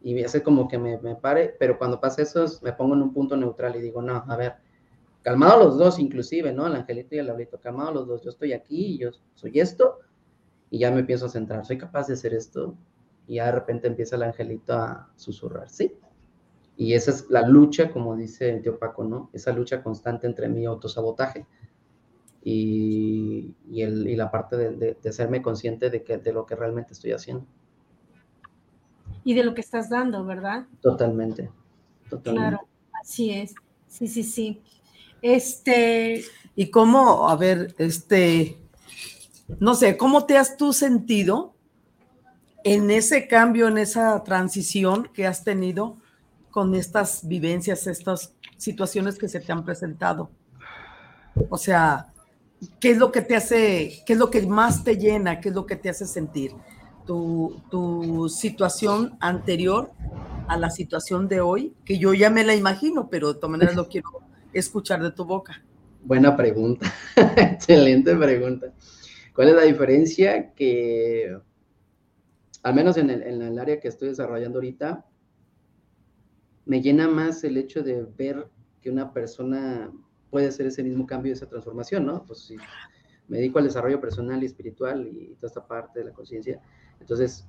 Y 0.00 0.22
hace 0.24 0.42
como 0.42 0.66
que 0.66 0.78
me, 0.78 0.98
me 0.98 1.14
pare, 1.14 1.54
pero 1.58 1.78
cuando 1.78 2.00
pasa 2.00 2.22
eso 2.22 2.44
me 2.62 2.72
pongo 2.72 2.94
en 2.94 3.02
un 3.02 3.12
punto 3.12 3.36
neutral 3.36 3.76
y 3.76 3.80
digo, 3.80 4.02
no, 4.02 4.24
a 4.26 4.36
ver, 4.36 4.54
calmado 5.22 5.64
los 5.64 5.78
dos 5.78 5.98
inclusive, 5.98 6.52
¿no? 6.52 6.66
El 6.66 6.74
angelito 6.74 7.14
y 7.14 7.18
el 7.18 7.26
diablito, 7.26 7.60
calmado 7.60 7.92
los 7.92 8.06
dos, 8.06 8.22
yo 8.22 8.30
estoy 8.30 8.52
aquí, 8.52 8.98
yo 8.98 9.10
soy 9.34 9.60
esto, 9.60 10.00
y 10.70 10.78
ya 10.78 10.90
me 10.90 11.00
empiezo 11.00 11.26
a 11.26 11.28
centrar, 11.28 11.64
soy 11.64 11.78
capaz 11.78 12.08
de 12.08 12.14
hacer 12.14 12.34
esto, 12.34 12.74
y 13.26 13.36
ya 13.36 13.46
de 13.46 13.52
repente 13.52 13.86
empieza 13.86 14.16
el 14.16 14.24
angelito 14.24 14.74
a 14.74 15.10
susurrar, 15.16 15.68
¿sí? 15.68 15.94
Y 16.76 16.94
esa 16.94 17.10
es 17.10 17.30
la 17.30 17.46
lucha, 17.46 17.90
como 17.90 18.16
dice 18.16 18.48
el 18.48 18.62
tío 18.62 18.78
Paco, 18.78 19.04
¿no? 19.04 19.30
Esa 19.32 19.52
lucha 19.52 19.82
constante 19.82 20.26
entre 20.26 20.48
mi 20.48 20.64
autosabotaje 20.64 21.46
y, 22.44 23.54
y, 23.70 23.82
el, 23.82 24.08
y 24.08 24.16
la 24.16 24.30
parte 24.30 24.56
de, 24.56 24.70
de, 24.72 24.96
de, 25.00 25.08
hacerme 25.08 25.42
consciente 25.42 25.90
de, 25.90 26.02
que, 26.02 26.18
de 26.18 26.32
lo 26.32 26.44
que 26.44 26.56
realmente 26.56 26.92
estoy 26.92 27.12
haciendo. 27.12 27.46
Y 29.24 29.34
de 29.34 29.44
lo 29.44 29.54
que 29.54 29.60
estás 29.60 29.88
dando, 29.88 30.24
¿verdad? 30.24 30.66
Totalmente. 30.80 31.50
totalmente. 32.10 32.48
Claro, 32.50 32.68
así 33.00 33.30
es. 33.30 33.54
Sí, 33.86 34.08
sí, 34.08 34.24
sí. 34.24 34.62
Este. 35.20 36.24
¿Y 36.56 36.70
cómo, 36.70 37.28
a 37.28 37.36
ver, 37.36 37.74
este, 37.78 38.58
no 39.60 39.74
sé, 39.74 39.96
cómo 39.96 40.26
te 40.26 40.36
has 40.36 40.56
tú 40.56 40.72
sentido 40.72 41.54
en 42.64 42.90
ese 42.90 43.28
cambio, 43.28 43.68
en 43.68 43.78
esa 43.78 44.22
transición 44.24 45.08
que 45.14 45.26
has 45.26 45.44
tenido 45.44 45.96
con 46.50 46.74
estas 46.74 47.26
vivencias, 47.26 47.86
estas 47.86 48.34
situaciones 48.56 49.16
que 49.16 49.28
se 49.28 49.40
te 49.40 49.52
han 49.52 49.64
presentado? 49.64 50.30
O 51.48 51.56
sea, 51.56 52.11
¿qué 52.80 52.92
es 52.92 52.98
lo 52.98 53.12
que 53.12 53.22
te 53.22 53.36
hace, 53.36 54.02
qué 54.06 54.12
es 54.12 54.18
lo 54.18 54.30
que 54.30 54.46
más 54.46 54.84
te 54.84 54.96
llena, 54.96 55.40
qué 55.40 55.48
es 55.48 55.54
lo 55.54 55.66
que 55.66 55.76
te 55.76 55.88
hace 55.88 56.06
sentir? 56.06 56.52
Tu, 57.06 57.60
tu 57.70 58.28
situación 58.28 59.16
anterior 59.20 59.90
a 60.46 60.56
la 60.56 60.70
situación 60.70 61.28
de 61.28 61.40
hoy, 61.40 61.74
que 61.84 61.98
yo 61.98 62.14
ya 62.14 62.30
me 62.30 62.44
la 62.44 62.54
imagino, 62.54 63.08
pero 63.08 63.32
de 63.32 63.34
todas 63.34 63.50
maneras 63.50 63.74
lo 63.74 63.88
quiero 63.88 64.10
escuchar 64.52 65.02
de 65.02 65.10
tu 65.10 65.24
boca. 65.24 65.62
Buena 66.04 66.36
pregunta, 66.36 66.92
excelente 67.36 68.14
pregunta. 68.14 68.72
¿Cuál 69.34 69.48
es 69.48 69.54
la 69.54 69.62
diferencia 69.62 70.52
que, 70.52 71.36
al 72.62 72.74
menos 72.74 72.96
en 72.96 73.10
el, 73.10 73.22
en 73.22 73.42
el 73.42 73.58
área 73.58 73.80
que 73.80 73.88
estoy 73.88 74.08
desarrollando 74.08 74.58
ahorita, 74.58 75.06
me 76.64 76.80
llena 76.80 77.08
más 77.08 77.42
el 77.44 77.56
hecho 77.56 77.82
de 77.82 78.02
ver 78.16 78.48
que 78.80 78.90
una 78.90 79.12
persona 79.12 79.90
puede 80.32 80.48
hacer 80.48 80.66
ese 80.66 80.82
mismo 80.82 81.06
cambio, 81.06 81.34
esa 81.34 81.46
transformación, 81.46 82.06
¿no? 82.06 82.24
Pues 82.24 82.40
sí, 82.40 82.56
me 83.28 83.36
dedico 83.36 83.58
al 83.58 83.66
desarrollo 83.66 84.00
personal 84.00 84.42
y 84.42 84.46
espiritual 84.46 85.06
y 85.06 85.34
toda 85.34 85.48
esta 85.48 85.66
parte 85.66 85.98
de 85.98 86.06
la 86.06 86.12
conciencia. 86.12 86.58
Entonces, 86.98 87.46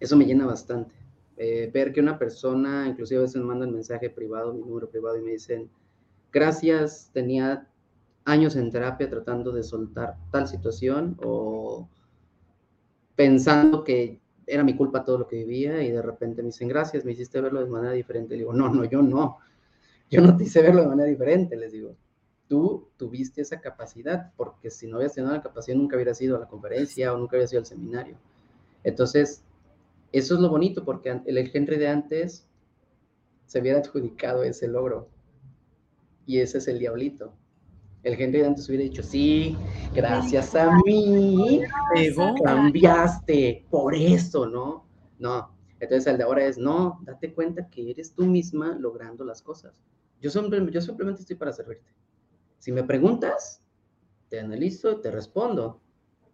eso 0.00 0.16
me 0.16 0.26
llena 0.26 0.44
bastante. 0.44 0.92
Eh, 1.36 1.70
ver 1.72 1.92
que 1.92 2.00
una 2.00 2.18
persona, 2.18 2.88
inclusive 2.88 3.20
a 3.20 3.22
veces 3.22 3.36
me 3.36 3.46
mandan 3.46 3.72
mensaje 3.72 4.10
privado, 4.10 4.52
mi 4.52 4.62
número 4.62 4.90
privado, 4.90 5.16
y 5.16 5.22
me 5.22 5.30
dicen, 5.30 5.70
gracias, 6.32 7.08
tenía 7.12 7.68
años 8.24 8.56
en 8.56 8.72
terapia 8.72 9.08
tratando 9.08 9.52
de 9.52 9.62
soltar 9.62 10.16
tal 10.32 10.48
situación 10.48 11.16
o 11.22 11.88
pensando 13.14 13.84
que 13.84 14.20
era 14.44 14.64
mi 14.64 14.74
culpa 14.74 15.04
todo 15.04 15.18
lo 15.18 15.28
que 15.28 15.36
vivía 15.36 15.84
y 15.84 15.92
de 15.92 16.02
repente 16.02 16.42
me 16.42 16.46
dicen, 16.46 16.66
gracias, 16.66 17.04
me 17.04 17.12
hiciste 17.12 17.40
verlo 17.40 17.62
de 17.62 17.70
manera 17.70 17.92
diferente. 17.92 18.34
Le 18.34 18.40
digo, 18.40 18.52
no, 18.52 18.68
no, 18.68 18.84
yo 18.84 19.02
no. 19.02 19.38
Yo 20.10 20.20
no 20.20 20.36
te 20.36 20.44
hice 20.44 20.62
verlo 20.62 20.82
de 20.82 20.88
manera 20.88 21.08
diferente, 21.08 21.56
les 21.56 21.72
digo. 21.72 21.96
Tú 22.48 22.88
tuviste 22.96 23.40
esa 23.40 23.60
capacidad, 23.60 24.32
porque 24.36 24.70
si 24.70 24.86
no 24.86 24.96
hubieras 24.96 25.14
tenido 25.14 25.32
la 25.32 25.42
capacidad 25.42 25.76
nunca 25.76 25.96
hubieras 25.96 26.20
ido 26.20 26.36
a 26.36 26.40
la 26.40 26.48
conferencia 26.48 27.12
o 27.12 27.18
nunca 27.18 27.36
hubieras 27.36 27.52
ido 27.52 27.60
al 27.60 27.66
seminario. 27.66 28.16
Entonces, 28.82 29.42
eso 30.12 30.34
es 30.34 30.40
lo 30.40 30.48
bonito, 30.48 30.84
porque 30.84 31.20
el 31.24 31.50
Henry 31.52 31.76
de 31.76 31.88
antes 31.88 32.46
se 33.46 33.60
hubiera 33.60 33.80
adjudicado 33.80 34.44
ese 34.44 34.68
logro. 34.68 35.08
Y 36.26 36.38
ese 36.38 36.58
es 36.58 36.68
el 36.68 36.78
diablito. 36.78 37.32
El 38.02 38.20
Henry 38.20 38.40
de 38.40 38.46
antes 38.46 38.68
hubiera 38.68 38.84
dicho, 38.84 39.02
sí, 39.02 39.56
gracias 39.94 40.54
a 40.54 40.76
mí, 40.84 41.62
cambiaste, 42.44 43.66
por 43.70 43.94
eso, 43.94 44.46
¿no? 44.46 44.86
No. 45.18 45.54
Entonces 45.80 46.06
el 46.06 46.18
de 46.18 46.24
ahora 46.24 46.44
es, 46.44 46.58
no, 46.58 47.00
date 47.02 47.32
cuenta 47.32 47.68
que 47.68 47.90
eres 47.90 48.12
tú 48.14 48.24
misma 48.26 48.76
logrando 48.78 49.24
las 49.24 49.42
cosas. 49.42 49.80
Yo, 50.20 50.30
siempre, 50.30 50.64
yo 50.70 50.80
simplemente 50.80 51.22
estoy 51.22 51.36
para 51.36 51.52
servirte. 51.52 51.90
Si 52.64 52.72
me 52.72 52.82
preguntas, 52.82 53.62
te 54.30 54.40
analizo, 54.40 54.98
te 55.02 55.10
respondo. 55.10 55.82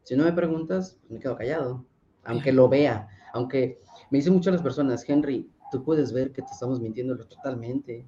Si 0.04 0.14
no 0.14 0.22
me 0.22 0.32
preguntas, 0.32 0.96
pues 1.00 1.10
me 1.10 1.18
quedo 1.18 1.34
callado, 1.34 1.84
aunque 2.22 2.52
lo 2.52 2.68
vea, 2.68 3.08
aunque 3.32 3.80
me 4.12 4.18
dicen 4.18 4.34
muchas 4.34 4.52
las 4.52 4.62
personas, 4.62 5.08
Henry, 5.08 5.50
tú 5.72 5.82
puedes 5.82 6.12
ver 6.12 6.30
que 6.30 6.42
te 6.42 6.52
estamos 6.52 6.80
mintiendo 6.80 7.18
totalmente. 7.18 8.06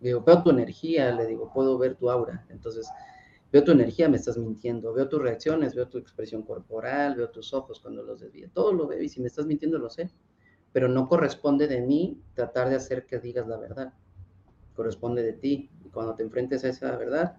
Digo, 0.00 0.20
veo 0.22 0.42
tu 0.42 0.50
energía, 0.50 1.14
le 1.14 1.26
digo, 1.26 1.52
puedo 1.54 1.78
ver 1.78 1.94
tu 1.94 2.10
aura. 2.10 2.44
Entonces, 2.48 2.88
veo 3.52 3.62
tu 3.62 3.70
energía, 3.70 4.08
me 4.08 4.16
estás 4.16 4.36
mintiendo. 4.36 4.92
Veo 4.92 5.08
tus 5.08 5.22
reacciones, 5.22 5.76
veo 5.76 5.86
tu 5.86 5.98
expresión 5.98 6.42
corporal, 6.42 7.14
veo 7.14 7.30
tus 7.30 7.54
ojos 7.54 7.78
cuando 7.78 8.02
los 8.02 8.18
desvías. 8.18 8.50
Todo 8.50 8.72
lo 8.72 8.88
veo 8.88 9.00
y 9.00 9.08
si 9.08 9.20
me 9.20 9.28
estás 9.28 9.46
mintiendo, 9.46 9.78
lo 9.78 9.90
sé. 9.90 10.10
Pero 10.72 10.88
no 10.88 11.08
corresponde 11.08 11.68
de 11.68 11.82
mí 11.82 12.20
tratar 12.34 12.68
de 12.68 12.74
hacer 12.74 13.06
que 13.06 13.20
digas 13.20 13.46
la 13.46 13.58
verdad. 13.58 13.94
Corresponde 14.74 15.22
de 15.22 15.34
ti. 15.34 15.70
Y 15.84 15.90
cuando 15.90 16.16
te 16.16 16.24
enfrentes 16.24 16.64
a 16.64 16.70
esa 16.70 16.96
verdad, 16.96 17.38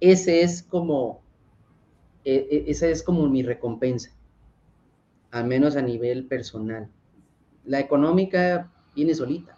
ese 0.00 0.42
es 0.42 0.62
como, 0.62 1.22
e, 2.24 2.64
esa 2.68 2.88
es 2.88 3.02
como 3.02 3.28
mi 3.28 3.42
recompensa. 3.42 4.10
Al 5.30 5.46
menos 5.46 5.76
a 5.76 5.82
nivel 5.82 6.26
personal. 6.26 6.88
La 7.64 7.80
económica 7.80 8.72
viene 8.94 9.14
solita 9.14 9.56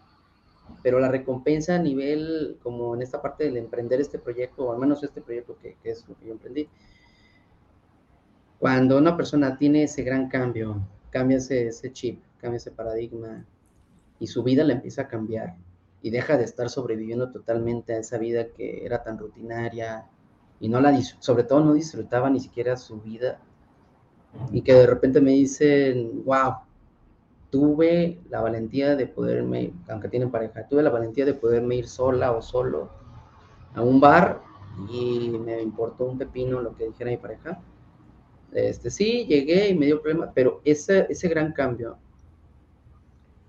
pero 0.83 1.01
la 1.01 1.09
recompensa 1.09 1.75
a 1.75 1.79
nivel, 1.79 2.59
como 2.63 2.95
en 2.95 3.03
esta 3.03 3.21
parte 3.21 3.45
del 3.45 3.57
emprender 3.57 4.01
este 4.01 4.19
proyecto, 4.19 4.67
o 4.67 4.73
al 4.73 4.79
menos 4.79 5.03
este 5.03 5.21
proyecto 5.21 5.57
que, 5.59 5.77
que, 5.83 5.91
es 5.91 6.07
lo 6.09 6.17
que 6.17 6.27
yo 6.27 6.33
emprendí, 6.33 6.69
cuando 8.59 8.99
una 8.99 9.17
persona 9.17 9.57
tiene 9.57 9.85
ese 9.85 10.03
gran 10.03 10.29
cambio, 10.29 10.81
cambia 11.11 11.39
ese, 11.39 11.69
ese 11.69 11.93
chip, 11.93 12.23
cambia 12.41 12.57
ese 12.57 12.71
paradigma, 12.71 13.45
y 14.21 14.27
su 14.27 14.43
vida 14.43 14.65
la 14.65 14.75
empieza 14.75 15.03
a 15.03 15.09
cambiar, 15.09 15.57
y 16.03 16.11
deja 16.11 16.37
de 16.37 16.45
estar 16.45 16.69
sobreviviendo 16.69 17.31
totalmente 17.31 17.95
a 17.95 17.99
esa 17.99 18.19
vida 18.19 18.49
que 18.49 18.85
era 18.85 19.03
tan 19.03 19.19
rutinaria, 19.19 20.07
y 20.61 20.69
no 20.69 20.81
la, 20.81 21.01
sobre 21.21 21.45
todo 21.45 21.65
no 21.65 21.75
disfrutaba 21.75 22.31
ni 22.31 22.41
siquiera 22.41 22.77
su 22.77 23.01
vida, 23.01 23.41
y 24.53 24.63
que 24.63 24.75
de 24.75 24.87
repente 24.87 25.21
me 25.21 25.33
dicen, 25.33 26.23
wow, 26.25 26.55
tuve 27.51 28.21
la 28.29 28.41
valentía 28.41 28.97
de 28.97 29.07
poderme, 29.07 29.73
aunque 29.89 30.09
tienen 30.09 30.31
pareja, 30.31 30.67
tuve 30.69 30.83
la 30.83 30.91
valentía 30.91 31.25
de 31.25 31.35
poderme 31.35 31.77
ir 31.77 31.89
sola 31.89 32.33
o 32.33 32.43
solo 32.43 32.91
a 33.75 33.83
un 33.83 34.01
bar 34.01 34.43
y 34.91 35.31
me 35.31 35.61
importó 35.63 36.05
un 36.05 36.19
pepino 36.19 36.61
lo 36.61 36.75
que 36.77 36.87
dijera 36.87 37.11
mi 37.11 37.17
pareja. 37.17 37.61
Este, 38.53 38.91
sí, 38.91 39.27
llegué 39.27 39.69
y 39.69 39.75
me 39.75 39.87
dio 39.87 40.01
problema, 40.01 40.33
pero 40.35 40.61
ese, 40.65 41.07
ese 41.09 41.29
gran 41.29 41.53
cambio 41.53 41.99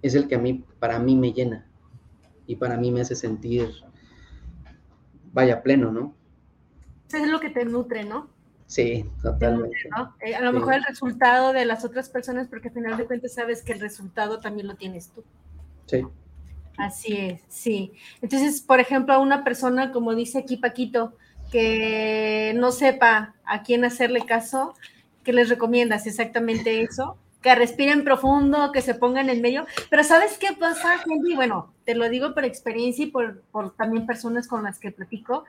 es 0.01 0.15
el 0.15 0.27
que 0.27 0.35
a 0.35 0.39
mí, 0.39 0.65
para 0.79 0.99
mí 0.99 1.15
me 1.15 1.33
llena 1.33 1.65
y 2.47 2.55
para 2.55 2.77
mí 2.77 2.91
me 2.91 3.01
hace 3.01 3.15
sentir, 3.15 3.69
vaya, 5.31 5.61
pleno, 5.61 5.91
¿no? 5.91 6.15
Es 7.11 7.27
lo 7.27 7.39
que 7.39 7.49
te 7.49 7.65
nutre, 7.65 8.03
¿no? 8.03 8.29
Sí, 8.69 9.03
totalmente. 9.23 9.89
¿no? 9.97 10.13
Eh, 10.21 10.35
a 10.35 10.41
lo 10.41 10.53
mejor 10.53 10.75
el 10.75 10.83
resultado 10.83 11.53
de 11.53 11.65
las 11.65 11.83
otras 11.83 12.07
personas, 12.07 12.47
porque 12.47 12.67
al 12.67 12.75
final 12.75 12.97
de 12.97 13.05
cuentas 13.05 13.33
sabes 13.33 13.63
que 13.63 13.73
el 13.73 13.79
resultado 13.79 14.39
también 14.39 14.67
lo 14.67 14.75
tienes 14.75 15.09
tú. 15.09 15.23
Sí. 15.87 16.05
Así 16.77 17.17
es, 17.17 17.41
sí. 17.47 17.93
Entonces, 18.21 18.61
por 18.61 18.79
ejemplo, 18.79 19.15
a 19.15 19.17
una 19.17 19.43
persona, 19.43 19.91
como 19.91 20.13
dice 20.13 20.37
aquí 20.37 20.55
Paquito, 20.55 21.13
que 21.51 22.53
no 22.57 22.71
sepa 22.71 23.33
a 23.43 23.63
quién 23.63 23.83
hacerle 23.85 24.25
caso, 24.27 24.75
¿qué 25.23 25.33
les 25.33 25.49
recomiendas? 25.49 26.05
Exactamente 26.05 26.83
eso. 26.83 27.17
Que 27.41 27.55
respiren 27.55 28.03
profundo, 28.03 28.71
que 28.71 28.81
se 28.81 28.93
pongan 28.93 29.29
en 29.29 29.41
medio. 29.41 29.65
Pero 29.89 30.03
¿sabes 30.03 30.37
qué 30.37 30.49
pasa, 30.59 31.01
Henry? 31.05 31.35
Bueno, 31.35 31.73
te 31.85 31.95
lo 31.95 32.07
digo 32.07 32.35
por 32.35 32.45
experiencia 32.45 33.05
y 33.05 33.09
por, 33.09 33.41
por 33.51 33.75
también 33.75 34.05
personas 34.05 34.47
con 34.47 34.63
las 34.63 34.77
que 34.77 34.91
platico 34.91 35.45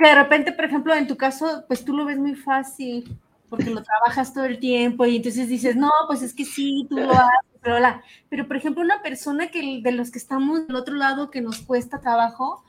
que 0.00 0.08
de 0.08 0.14
repente, 0.14 0.52
por 0.52 0.64
ejemplo, 0.64 0.94
en 0.94 1.06
tu 1.06 1.16
caso, 1.16 1.64
pues 1.68 1.84
tú 1.84 1.92
lo 1.92 2.04
ves 2.04 2.18
muy 2.18 2.34
fácil, 2.34 3.16
porque 3.48 3.70
lo 3.70 3.82
trabajas 3.82 4.32
todo 4.32 4.44
el 4.44 4.58
tiempo 4.58 5.04
y 5.06 5.16
entonces 5.16 5.48
dices, 5.48 5.76
no, 5.76 5.90
pues 6.08 6.22
es 6.22 6.32
que 6.34 6.44
sí, 6.44 6.86
tú 6.88 6.96
lo 6.96 7.12
haces 7.12 7.50
pero 7.62 7.78
la, 7.78 8.02
pero 8.28 8.46
por 8.46 8.56
ejemplo, 8.56 8.82
una 8.82 9.02
persona 9.02 9.48
que 9.48 9.80
de 9.82 9.92
los 9.92 10.10
que 10.10 10.18
estamos 10.18 10.66
del 10.66 10.76
otro 10.76 10.94
lado 10.94 11.30
que 11.30 11.40
nos 11.40 11.60
cuesta 11.60 12.00
trabajo, 12.00 12.64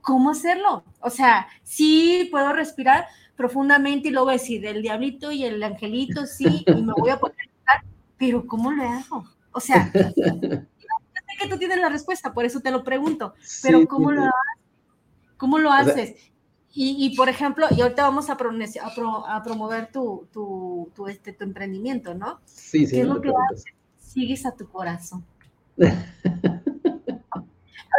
¿cómo 0.00 0.30
hacerlo? 0.30 0.84
O 1.00 1.10
sea, 1.10 1.48
sí 1.64 2.28
puedo 2.30 2.52
respirar 2.52 3.06
profundamente 3.36 4.08
y 4.08 4.10
luego 4.10 4.30
decir 4.30 4.64
el 4.66 4.82
diablito 4.82 5.32
y 5.32 5.44
el 5.44 5.62
angelito, 5.62 6.26
sí, 6.26 6.64
y 6.66 6.82
me 6.82 6.92
voy 6.96 7.10
a 7.10 7.18
poner 7.18 7.36
a 7.66 7.82
pero 8.16 8.46
¿cómo 8.46 8.70
lo 8.70 8.82
hago? 8.82 9.24
O 9.52 9.60
sea, 9.60 9.90
yo 9.94 10.02
sé 10.14 11.38
que 11.40 11.48
tú 11.48 11.58
tienes 11.58 11.78
la 11.78 11.88
respuesta, 11.88 12.32
por 12.32 12.44
eso 12.44 12.60
te 12.60 12.70
lo 12.70 12.84
pregunto, 12.84 13.34
pero 13.62 13.80
Sí, 13.80 13.86
¿cómo 13.86 14.10
sí, 14.10 14.16
lo 14.16 14.22
haces? 14.22 15.36
¿Cómo 15.36 15.58
lo 15.58 15.72
haces? 15.72 16.32
Y, 16.74 16.96
y, 17.06 17.16
por 17.16 17.28
ejemplo, 17.28 17.66
y 17.70 17.80
ahorita 17.80 18.02
vamos 18.02 18.28
a, 18.30 18.36
pronuncia- 18.36 18.84
a, 18.84 18.94
pro- 18.94 19.26
a 19.26 19.42
promover 19.42 19.90
tu, 19.90 20.28
tu, 20.32 20.90
tu, 20.94 21.08
este, 21.08 21.32
tu 21.32 21.44
emprendimiento, 21.44 22.14
¿no? 22.14 22.40
Sí, 22.44 22.86
sí, 22.86 22.96
¿Qué 22.96 23.00
es 23.02 23.06
lo 23.08 23.14
que 23.16 23.20
preocupes. 23.32 23.64
Sigues 23.98 24.44
a 24.46 24.52
tu 24.54 24.68
corazón. 24.68 25.24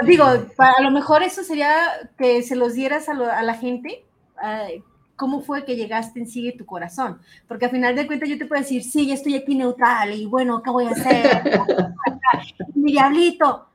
Digo, 0.06 0.24
pa- 0.56 0.76
a 0.78 0.82
lo 0.82 0.92
mejor 0.92 1.24
eso 1.24 1.44
sería 1.44 1.74
que 2.18 2.42
se 2.44 2.56
los 2.56 2.74
dieras 2.74 3.10
a, 3.10 3.14
lo- 3.14 3.32
a 3.32 3.42
la 3.42 3.54
gente. 3.56 4.06
eh, 4.44 4.84
¿Cómo 5.16 5.42
fue 5.42 5.66
que 5.66 5.76
llegaste 5.76 6.18
en 6.22 6.28
Sigue 6.28 6.54
tu 6.54 6.66
corazón? 6.66 7.20
Porque 7.46 7.66
al 7.66 7.72
final 7.72 7.94
de 7.94 8.08
cuentas 8.08 8.30
yo 8.30 8.38
te 8.38 8.46
puedo 8.46 8.62
decir, 8.62 8.84
sí, 8.86 9.06
ya 9.08 9.16
estoy 9.16 9.36
aquí 9.36 9.54
neutral 9.54 10.14
y 10.14 10.26
bueno, 10.26 10.64
¿qué 10.64 10.70
voy 10.70 10.86
a 10.86 10.92
hacer? 10.92 11.44
Mi 12.76 12.94
diablito. 12.94 13.68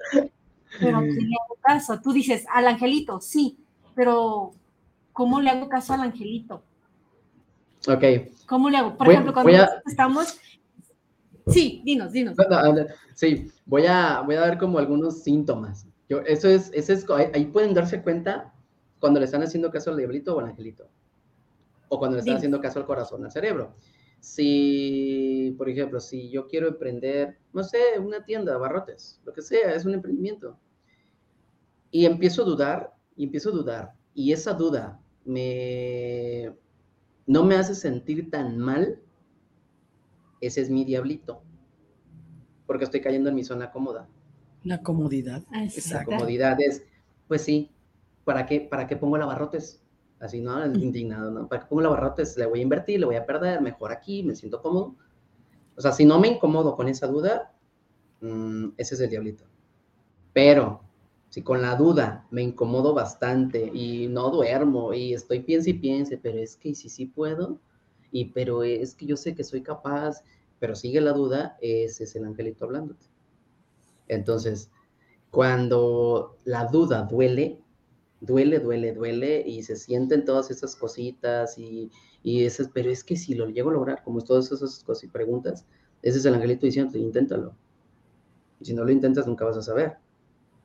Pero 0.80 1.00
¿quién 1.00 1.28
le 1.28 1.36
caso? 1.60 2.00
Tú 2.00 2.12
dices, 2.14 2.46
al 2.50 2.66
angelito, 2.66 3.20
sí, 3.20 3.58
pero 3.94 4.54
¿cómo 5.14 5.40
le 5.40 5.48
hago 5.48 5.70
caso 5.70 5.94
al 5.94 6.00
angelito? 6.02 6.62
Ok. 7.88 8.04
¿Cómo 8.46 8.68
le 8.68 8.76
hago? 8.76 8.96
Por 8.98 9.06
Voy- 9.06 9.14
ejemplo, 9.14 9.32
cuando 9.32 9.56
a- 9.56 9.82
estamos... 9.86 10.38
Sí, 11.46 11.82
dinos, 11.84 12.12
dinos. 12.12 12.36
No, 12.38 12.44
no, 12.48 12.72
no, 12.72 12.86
Sí, 13.14 13.50
voy 13.66 13.84
a, 13.86 14.20
voy 14.22 14.34
a 14.34 14.40
dar 14.40 14.58
como 14.58 14.78
algunos 14.78 15.22
síntomas. 15.22 15.86
Yo, 16.08 16.20
eso 16.20 16.48
es, 16.48 16.70
ese 16.74 16.94
es, 16.94 17.08
ahí, 17.10 17.26
ahí 17.34 17.44
pueden 17.46 17.74
darse 17.74 18.02
cuenta 18.02 18.52
cuando 18.98 19.20
le 19.20 19.26
están 19.26 19.42
haciendo 19.42 19.70
caso 19.70 19.90
al 19.90 19.96
diablito 19.98 20.34
o 20.36 20.40
al 20.40 20.46
angelito. 20.46 20.88
O 21.88 21.98
cuando 21.98 22.16
le 22.16 22.20
están 22.20 22.32
Dime. 22.32 22.36
haciendo 22.38 22.60
caso 22.60 22.78
al 22.78 22.86
corazón, 22.86 23.24
al 23.24 23.30
cerebro. 23.30 23.74
Si, 24.20 25.54
por 25.58 25.68
ejemplo, 25.68 26.00
si 26.00 26.30
yo 26.30 26.46
quiero 26.48 26.68
emprender, 26.68 27.38
no 27.52 27.62
sé, 27.62 27.98
una 28.00 28.24
tienda 28.24 28.52
de 28.52 28.56
abarrotes, 28.56 29.20
lo 29.26 29.32
que 29.34 29.42
sea, 29.42 29.74
es 29.74 29.84
un 29.84 29.92
emprendimiento. 29.92 30.58
Y 31.90 32.06
empiezo 32.06 32.40
a 32.42 32.46
dudar, 32.46 32.94
y 33.16 33.24
empiezo 33.24 33.50
a 33.50 33.52
dudar. 33.52 33.92
Y 34.14 34.32
esa 34.32 34.54
duda 34.54 34.98
me, 35.24 36.52
no 37.26 37.44
me 37.44 37.56
hace 37.56 37.74
sentir 37.74 38.30
tan 38.30 38.58
mal. 38.58 39.00
Ese 40.40 40.60
es 40.60 40.70
mi 40.70 40.84
diablito 40.84 41.42
porque 42.66 42.84
estoy 42.84 43.00
cayendo 43.00 43.28
en 43.28 43.34
mi 43.34 43.44
zona 43.44 43.70
cómoda. 43.70 44.08
La 44.62 44.82
comodidad. 44.82 45.42
La 45.50 45.64
Exacto. 45.64 46.10
comodidad 46.10 46.56
es, 46.60 46.82
pues 47.28 47.42
sí, 47.42 47.70
¿para 48.24 48.46
qué, 48.46 48.60
para 48.60 48.86
qué 48.86 48.96
pongo 48.96 49.16
el 49.16 49.22
abarrotes? 49.22 49.82
Así, 50.20 50.40
¿no? 50.40 50.64
Indignado, 50.66 51.30
¿no? 51.30 51.48
¿Para 51.48 51.62
qué 51.62 51.68
pongo 51.68 51.80
el 51.80 51.86
abarrotes? 51.86 52.36
Le 52.36 52.46
voy 52.46 52.60
a 52.60 52.62
invertir, 52.62 53.00
le 53.00 53.06
voy 53.06 53.16
a 53.16 53.26
perder, 53.26 53.60
mejor 53.60 53.92
aquí, 53.92 54.22
me 54.22 54.34
siento 54.34 54.62
cómodo. 54.62 54.96
O 55.76 55.80
sea, 55.80 55.92
si 55.92 56.04
no 56.04 56.18
me 56.18 56.28
incomodo 56.28 56.76
con 56.76 56.88
esa 56.88 57.06
duda, 57.06 57.52
mm, 58.20 58.68
ese 58.76 58.94
es 58.94 59.00
el 59.00 59.10
diablito. 59.10 59.44
Pero 60.32 60.80
si 61.34 61.42
con 61.42 61.62
la 61.62 61.74
duda 61.74 62.28
me 62.30 62.42
incomodo 62.42 62.94
bastante 62.94 63.68
y 63.74 64.06
no 64.06 64.30
duermo 64.30 64.94
y 64.94 65.14
estoy 65.14 65.40
piense 65.40 65.70
y 65.70 65.72
piense, 65.74 66.16
pero 66.16 66.38
es 66.38 66.56
que 66.56 66.68
¿y 66.68 66.74
si 66.76 66.88
sí 66.88 67.06
puedo, 67.06 67.58
y 68.12 68.26
pero 68.26 68.62
es 68.62 68.94
que 68.94 69.04
yo 69.04 69.16
sé 69.16 69.34
que 69.34 69.42
soy 69.42 69.60
capaz, 69.60 70.22
pero 70.60 70.76
sigue 70.76 71.00
la 71.00 71.10
duda, 71.10 71.58
ese 71.60 72.04
es 72.04 72.14
el 72.14 72.24
angelito 72.24 72.66
hablándote. 72.66 73.06
Entonces, 74.06 74.70
cuando 75.32 76.38
la 76.44 76.66
duda 76.66 77.02
duele, 77.02 77.60
duele, 78.20 78.60
duele, 78.60 78.92
duele 78.94 79.42
y 79.44 79.64
se 79.64 79.74
sienten 79.74 80.24
todas 80.24 80.52
esas 80.52 80.76
cositas 80.76 81.58
y, 81.58 81.90
y 82.22 82.44
esas, 82.44 82.68
pero 82.72 82.92
es 82.92 83.02
que 83.02 83.16
si 83.16 83.34
lo 83.34 83.48
llego 83.48 83.70
a 83.70 83.72
lograr, 83.72 84.04
como 84.04 84.20
todas 84.20 84.52
esas 84.52 84.84
cosas 84.84 85.02
y 85.02 85.08
preguntas, 85.08 85.66
ese 86.00 86.18
es 86.18 86.24
el 86.26 86.34
angelito 86.34 86.64
diciendo, 86.64 86.96
inténtalo. 86.96 87.56
Si 88.62 88.72
no 88.72 88.84
lo 88.84 88.92
intentas, 88.92 89.26
nunca 89.26 89.44
vas 89.44 89.56
a 89.56 89.62
saber. 89.62 90.03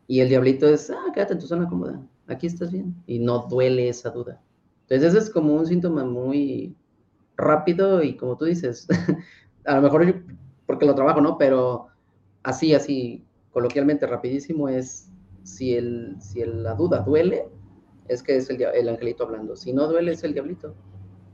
Y 0.10 0.22
el 0.22 0.30
diablito 0.30 0.68
es, 0.68 0.90
ah, 0.90 1.12
quédate 1.14 1.34
en 1.34 1.40
tu 1.40 1.46
zona 1.46 1.70
cómoda, 1.70 2.02
aquí 2.26 2.48
estás 2.48 2.72
bien. 2.72 2.96
Y 3.06 3.20
no 3.20 3.46
duele 3.48 3.90
esa 3.90 4.10
duda. 4.10 4.42
Entonces, 4.88 5.10
ese 5.14 5.20
es 5.20 5.30
como 5.30 5.54
un 5.54 5.68
síntoma 5.68 6.04
muy 6.04 6.76
rápido 7.38 8.02
y 8.02 8.18
como 8.18 8.36
tú 8.36 8.46
dices, 8.46 8.88
a 9.66 9.76
lo 9.76 9.82
mejor 9.84 10.08
yo, 10.08 10.14
porque 10.66 10.88
lo 10.88 10.96
trabajo, 10.96 11.22
¿no? 11.22 11.38
Pero 11.38 11.90
así, 12.42 12.74
así, 12.74 13.24
coloquialmente, 13.52 14.08
rapidísimo, 14.08 14.68
es 14.68 15.12
si, 15.44 15.76
el, 15.76 16.16
si 16.20 16.42
el- 16.42 16.64
la 16.64 16.74
duda 16.74 17.02
duele, 17.02 17.48
es 18.08 18.24
que 18.24 18.36
es 18.38 18.50
el, 18.50 18.60
el 18.64 18.90
angelito 18.90 19.26
hablando. 19.26 19.56
Si 19.56 19.74
no 19.74 19.88
duele, 19.88 20.14
es 20.14 20.24
el 20.24 20.34
diablito. 20.34 20.74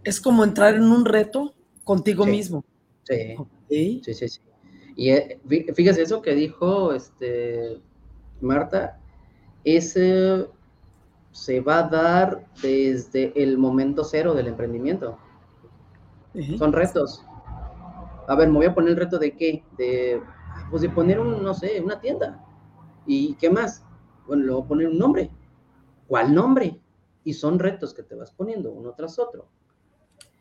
Es 0.04 0.20
como 0.20 0.44
entrar 0.44 0.76
en 0.76 0.84
un 0.84 1.06
reto 1.06 1.54
contigo 1.86 2.26
Sí. 2.26 2.32
mismo. 2.32 2.66
Sí, 3.04 4.02
sí, 4.04 4.14
sí, 4.14 4.28
sí. 4.28 4.42
Y 4.98 5.12
eh, 5.12 5.40
fí- 5.48 5.74
fíjese 5.74 6.02
eso 6.02 6.22
que 6.22 6.36
dijo 6.36 6.92
este, 6.94 7.80
Marta, 8.42 9.00
ese 9.64 10.48
se 11.32 11.60
va 11.60 11.80
a 11.80 11.90
dar 11.90 12.48
desde 12.62 13.34
el 13.42 13.58
momento 13.58 14.04
cero 14.04 14.34
del 14.34 14.48
emprendimiento. 14.48 15.18
Son 16.58 16.74
retos. 16.74 17.26
A 18.28 18.36
ver, 18.36 18.48
me 18.50 18.56
voy 18.56 18.66
a 18.66 18.74
poner 18.74 18.92
el 18.92 18.98
reto 18.98 19.20
de 19.20 19.36
qué? 19.36 19.64
De, 19.78 20.22
pues 20.70 20.82
de 20.82 20.90
poner 20.90 21.20
un, 21.20 21.44
no 21.44 21.54
sé, 21.54 21.80
una 21.82 22.00
tienda. 22.00 22.44
¿Y 23.06 23.36
qué 23.36 23.50
más? 23.50 23.86
Bueno, 24.28 24.44
le 24.46 24.52
voy 24.52 24.64
a 24.64 24.68
poner 24.68 24.88
un 24.88 24.98
nombre. 24.98 25.32
¿Cuál 26.08 26.34
nombre? 26.34 26.80
Y 27.24 27.34
son 27.34 27.60
retos 27.60 27.94
que 27.94 28.04
te 28.04 28.16
vas 28.16 28.32
poniendo 28.32 28.72
uno 28.72 28.94
tras 28.94 29.20
otro. 29.20 29.48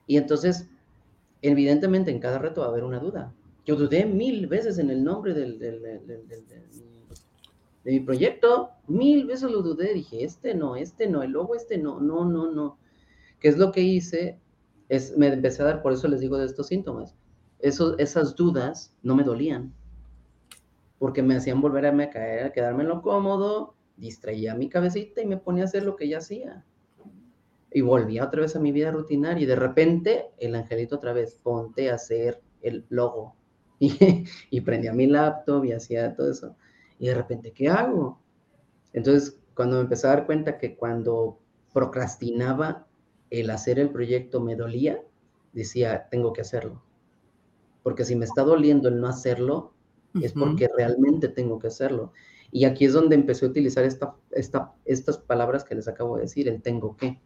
Y 0.07 0.17
entonces, 0.17 0.69
evidentemente 1.43 2.11
en 2.11 2.21
cada 2.21 2.39
reto 2.39 2.61
va 2.61 2.69
a 2.69 2.71
haber 2.71 2.85
una 2.85 2.99
duda. 2.99 3.35
Yo 3.65 3.77
dudé 3.77 4.05
mil 4.05 4.47
veces 4.47 4.79
en 4.79 4.91
el 4.91 5.03
nombre 5.03 5.35
del- 5.35 5.59
del- 5.59 5.81
del- 5.83 6.07
de 7.85 7.93
mi 7.93 8.01
proyecto. 8.01 8.71
Mil 8.87 9.27
veces 9.27 9.51
lo 9.51 9.63
dudé. 9.63 9.95
Dije, 9.95 10.25
este 10.25 10.55
no, 10.55 10.77
este 10.77 11.07
no, 11.07 11.23
el 11.23 11.31
logo 11.31 11.55
este 11.55 11.79
no, 11.79 12.01
no, 12.01 12.25
no, 12.25 12.51
no. 12.51 12.79
¿Qué 13.39 13.49
es 13.49 13.59
lo 13.59 13.73
que 13.73 13.83
hice? 13.83 14.41
Es, 14.89 15.17
me 15.17 15.29
empecé 15.29 15.63
a 15.63 15.67
dar, 15.67 15.83
por 15.83 15.93
eso 15.93 16.09
les 16.09 16.21
digo 16.21 16.37
de 16.39 16.47
estos 16.47 16.67
síntomas. 16.67 17.15
Esos, 17.61 17.95
esas 17.99 18.35
dudas 18.35 18.95
no 19.03 19.15
me 19.15 19.23
dolían, 19.23 19.73
porque 20.99 21.23
me 21.23 21.37
hacían 21.37 21.61
volverme 21.61 22.05
a 22.05 22.11
caer, 22.11 22.45
a 22.45 22.53
quedarme 22.53 22.83
en 22.83 22.91
lo 22.91 23.03
cómodo, 23.03 23.75
distraía 23.97 24.55
mi 24.55 24.69
cabecita 24.69 25.23
y 25.23 25.27
me 25.27 25.37
ponía 25.37 25.65
a 25.65 25.67
hacer 25.67 25.85
lo 25.85 25.97
que 25.97 26.09
ya 26.09 26.19
hacía. 26.19 26.65
Y 27.73 27.81
volvía 27.81 28.25
otra 28.25 28.43
vez 28.43 28.55
a 28.55 28.61
mi 28.61 28.71
vida 28.71 28.91
rutinaria 28.91 29.43
y 29.43 29.47
de 29.47 29.57
repente 29.57 30.31
el 30.39 30.55
angelito 30.55 30.97
otra 30.97 31.13
vez, 31.13 31.39
ponte 31.43 31.91
a 31.91 31.95
hacer 31.95 32.41
el 32.63 32.85
logo. 32.89 33.37
Y, 33.81 34.25
y 34.51 34.61
prendía 34.61 34.93
mi 34.93 35.07
laptop 35.07 35.65
y 35.65 35.73
hacía 35.73 36.15
todo 36.15 36.31
eso. 36.31 36.57
Y 37.05 37.09
de 37.09 37.15
repente, 37.17 37.53
¿qué 37.53 37.69
hago? 37.69 38.19
Entonces, 38.95 39.39
cuando 39.55 39.77
me 39.77 39.83
empecé 39.83 40.07
a 40.07 40.11
dar 40.17 40.25
cuenta 40.25 40.57
que 40.57 40.75
cuando 40.75 41.39
procrastinaba 41.75 42.87
el 43.29 43.51
hacer 43.51 43.79
el 43.79 43.91
proyecto 43.91 44.41
me 44.41 44.57
dolía, 44.57 45.03
decía, 45.53 46.09
tengo 46.11 46.33
que 46.33 46.41
hacerlo. 46.41 46.83
Porque 47.83 48.07
si 48.07 48.17
me 48.17 48.25
está 48.25 48.43
doliendo 48.43 48.89
el 48.89 49.03
no 49.03 49.09
hacerlo, 49.09 49.75
es 50.23 50.33
porque 50.33 50.67
realmente 50.75 51.29
tengo 51.29 51.59
que 51.59 51.67
hacerlo. 51.67 52.15
Y 52.51 52.65
aquí 52.65 52.87
es 52.87 52.95
donde 52.95 53.17
empecé 53.17 53.45
a 53.45 53.51
utilizar 53.51 53.85
esta, 53.85 54.17
esta, 54.31 54.73
estas 54.87 55.19
palabras 55.19 55.63
que 55.63 55.75
les 55.75 55.87
acabo 55.87 56.17
de 56.17 56.23
decir, 56.23 56.49
el 56.49 56.63
tengo 56.63 56.97
que. 56.97 57.21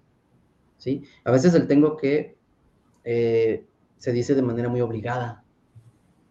¿Sí? 0.76 1.04
A 1.22 1.30
veces 1.30 1.54
el 1.54 1.68
tengo 1.68 1.96
que 1.96 2.36
eh, 3.04 3.64
se 3.96 4.10
dice 4.10 4.34
de 4.34 4.42
manera 4.42 4.68
muy 4.68 4.80
obligada. 4.80 5.44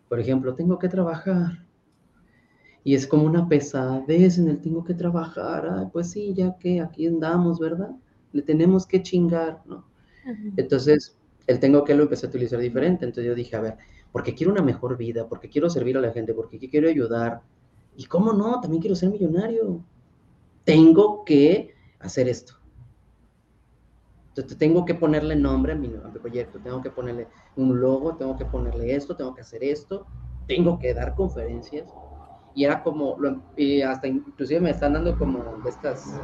Por 0.10 0.20
ejemplo, 0.20 0.54
tengo 0.54 0.78
que 0.80 0.90
trabajar. 0.90 1.67
Y 2.88 2.96
es 2.96 3.06
como 3.06 3.26
una 3.26 3.50
pesadez 3.50 4.38
en 4.38 4.48
el 4.48 4.62
tengo 4.62 4.82
que 4.82 4.94
trabajar. 4.94 5.68
Ay, 5.70 5.88
pues 5.92 6.10
sí, 6.12 6.34
ya 6.34 6.58
que 6.58 6.80
aquí 6.80 7.06
andamos, 7.06 7.60
¿verdad? 7.60 7.92
Le 8.32 8.42
tenemos 8.42 8.88
que 8.88 9.04
chingar, 9.04 9.62
¿no? 9.66 9.86
Entonces, 10.56 11.18
el 11.48 11.60
tengo 11.60 11.84
que 11.84 11.94
lo 11.94 12.04
empecé 12.04 12.26
a 12.28 12.30
utilizar 12.30 12.62
diferente. 12.62 13.04
Entonces 13.04 13.26
yo 13.26 13.36
dije, 13.36 13.58
a 13.58 13.60
ver, 13.60 13.78
porque 14.14 14.34
quiero 14.34 14.54
una 14.54 14.62
mejor 14.62 14.96
vida, 14.96 15.28
porque 15.28 15.50
quiero 15.50 15.70
servir 15.70 15.98
a 15.98 16.00
la 16.00 16.14
gente, 16.14 16.34
porque 16.34 16.58
quiero 16.58 16.88
ayudar. 16.88 17.42
Y 17.98 18.06
cómo 18.06 18.32
no, 18.32 18.62
también 18.62 18.80
quiero 18.80 18.96
ser 18.96 19.10
millonario. 19.10 19.84
Tengo 20.64 21.26
que 21.26 21.76
hacer 22.00 22.30
esto. 22.30 22.54
Entonces 24.30 24.58
tengo 24.58 24.86
que 24.86 24.96
ponerle 24.96 25.36
nombre 25.36 25.74
a 25.74 25.76
mi, 25.76 25.88
a 25.88 26.08
mi 26.08 26.20
proyecto, 26.20 26.58
tengo 26.60 26.82
que 26.82 26.92
ponerle 26.92 27.28
un 27.58 27.82
logo, 27.82 28.16
tengo 28.16 28.38
que 28.38 28.46
ponerle 28.46 28.96
esto, 28.96 29.14
tengo 29.14 29.36
que 29.36 29.42
hacer 29.42 29.62
esto, 29.62 30.08
tengo 30.48 30.80
que 30.80 30.94
dar 30.94 31.16
conferencias. 31.16 31.92
Y 32.58 32.66
era 32.66 32.82
como, 32.82 33.16
lo- 33.20 33.44
y 33.56 33.84
hasta 33.84 34.08
inclusive 34.08 34.60
me 34.60 34.72
están 34.72 34.94
dando 34.94 35.16
como 35.16 35.58
de 35.62 35.70
estas 35.70 36.20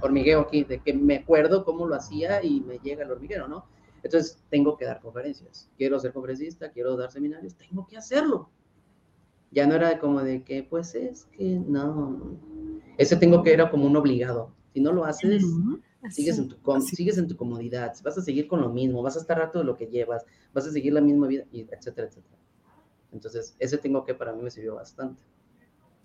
hormigueo 0.00 0.42
aquí, 0.42 0.62
de 0.62 0.78
que 0.78 0.94
me 0.94 1.16
acuerdo 1.16 1.64
cómo 1.64 1.86
lo 1.88 1.96
hacía 1.96 2.40
y 2.44 2.60
me 2.60 2.78
llega 2.78 3.02
el 3.02 3.10
hormiguero, 3.10 3.48
¿no? 3.48 3.66
Entonces 4.04 4.40
tengo 4.48 4.76
que 4.76 4.84
dar 4.84 5.00
conferencias. 5.00 5.68
Quiero 5.76 5.98
ser 5.98 6.12
conferencista, 6.12 6.70
quiero 6.70 6.96
dar 6.96 7.10
seminarios, 7.10 7.56
tengo 7.56 7.84
que 7.84 7.96
hacerlo. 7.96 8.48
Ya 9.50 9.66
no 9.66 9.74
era 9.74 9.98
como 9.98 10.22
de 10.22 10.44
que, 10.44 10.62
pues 10.62 10.94
es 10.94 11.24
que 11.24 11.58
no. 11.66 12.38
Ese 12.96 13.16
tengo 13.16 13.42
que 13.42 13.52
era 13.52 13.72
como 13.72 13.86
un 13.88 13.96
obligado. 13.96 14.54
Si 14.72 14.80
no 14.80 14.92
lo 14.92 15.04
haces, 15.04 15.42
sigues, 16.10 16.38
en 16.38 16.48
tu, 16.48 16.80
sigues 16.80 17.18
en 17.18 17.26
tu 17.26 17.36
comodidad, 17.36 17.92
vas 18.04 18.16
a 18.16 18.22
seguir 18.22 18.46
con 18.46 18.60
lo 18.60 18.68
mismo, 18.68 19.02
vas 19.02 19.16
a 19.16 19.20
estar 19.20 19.36
rato 19.36 19.58
de 19.58 19.64
lo 19.64 19.76
que 19.76 19.88
llevas, 19.88 20.24
vas 20.54 20.68
a 20.68 20.70
seguir 20.70 20.92
la 20.92 21.00
misma 21.00 21.26
vida, 21.26 21.44
y 21.50 21.62
etcétera, 21.62 22.06
etcétera. 22.06 22.36
Entonces, 23.12 23.56
ese 23.58 23.78
tengo 23.78 24.04
que 24.04 24.14
para 24.14 24.32
mí 24.32 24.40
me 24.42 24.50
sirvió 24.52 24.76
bastante. 24.76 25.20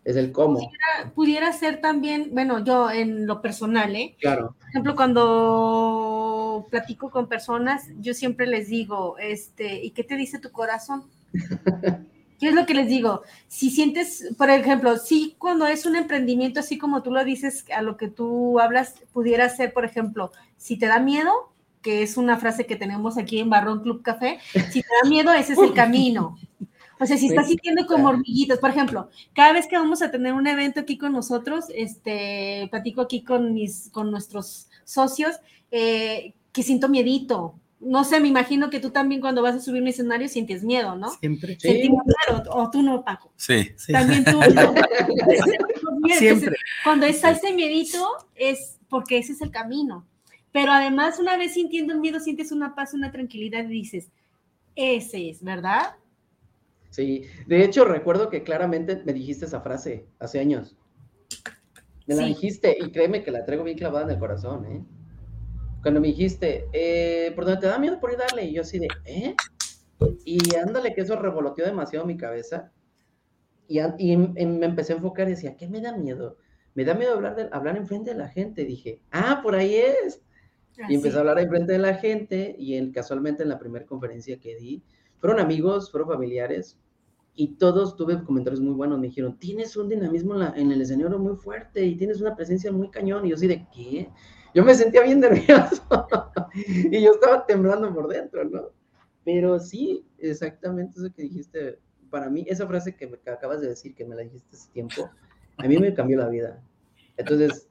Es 0.05 0.15
el 0.15 0.31
cómo. 0.31 0.71
Pudiera, 1.15 1.51
ser 1.51 1.81
también, 1.81 2.29
bueno, 2.31 2.63
yo 2.63 2.91
en 2.91 3.25
lo 3.25 3.41
personal, 3.41 3.95
¿eh? 3.95 4.15
Claro. 4.19 4.55
Por 4.59 4.69
ejemplo, 4.69 4.95
cuando 4.95 6.67
platico 6.69 7.09
con 7.09 7.27
personas, 7.27 7.89
yo 7.99 8.13
siempre 8.13 8.45
les 8.45 8.69
digo, 8.69 9.17
este, 9.17 9.83
¿y 9.83 9.89
qué 9.91 10.03
te 10.03 10.15
dice 10.15 10.37
tu 10.37 10.51
corazón? 10.51 11.05
¿Qué 12.39 12.49
es 12.49 12.53
lo 12.53 12.67
que 12.67 12.75
les 12.75 12.87
digo? 12.87 13.23
Si 13.47 13.71
sientes, 13.71 14.31
por 14.37 14.51
ejemplo, 14.51 14.97
si 14.97 15.35
cuando 15.39 15.65
es 15.65 15.87
un 15.87 15.95
emprendimiento 15.95 16.59
así 16.59 16.77
como 16.77 17.01
tú 17.01 17.09
lo 17.11 17.23
dices, 17.23 17.65
a 17.75 17.81
lo 17.81 17.97
que 17.97 18.07
tú 18.07 18.59
hablas, 18.59 18.95
pudiera 19.11 19.49
ser, 19.49 19.73
por 19.73 19.85
ejemplo, 19.85 20.31
si 20.57 20.77
te 20.77 20.85
da 20.85 20.99
miedo, 20.99 21.31
que 21.81 22.03
es 22.03 22.17
una 22.17 22.37
frase 22.37 22.67
que 22.67 22.75
tenemos 22.75 23.17
aquí 23.17 23.39
en 23.39 23.49
Barrón 23.49 23.81
Club 23.81 24.03
Café, 24.03 24.37
si 24.51 24.81
te 24.81 24.87
da 25.01 25.09
miedo, 25.09 25.33
ese 25.33 25.53
es 25.53 25.59
el 25.59 25.73
camino. 25.73 26.37
O 26.99 27.05
sea, 27.05 27.17
si 27.17 27.27
estás 27.27 27.47
sintiendo 27.47 27.85
como 27.85 28.07
hormiguitos, 28.09 28.59
por 28.59 28.69
ejemplo, 28.69 29.09
cada 29.33 29.53
vez 29.53 29.67
que 29.67 29.77
vamos 29.77 30.01
a 30.01 30.11
tener 30.11 30.33
un 30.33 30.47
evento 30.47 30.79
aquí 30.79 30.97
con 30.97 31.11
nosotros, 31.11 31.65
este, 31.75 32.67
platico 32.71 33.01
aquí 33.01 33.23
con 33.23 33.53
mis, 33.53 33.89
con 33.91 34.11
nuestros 34.11 34.69
socios, 34.85 35.35
eh, 35.71 36.33
que 36.53 36.63
siento 36.63 36.87
miedito, 36.87 37.55
no 37.79 38.03
sé, 38.03 38.19
me 38.19 38.27
imagino 38.27 38.69
que 38.69 38.79
tú 38.79 38.89
también 38.89 39.21
cuando 39.21 39.41
vas 39.41 39.55
a 39.55 39.59
subir 39.59 39.81
un 39.81 39.87
escenario 39.87 40.27
sientes 40.27 40.63
miedo, 40.63 40.95
¿no? 40.95 41.09
Siempre. 41.19 41.59
Sentimos 41.59 42.03
miedo, 42.05 42.43
o 42.49 42.71
tú 42.71 42.81
no, 42.81 43.03
Paco. 43.03 43.31
Sí. 43.35 43.71
También 43.91 44.23
tú. 44.25 44.39
Siempre. 46.17 46.55
cuando 46.83 47.05
está 47.05 47.31
ese 47.31 47.53
miedito 47.53 48.07
es 48.35 48.79
porque 48.89 49.17
ese 49.17 49.33
es 49.33 49.41
el 49.41 49.51
camino. 49.51 50.05
Pero 50.51 50.71
además, 50.71 51.19
una 51.19 51.35
vez 51.37 51.53
sintiendo 51.53 51.93
el 51.93 51.99
miedo, 51.99 52.19
sientes 52.19 52.51
una 52.51 52.75
paz, 52.75 52.93
una 52.93 53.11
tranquilidad 53.11 53.65
y 53.65 53.67
dices, 53.67 54.09
ese 54.75 55.29
es, 55.29 55.43
¿verdad? 55.43 55.95
Sí, 56.95 57.25
de 57.45 57.61
hecho 57.61 57.83
recuerdo 57.83 58.29
que 58.29 58.43
claramente 58.43 59.01
me 59.03 59.11
dijiste 59.11 59.43
esa 59.43 59.59
frase 59.59 60.05
hace 60.17 60.39
años. 60.39 60.77
Me 62.07 62.15
la 62.15 62.23
dijiste 62.23 62.73
y 62.79 62.89
créeme 62.89 63.21
que 63.21 63.31
la 63.31 63.43
traigo 63.43 63.65
bien 63.65 63.77
clavada 63.77 64.05
en 64.05 64.11
el 64.11 64.17
corazón, 64.19 64.65
¿eh? 64.65 64.81
cuando 65.81 65.99
me 65.99 66.07
dijiste, 66.07 66.69
eh, 66.71 67.33
¿por 67.35 67.43
dónde 67.43 67.59
te 67.59 67.67
da 67.67 67.79
miedo 67.79 67.99
por 67.99 68.13
ir 68.13 68.17
darle? 68.17 68.45
Y 68.45 68.53
yo 68.53 68.61
así 68.61 68.79
de, 68.79 68.87
¿eh? 69.03 69.35
Y 70.23 70.55
ándale, 70.55 70.93
que 70.93 71.01
eso 71.01 71.17
revoloteó 71.17 71.65
demasiado 71.65 72.05
mi 72.05 72.15
cabeza. 72.15 72.71
Y, 73.67 73.81
y, 73.81 74.15
me 74.15 74.65
empecé 74.65 74.93
a 74.93 74.95
enfocar 74.95 75.27
y 75.27 75.31
decía, 75.31 75.57
¿qué 75.57 75.67
me 75.67 75.81
da 75.81 75.97
miedo? 75.97 76.37
Me 76.75 76.85
da 76.85 76.93
miedo 76.93 77.13
hablar, 77.13 77.35
de, 77.35 77.49
hablar 77.51 77.75
enfrente 77.75 78.11
de 78.11 78.17
la 78.17 78.29
gente. 78.29 78.63
Dije, 78.63 79.01
ah, 79.11 79.41
por 79.43 79.53
ahí 79.53 79.75
es. 79.75 80.21
y 80.87 80.95
empecé 80.95 81.17
a 81.17 81.19
hablar 81.19 81.39
enfrente 81.39 81.73
de 81.73 81.79
la 81.79 81.95
gente 81.95 82.55
y 82.57 82.75
en, 82.75 82.93
casualmente 82.93 83.43
en 83.43 83.49
la 83.49 83.59
primera 83.59 83.85
conferencia 83.85 84.39
que 84.39 84.55
di, 84.55 84.81
fueron 85.19 85.41
amigos, 85.41 85.91
fueron 85.91 86.07
familiares 86.07 86.79
y 87.35 87.55
todos 87.55 87.95
tuve 87.95 88.23
comentarios 88.23 88.61
muy 88.61 88.73
buenos. 88.73 88.99
Me 88.99 89.07
dijeron, 89.07 89.37
tienes 89.37 89.75
un 89.75 89.89
dinamismo 89.89 90.41
en, 90.41 90.71
el 90.71 90.81
escenario 90.81 91.19
muy 91.19 91.35
fuerte 91.35 91.85
y 91.85 91.95
tienes 91.95 92.21
una 92.21 92.35
presencia 92.35 92.71
muy 92.71 92.89
cañón. 92.89 93.25
Y 93.25 93.29
yo 93.29 93.35
así 93.35 93.47
de, 93.47 93.67
¿qué? 93.73 94.09
yo 94.53 94.63
me 94.63 94.73
sentía 94.73 95.03
bien 95.03 95.19
nervioso 95.19 95.83
y 96.55 97.01
yo 97.01 97.11
estaba 97.11 97.45
temblando 97.45 97.93
por 97.93 98.07
dentro, 98.07 98.45
¿no? 98.45 98.69
Pero 99.25 99.59
sí, 99.59 100.05
exactamente 100.17 100.97
eso 100.97 101.13
que 101.13 101.23
dijiste, 101.23 101.79
para 102.09 102.29
mí, 102.29 102.45
esa 102.47 102.65
frase 102.65 102.95
que, 102.95 103.07
me, 103.07 103.17
acabas 103.31 103.59
de 103.59 103.67
decir, 103.67 103.93
que 103.93 104.05
me 104.05 104.15
la 104.15 104.21
dijiste 104.21 104.55
hace 104.55 104.71
tiempo, 104.71 105.09
a 105.57 105.67
mí 105.67 105.77
me 105.77 105.93
cambió 105.93 106.17
la 106.17 106.29
vida. 106.29 106.63
Entonces, 107.17 107.67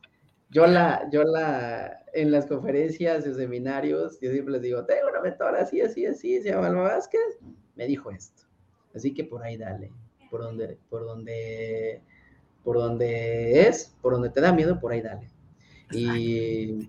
yo 0.51 0.67
la, 0.67 1.09
yo 1.11 1.25
la, 1.25 2.05
en 2.13 2.31
las 2.31 2.47
conferencias 2.47 3.27
y 3.27 3.35
seminarios, 3.35 4.19
yo 4.21 4.31
siempre 4.31 4.53
les 4.53 4.63
digo, 4.63 4.85
tengo 4.85 5.09
una 5.11 5.21
mentora 5.21 5.63
así, 5.63 5.81
así, 5.81 6.05
así, 6.05 6.43
se 6.43 6.51
llama 6.51 6.67
Alma 6.67 6.83
Vázquez, 6.83 7.39
me 7.77 7.87
dijo 7.87 8.11
esto. 8.11 8.44
Así 8.95 9.13
que 9.13 9.25
por 9.25 9.43
ahí 9.43 9.57
dale, 9.57 9.91
por 10.31 10.43
donde, 10.43 10.79
por 10.89 11.05
donde, 11.05 12.01
por 12.63 12.77
donde 12.77 13.69
es, 13.69 13.95
por 14.01 14.13
donde 14.13 14.31
te 14.31 14.41
da 14.41 14.53
miedo, 14.53 14.79
por 14.79 14.93
ahí 14.93 15.03
dale. 15.03 15.29
Y, 15.91 16.89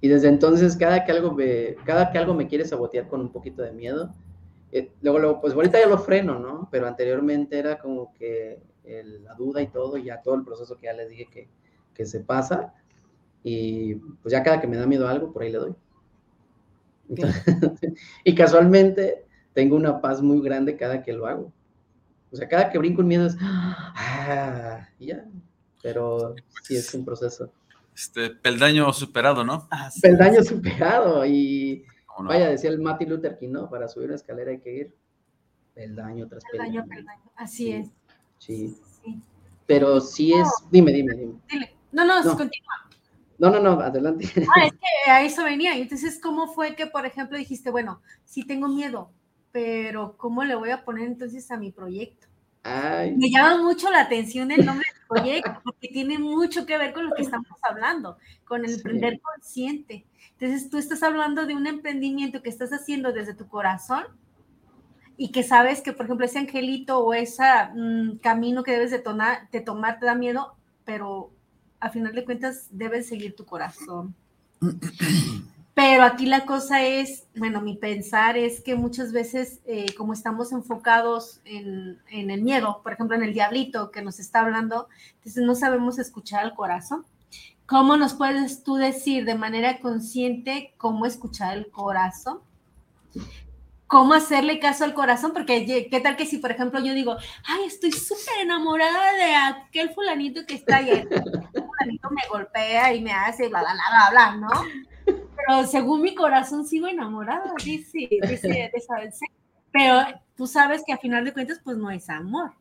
y, 0.00 0.08
desde 0.08 0.28
entonces, 0.28 0.76
cada 0.76 1.04
que, 1.04 1.12
algo 1.12 1.32
me, 1.32 1.76
cada 1.84 2.10
que 2.10 2.18
algo 2.18 2.34
me 2.34 2.48
quiere 2.48 2.64
sabotear 2.64 3.08
con 3.08 3.20
un 3.20 3.30
poquito 3.30 3.62
de 3.62 3.72
miedo, 3.72 4.12
eh, 4.72 4.90
luego, 5.02 5.18
luego, 5.18 5.40
pues 5.40 5.54
ahorita 5.54 5.78
ya 5.78 5.86
lo 5.86 5.98
freno, 5.98 6.38
¿no? 6.38 6.68
Pero 6.70 6.86
anteriormente 6.86 7.58
era 7.58 7.78
como 7.78 8.12
que 8.14 8.60
la 8.84 9.34
duda 9.34 9.62
y 9.62 9.68
todo, 9.68 9.96
y 9.96 10.04
ya 10.04 10.20
todo 10.20 10.34
el 10.34 10.44
proceso 10.44 10.76
que 10.76 10.86
ya 10.86 10.92
les 10.92 11.08
dije 11.08 11.28
que, 11.30 11.48
que 11.94 12.04
se 12.04 12.20
pasa, 12.20 12.74
y 13.42 13.94
pues 13.94 14.32
ya 14.32 14.42
cada 14.42 14.60
que 14.60 14.66
me 14.66 14.76
da 14.76 14.86
miedo 14.86 15.06
algo, 15.06 15.32
por 15.32 15.42
ahí 15.42 15.52
le 15.52 15.58
doy. 15.58 15.74
y 18.24 18.34
casualmente 18.34 19.24
tengo 19.54 19.76
una 19.76 20.00
paz 20.00 20.20
muy 20.20 20.42
grande 20.42 20.76
cada 20.76 21.02
que 21.02 21.12
lo 21.12 21.26
hago. 21.26 21.52
O 22.30 22.36
sea, 22.36 22.48
cada 22.48 22.70
que 22.70 22.78
brinco 22.78 23.00
un 23.00 23.08
miedo 23.08 23.26
es, 23.26 23.36
ah, 23.40 24.88
y 24.98 25.06
ya. 25.06 25.24
Pero 25.82 26.34
sí 26.62 26.76
es 26.76 26.92
un 26.94 27.04
proceso. 27.04 27.50
Este, 27.94 28.30
peldaño 28.30 28.92
superado, 28.92 29.44
¿no? 29.44 29.68
peldaño 30.02 30.42
superado. 30.42 31.24
Y 31.24 31.84
vaya, 32.18 32.48
decía 32.48 32.70
el 32.70 32.80
Martin 32.80 33.10
Luther 33.10 33.38
King, 33.38 33.50
¿no? 33.50 33.70
Para 33.70 33.88
subir 33.88 34.08
una 34.08 34.16
escalera 34.16 34.50
hay 34.50 34.58
que 34.58 34.74
ir 34.74 34.94
peldaño 35.74 36.26
tras 36.26 36.42
peldaño. 36.50 36.84
Así 37.36 37.72
es. 37.72 37.88
Sí. 38.38 38.76
Pero 39.66 40.00
sí 40.00 40.32
es. 40.32 40.48
Dime, 40.70 40.92
dime, 40.92 41.14
dime. 41.14 41.34
No, 41.92 42.04
no, 42.04 42.22
continúa. 42.36 42.88
No, 43.38 43.50
no, 43.50 43.60
no, 43.60 43.80
adelante. 43.80 44.26
Ah, 44.56 44.66
es 44.66 44.72
que 45.04 45.10
a 45.10 45.22
eso 45.24 45.44
venía. 45.44 45.76
Entonces, 45.76 46.20
¿cómo 46.20 46.52
fue 46.52 46.74
que, 46.74 46.86
por 46.86 47.06
ejemplo, 47.06 47.38
dijiste, 47.38 47.70
bueno, 47.70 48.00
sí 48.24 48.46
tengo 48.46 48.68
miedo, 48.68 49.10
pero 49.54 50.16
¿cómo 50.16 50.42
le 50.42 50.56
voy 50.56 50.70
a 50.70 50.84
poner 50.84 51.06
entonces 51.06 51.48
a 51.52 51.56
mi 51.56 51.70
proyecto? 51.70 52.26
Me 52.64 53.30
llama 53.30 53.62
mucho 53.62 53.88
la 53.88 54.00
atención 54.00 54.50
el 54.50 54.66
nombre 54.66 54.88
del 54.92 55.06
proyecto, 55.06 55.60
porque 55.62 55.86
tiene 55.86 56.18
mucho 56.18 56.66
que 56.66 56.76
ver 56.76 56.92
con 56.92 57.06
lo 57.08 57.14
que 57.14 57.22
estamos 57.22 57.56
hablando, 57.62 58.18
con 58.44 58.64
el 58.64 58.72
emprender 58.72 59.20
consciente. 59.20 60.06
Entonces, 60.32 60.68
tú 60.70 60.78
estás 60.78 61.04
hablando 61.04 61.46
de 61.46 61.54
un 61.54 61.68
emprendimiento 61.68 62.42
que 62.42 62.48
estás 62.48 62.72
haciendo 62.72 63.12
desde 63.12 63.32
tu 63.32 63.46
corazón 63.46 64.02
y 65.16 65.30
que 65.30 65.44
sabes 65.44 65.82
que, 65.82 65.92
por 65.92 66.06
ejemplo, 66.06 66.26
ese 66.26 66.40
angelito 66.40 66.98
o 66.98 67.14
ese 67.14 67.44
mm, 67.76 68.16
camino 68.16 68.64
que 68.64 68.72
debes 68.72 68.90
de, 68.90 69.04
de 69.52 69.60
tomar 69.60 70.00
te 70.00 70.06
da 70.06 70.16
miedo, 70.16 70.56
pero 70.84 71.30
a 71.78 71.90
final 71.90 72.12
de 72.12 72.24
cuentas 72.24 72.66
debes 72.72 73.06
seguir 73.06 73.36
tu 73.36 73.46
corazón. 73.46 74.16
Pero 75.74 76.04
aquí 76.04 76.26
la 76.26 76.46
cosa 76.46 76.84
es, 76.84 77.26
bueno, 77.34 77.60
mi 77.60 77.76
pensar 77.76 78.36
es 78.36 78.60
que 78.60 78.76
muchas 78.76 79.12
veces, 79.12 79.60
eh, 79.66 79.92
como 79.96 80.12
estamos 80.12 80.52
enfocados 80.52 81.40
en, 81.44 82.00
el 82.08 82.42
miedo, 82.42 82.80
por 82.84 82.92
ejemplo, 82.92 83.16
en 83.16 83.24
el 83.24 83.34
diablito 83.34 83.90
que 83.90 84.00
nos 84.00 84.20
está 84.20 84.40
hablando, 84.40 84.88
entonces 85.16 85.42
no 85.42 85.56
sabemos 85.56 85.98
escuchar 85.98 86.44
al 86.44 86.54
corazón. 86.54 87.04
¿Cómo 87.66 87.96
nos 87.96 88.14
puedes 88.14 88.62
tú 88.62 88.76
decir 88.76 89.24
de 89.24 89.34
manera 89.34 89.80
consciente 89.80 90.74
cómo 90.76 91.06
escuchar 91.06 91.56
el 91.56 91.68
corazón? 91.72 92.38
¿Cómo 93.88 94.14
hacerle 94.14 94.60
caso 94.60 94.84
al 94.84 94.94
corazón? 94.94 95.32
Porque, 95.32 95.88
¿qué 95.90 96.00
tal 96.00 96.16
que 96.16 96.26
si, 96.26 96.38
por 96.38 96.52
ejemplo, 96.52 96.78
yo 96.84 96.94
digo, 96.94 97.16
ay, 97.46 97.64
estoy 97.66 97.90
súper 97.90 98.42
enamorada 98.42 99.12
de 99.14 99.34
aquel 99.34 99.90
fulanito 99.90 100.46
que 100.46 100.54
está 100.54 100.76
ahí, 100.76 100.90
el 101.10 101.64
fulanito 101.64 102.10
me 102.10 102.28
golpea 102.30 102.94
y 102.94 103.02
me 103.02 103.12
hace 103.12 103.48
bla, 103.48 103.60
bla, 103.60 103.72
bla, 103.72 104.10
bla, 104.10 104.10
bla, 104.10 104.36
¿no? 104.36 105.23
Pero 105.46 105.66
según 105.66 106.02
mi 106.02 106.14
corazón 106.14 106.66
sigo 106.66 106.86
enamorada, 106.86 107.52
dice, 107.64 108.08
dice 108.10 108.48
de 108.48 108.70
Pero 109.72 110.00
tú 110.36 110.46
sabes 110.46 110.82
que 110.86 110.92
a 110.92 110.98
final 110.98 111.24
de 111.24 111.32
cuentas, 111.32 111.60
pues 111.62 111.76
no 111.76 111.90
es 111.90 112.08
amor, 112.08 112.52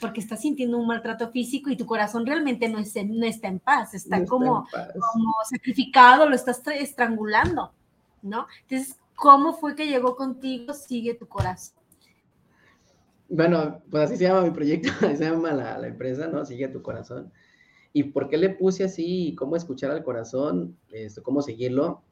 porque 0.00 0.20
estás 0.20 0.40
sintiendo 0.40 0.78
un 0.78 0.86
maltrato 0.86 1.30
físico 1.30 1.70
y 1.70 1.76
tu 1.76 1.86
corazón 1.86 2.26
realmente 2.26 2.68
no, 2.68 2.78
es, 2.78 2.94
no 3.04 3.26
está 3.26 3.48
en 3.48 3.58
paz, 3.58 3.94
está, 3.94 4.24
como, 4.24 4.66
como 5.12 5.34
sacrificado, 5.48 6.28
lo 6.28 6.34
estás 6.34 6.62
estrangulando, 6.66 7.72
¿no? 8.22 8.46
Entonces, 8.62 8.96
¿cómo 9.14 9.52
fue 9.52 9.74
que 9.74 9.86
llegó 9.86 10.16
contigo? 10.16 10.72
Sigue 10.72 11.14
tu 11.14 11.26
corazón. 11.26 11.76
Bueno, 13.28 13.80
pues 13.90 14.04
así 14.04 14.16
se 14.16 14.24
llama 14.24 14.42
mi 14.42 14.50
proyecto, 14.50 14.90
así 15.06 15.16
se 15.16 15.24
llama 15.24 15.52
la, 15.52 15.78
la 15.78 15.86
empresa, 15.86 16.26
¿no? 16.26 16.44
Sigue 16.44 16.68
tu 16.68 16.82
corazón. 16.82 17.32
¿Y 17.92 18.04
por 18.04 18.28
qué 18.28 18.36
le 18.36 18.50
puse 18.50 18.84
así? 18.84 19.34
¿Cómo 19.36 19.56
escuchar 19.56 19.90
al 19.90 20.04
corazón? 20.04 20.76
Esto, 20.90 21.22
¿Cómo 21.22 21.42
seguirlo? 21.42 22.02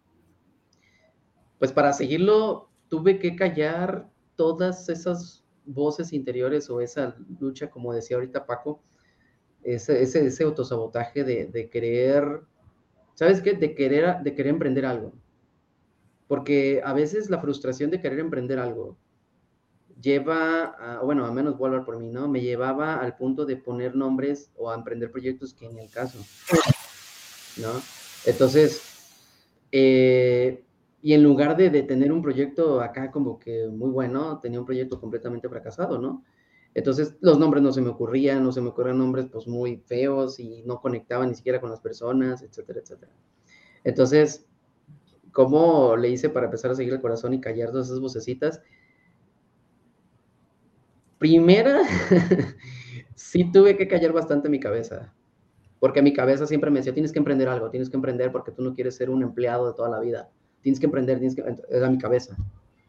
Pues 1.59 1.73
para 1.73 1.93
seguirlo 1.93 2.69
tuve 2.89 3.19
que 3.19 3.37
callar 3.37 4.09
todas 4.37 4.89
esas 4.89 5.45
voces 5.65 6.13
interiores 6.13 6.71
o 6.71 6.81
esa 6.81 7.17
lucha, 7.41 7.71
como 7.71 7.93
decía 7.93 8.17
ahorita 8.17 8.47
Paco, 8.47 8.83
ese, 9.63 10.03
ese, 10.03 10.27
ese 10.27 10.45
autosabotaje 10.45 11.25
de, 11.25 11.69
querer, 11.71 12.43
¿sabes 13.15 13.43
qué? 13.43 13.53
De 13.53 13.75
querer, 13.75 14.23
de 14.23 14.35
querer 14.35 14.55
emprender 14.55 14.87
algo. 14.87 15.13
Porque 16.27 16.81
a 16.85 16.93
veces 16.93 17.31
la 17.31 17.41
frustración 17.41 17.91
de 17.91 18.01
querer 18.01 18.21
emprender 18.21 18.59
algo 18.59 18.97
lleva, 20.01 20.65
a, 20.65 21.03
bueno, 21.03 21.27
a 21.27 21.33
menos 21.33 21.59
vuelvo 21.59 21.85
por 21.85 21.99
mí, 21.99 22.09
¿no? 22.09 22.29
Me 22.29 22.41
llevaba 22.41 23.01
al 23.01 23.17
punto 23.17 23.45
de 23.45 23.57
poner 23.57 23.95
nombres 23.95 24.51
o 24.57 24.71
a 24.71 24.75
emprender 24.75 25.11
proyectos 25.11 25.53
que 25.53 25.67
en 25.67 25.79
el 25.79 25.91
caso, 25.91 26.19
¿no? 27.57 27.73
Entonces, 28.25 28.83
eh, 29.73 30.65
y 31.01 31.13
en 31.13 31.23
lugar 31.23 31.57
de, 31.57 31.71
tener 31.83 32.13
un 32.13 32.23
proyecto 32.23 32.81
acá 32.81 33.11
como 33.11 33.39
que 33.39 33.69
muy 33.69 33.91
bueno, 33.91 34.41
tenía 34.41 34.59
un 34.59 34.67
proyecto 34.67 35.01
completamente 35.01 35.49
fracasado, 35.49 35.99
¿no? 35.99 36.25
Entonces 36.75 37.17
los 37.21 37.39
nombres 37.39 37.63
no 37.63 37.73
se 37.73 37.81
me 37.81 37.89
ocurrían, 37.89 38.43
no 38.43 38.53
se 38.53 38.61
me 38.61 38.69
ocurrían 38.69 38.99
nombres 38.99 39.27
pues 39.33 39.47
muy 39.47 39.79
feos 39.87 40.39
y 40.39 40.63
no 40.65 40.81
conectaban 40.81 41.29
ni 41.29 41.35
siquiera 41.35 41.61
con 41.61 41.71
las 41.71 41.81
personas, 41.81 42.43
etcétera, 42.43 42.81
etcétera. 42.81 43.13
Entonces, 43.85 44.47
¿cómo 45.33 45.97
le 45.97 46.11
hice 46.11 46.29
para 46.29 46.47
empezar 46.47 46.73
a 46.73 46.75
seguir 46.75 46.93
el 46.93 47.01
corazón 47.01 47.33
y 47.35 47.41
callar 47.41 47.71
todas 47.71 47.87
esas 47.87 48.01
vocecitas? 48.01 48.61
Primera, 51.19 51.83
sí 53.15 53.51
tuve 53.51 53.77
que 53.77 53.89
callar 53.89 54.13
bastante 54.13 54.49
mi 54.49 54.61
cabeza, 54.61 55.15
porque 55.81 56.03
mi 56.03 56.13
cabeza 56.13 56.47
siempre 56.47 56.71
me 56.71 56.81
decía, 56.81 56.95
tienes 56.95 57.13
que 57.13 57.19
emprender 57.19 57.49
algo, 57.49 57.71
tienes 57.71 57.89
que 57.89 57.97
emprender 57.97 58.31
porque 58.31 58.53
tú 58.53 58.63
no 58.63 58.75
quieres 58.75 58.97
ser 58.97 59.11
un 59.11 59.23
empleado 59.23 59.69
de 59.69 59.75
toda 59.75 59.89
la 59.89 60.01
vida, 60.01 60.31
tienes 60.63 60.81
que 60.81 60.87
emprender, 60.87 61.19
tienes 61.19 61.37
que... 61.37 61.45
Era 61.71 61.89
mi 61.91 61.99
cabeza, 61.99 62.37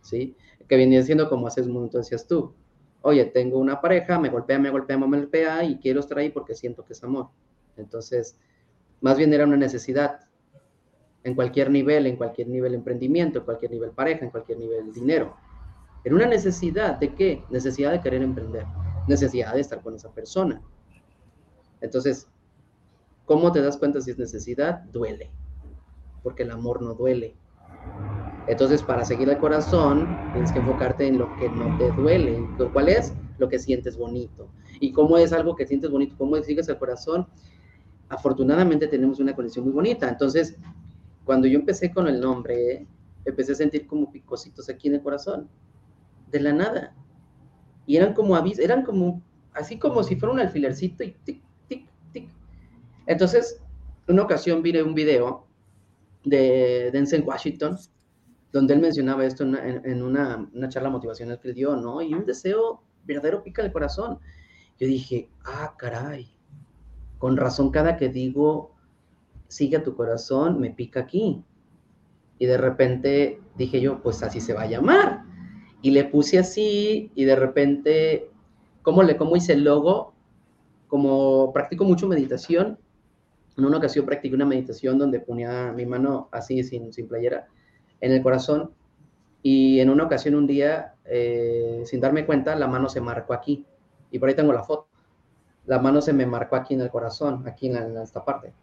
¿sí? 0.02 0.36
Que 0.68 0.78
venía 0.78 1.02
siendo 1.04 1.30
como 1.30 1.48
hace 1.48 1.62
un 1.62 1.72
momento 1.72 1.98
decías 1.98 2.28
tú, 2.28 2.54
oye, 3.02 3.26
tengo 3.26 3.58
una 3.58 3.82
pareja, 3.82 4.20
me 4.20 4.30
golpea, 4.30 4.60
me 4.60 4.70
golpea, 4.70 4.98
me 4.98 5.08
golpea 5.08 5.64
y 5.64 5.78
quiero 5.78 6.00
estar 6.00 6.18
ahí 6.18 6.30
porque 6.30 6.54
siento 6.54 6.86
que 6.86 6.94
es 6.94 7.04
amor. 7.04 7.30
Entonces, 7.78 8.38
más 9.02 9.18
bien 9.18 9.34
era 9.34 9.46
una 9.46 9.58
necesidad 9.58 10.20
en 11.24 11.36
cualquier 11.36 11.70
nivel, 11.72 12.08
en 12.08 12.18
cualquier 12.18 12.48
nivel 12.48 12.74
emprendimiento, 12.74 13.40
en 13.40 13.46
cualquier 13.46 13.72
nivel 13.72 13.92
pareja, 13.92 14.26
en 14.26 14.32
cualquier 14.32 14.58
nivel 14.60 14.92
dinero. 14.94 15.36
Era 16.04 16.16
una 16.16 16.28
necesidad 16.28 16.98
de 16.98 17.14
qué? 17.14 17.44
Necesidad 17.50 17.92
de 17.92 18.02
querer 18.02 18.22
emprender, 18.22 18.66
necesidad 19.08 19.54
de 19.54 19.62
estar 19.62 19.82
con 19.82 19.96
esa 19.96 20.12
persona. 20.12 20.62
Entonces, 21.82 22.28
¿cómo 23.26 23.52
te 23.52 23.62
das 23.62 23.78
cuenta 23.78 24.02
si 24.02 24.12
es 24.12 24.18
necesidad? 24.18 24.84
Duele, 24.92 25.30
porque 26.24 26.44
el 26.44 26.52
amor 26.52 26.82
no 26.82 26.94
duele. 26.94 27.36
Entonces, 28.46 28.82
para 28.82 29.06
seguir 29.06 29.30
el 29.30 29.38
corazón, 29.38 30.20
tienes 30.32 30.52
que 30.52 30.60
enfocarte 30.60 31.06
en 31.06 31.20
lo 31.20 31.36
que 31.36 31.50
no 31.52 31.76
te 31.78 31.92
duele. 31.92 32.50
¿Cuál 32.74 32.90
es? 32.90 33.14
Lo 33.38 33.48
que 33.48 33.60
sientes 33.60 33.96
bonito. 33.96 34.50
¿Y 34.80 34.92
cómo 34.92 35.18
es 35.18 35.34
algo 35.34 35.56
que 35.56 35.68
sientes 35.68 35.92
bonito? 35.92 36.16
¿Cómo 36.18 36.36
sigues 36.42 36.68
el 36.68 36.78
corazón? 36.78 37.28
Afortunadamente 38.08 38.88
tenemos 38.88 39.20
una 39.20 39.36
conexión 39.36 39.66
muy 39.66 39.74
bonita. 39.74 40.10
Entonces, 40.10 40.58
cuando 41.24 41.48
yo 41.48 41.60
empecé 41.60 41.92
con 41.92 42.08
el 42.08 42.20
nombre, 42.20 42.88
empecé 43.24 43.52
a 43.52 43.56
sentir 43.56 43.86
como 43.86 44.12
picositos 44.12 44.68
aquí 44.68 44.88
en 44.88 44.96
el 44.96 45.04
corazón 45.04 45.48
de 46.32 46.40
la 46.40 46.52
nada. 46.52 46.96
Y 47.86 47.98
eran 47.98 48.14
como 48.16 48.36
avisos, 48.36 48.66
eran 48.66 48.84
como, 48.84 49.22
así 49.54 49.78
como 49.78 50.02
si 50.02 50.16
fuera 50.16 50.34
un 50.34 50.40
alfilercito 50.40 51.04
y 51.04 51.12
tic, 51.24 51.44
tic, 51.68 51.88
tic. 52.12 52.30
Entonces, 53.06 53.62
una 54.08 54.24
ocasión 54.24 54.64
vi 54.64 54.76
un 54.78 54.96
video 54.96 55.49
de 56.24 56.90
Denzel 56.92 57.24
Washington, 57.24 57.78
donde 58.52 58.74
él 58.74 58.82
mencionaba 58.82 59.26
esto 59.26 59.44
en, 59.44 60.04
una, 60.04 60.50
una, 60.54 60.70
charla 60.70 60.90
motivacional 60.90 61.40
que 61.40 61.54
dio, 61.54 61.76
¿no? 61.76 62.02
Y 62.02 62.14
un 62.14 62.26
deseo 62.26 62.84
verdadero 63.06 63.44
pica 63.44 63.62
el 63.62 63.72
corazón. 63.72 64.20
Yo 64.80 64.88
dije, 64.88 65.30
ah, 65.46 65.76
caray, 65.78 66.34
con 67.18 67.38
razón 67.38 67.70
cada 67.70 67.98
que 67.98 68.10
digo, 68.10 68.76
sigue 69.48 69.78
a 69.78 69.84
tu 69.84 69.96
corazón, 69.96 70.60
me 70.60 70.72
pica 70.72 71.02
aquí. 71.02 71.44
Y 72.40 72.46
de 72.46 72.58
repente 72.58 73.42
dije 73.58 73.82
yo, 73.82 74.02
pues 74.02 74.24
así 74.24 74.40
se 74.40 74.54
va 74.54 74.64
a 74.64 74.68
llamar 74.68 75.30
y 75.82 75.92
le 75.92 76.06
puse 76.06 76.40
así 76.40 77.12
y 77.16 77.26
de 77.26 77.36
repente, 77.36 78.30
¿cómo, 78.82 79.04
le, 79.04 79.18
cómo 79.18 79.36
hice 79.36 79.54
el 79.54 79.64
logo? 79.64 80.14
Como 80.88 81.54
practico 81.54 81.86
mucho 81.86 82.08
meditación, 82.08 82.80
en 83.60 83.66
una 83.66 83.78
ocasión 83.78 84.06
practiqué 84.06 84.36
una 84.36 84.46
meditación 84.46 84.98
donde 84.98 85.20
ponía 85.20 85.72
mi 85.72 85.86
mano 85.86 86.30
así, 86.32 86.64
sin, 86.64 86.92
sin 86.92 87.08
playera, 87.08 87.48
en 88.02 88.12
el 88.12 88.24
corazón 88.24 88.72
y 89.42 89.80
en 89.80 89.90
una 89.90 90.06
ocasión, 90.06 90.36
un 90.36 90.48
día, 90.48 90.96
eh, 91.06 91.84
sin 91.86 92.02
darme 92.02 92.26
cuenta, 92.26 92.56
la 92.56 92.68
mano 92.68 92.90
se 92.90 93.00
marcó 93.00 93.34
aquí 93.34 93.66
y 94.12 94.20
por 94.20 94.30
ahí 94.30 94.36
tengo 94.36 94.52
la 94.52 94.64
foto. 94.64 94.88
La 95.66 95.80
mano 95.80 96.02
se 96.02 96.14
me 96.14 96.26
marcó 96.26 96.56
aquí 96.56 96.74
en 96.74 96.82
el 96.82 96.90
corazón, 96.90 97.48
aquí 97.48 97.68
en 97.68 97.98
esta 97.98 98.26
parte. 98.26 98.54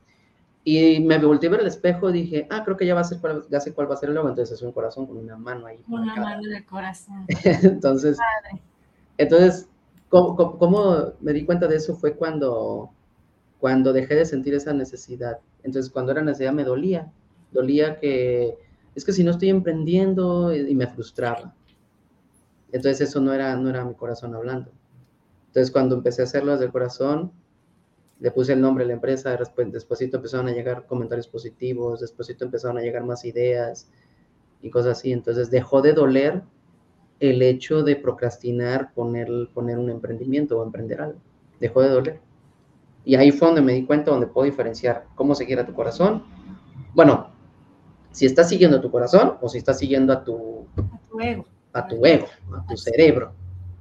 Y 0.65 1.01
me 1.01 1.19
volteé 1.19 1.49
a 1.49 1.53
ver 1.53 1.61
el 1.61 1.69
espejo 1.69 2.11
y 2.11 2.15
dije, 2.15 2.49
ah, 2.51 2.63
creo 2.65 2.77
que 2.77 2.85
ya 2.85 2.95
va 2.95 3.03
a 3.03 3.05
ser 3.05 3.21
cuál, 3.21 3.45
ya 3.49 3.61
sé 3.61 3.73
cuál 3.73 3.89
va 3.89 3.95
a 3.95 3.99
ser 3.99 4.09
el 4.09 4.17
logo. 4.17 4.29
Entonces 4.29 4.59
es 4.59 4.63
un 4.63 4.73
corazón 4.73 5.07
con 5.07 5.17
una 5.17 5.37
mano 5.37 5.67
ahí. 5.67 5.79
Una 5.89 6.17
mano 6.17 6.43
de 6.43 6.65
corazón. 6.65 7.25
entonces, 7.45 8.19
entonces 9.17 9.69
¿cómo, 10.09 11.13
me 11.21 11.33
di 11.33 11.45
cuenta 11.45 11.67
de 11.67 11.77
eso? 11.77 11.95
Fue 11.97 12.15
cuando, 12.15 12.91
cuando 13.61 13.93
dejé 13.93 14.15
de 14.15 14.27
sentir 14.27 14.55
esa 14.55 14.73
necesidad. 14.73 15.39
Entonces, 15.63 15.91
cuando 15.91 16.13
era 16.13 16.23
necesidad 16.23 16.53
me 16.53 16.65
dolía. 16.65 17.13
Dolía 17.53 17.99
que, 17.99 18.57
es 18.95 19.05
que 19.05 19.13
si 19.13 19.25
no 19.25 19.31
estoy 19.31 19.49
emprendiendo 19.51 20.55
y 20.55 20.75
me 20.75 20.87
frustraba. 20.87 21.55
Entonces, 22.73 23.09
eso 23.09 23.21
no 23.21 23.33
era, 23.33 23.57
no 23.57 23.71
era 23.71 23.85
mi 23.85 23.95
corazón 23.95 24.35
hablando. 24.35 24.71
Entonces, 25.49 25.71
cuando 25.71 25.95
empecé 25.95 26.23
a 26.23 26.25
hacerlo 26.25 26.53
desde 26.53 26.67
el 26.67 26.73
corazón, 26.73 27.33
le 28.21 28.31
puse 28.31 28.53
el 28.53 28.61
nombre 28.61 28.85
de 28.85 28.89
la 28.89 28.95
empresa, 28.95 29.37
después, 29.37 29.71
despuésito 29.73 30.17
empezaron 30.17 30.49
a 30.49 30.53
llegar 30.53 30.87
comentarios 30.87 31.29
positivos, 31.29 32.01
despuésito 32.01 32.45
empezaron 32.45 32.79
a 32.79 32.81
llegar 32.81 33.05
más 33.05 33.25
ideas 33.25 33.91
y 34.63 34.71
cosas 34.71 34.99
así. 34.99 35.13
Entonces 35.13 35.51
dejó 35.51 35.83
de 35.83 35.93
doler 35.93 36.43
el 37.21 37.43
hecho 37.43 37.83
de 37.83 37.97
procrastinar 37.97 38.93
poner, 38.95 39.29
poner 39.55 39.79
un 39.79 39.91
emprendimiento 39.91 40.59
o 40.59 40.65
emprender 40.65 41.01
algo. 41.01 41.19
Dejó 41.61 41.83
de 41.83 41.89
doler. 41.89 42.21
Y 43.07 43.15
ahí 43.15 43.31
fue 43.31 43.47
donde 43.47 43.63
me 43.63 43.73
di 43.73 43.85
cuenta, 43.85 44.11
donde 44.11 44.27
puedo 44.27 44.45
diferenciar 44.45 45.07
cómo 45.15 45.37
seguir 45.37 45.61
a 45.61 45.65
tu 45.65 45.73
corazón. 45.73 46.25
Bueno, 46.93 47.31
si 48.11 48.27
estás 48.27 48.49
siguiendo 48.49 48.79
a 48.79 48.81
tu 48.81 48.91
corazón 48.91 49.39
o 49.41 49.49
si 49.49 49.59
estás 49.59 49.79
siguiendo 49.79 50.13
a 50.13 50.25
tu, 50.25 50.67
a 50.77 51.09
tu 51.09 51.21
ego, 51.21 51.47
a 51.73 51.87
tu, 51.87 52.05
ego, 52.05 52.27
a 52.53 52.67
tu 52.67 52.77
cerebro. 52.77 53.33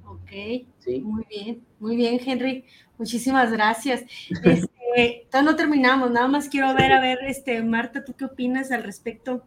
Ok, 0.06 0.30
¿Sí? 0.78 1.00
muy 1.02 1.26
bien, 1.28 1.66
muy 1.80 1.96
bien, 1.96 2.20
Henry. 2.24 2.66
Muchísimas 3.00 3.52
gracias. 3.52 4.04
Este, 4.44 5.28
no 5.44 5.56
terminamos, 5.56 6.12
nada 6.12 6.28
más 6.28 6.48
quiero 6.48 6.72
ver, 6.76 6.92
a 6.92 7.02
ver, 7.02 7.18
este, 7.26 7.64
Marta, 7.64 8.06
¿tú 8.06 8.14
qué 8.14 8.26
opinas 8.26 8.72
al 8.72 8.84
respecto? 8.84 9.44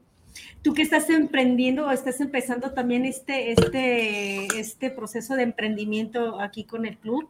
Tú 0.62 0.74
que 0.74 0.82
estás 0.82 1.08
emprendiendo 1.08 1.86
o 1.86 1.92
estás 1.92 2.20
empezando 2.20 2.72
también 2.72 3.04
este, 3.04 3.52
este, 3.52 4.46
este 4.58 4.90
proceso 4.90 5.36
de 5.36 5.44
emprendimiento 5.44 6.40
aquí 6.40 6.64
con 6.64 6.84
el 6.84 6.98
club, 6.98 7.28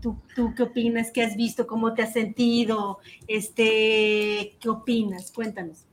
¿Tú, 0.00 0.16
¿Tú, 0.34 0.54
qué 0.54 0.62
opinas? 0.62 1.10
¿Qué 1.10 1.22
has 1.22 1.36
visto? 1.36 1.66
¿Cómo 1.66 1.94
te 1.94 2.02
has 2.02 2.12
sentido? 2.12 2.98
Este, 3.26 4.56
¿Qué 4.60 4.68
opinas? 4.68 5.32
Cuéntanos. 5.32 5.86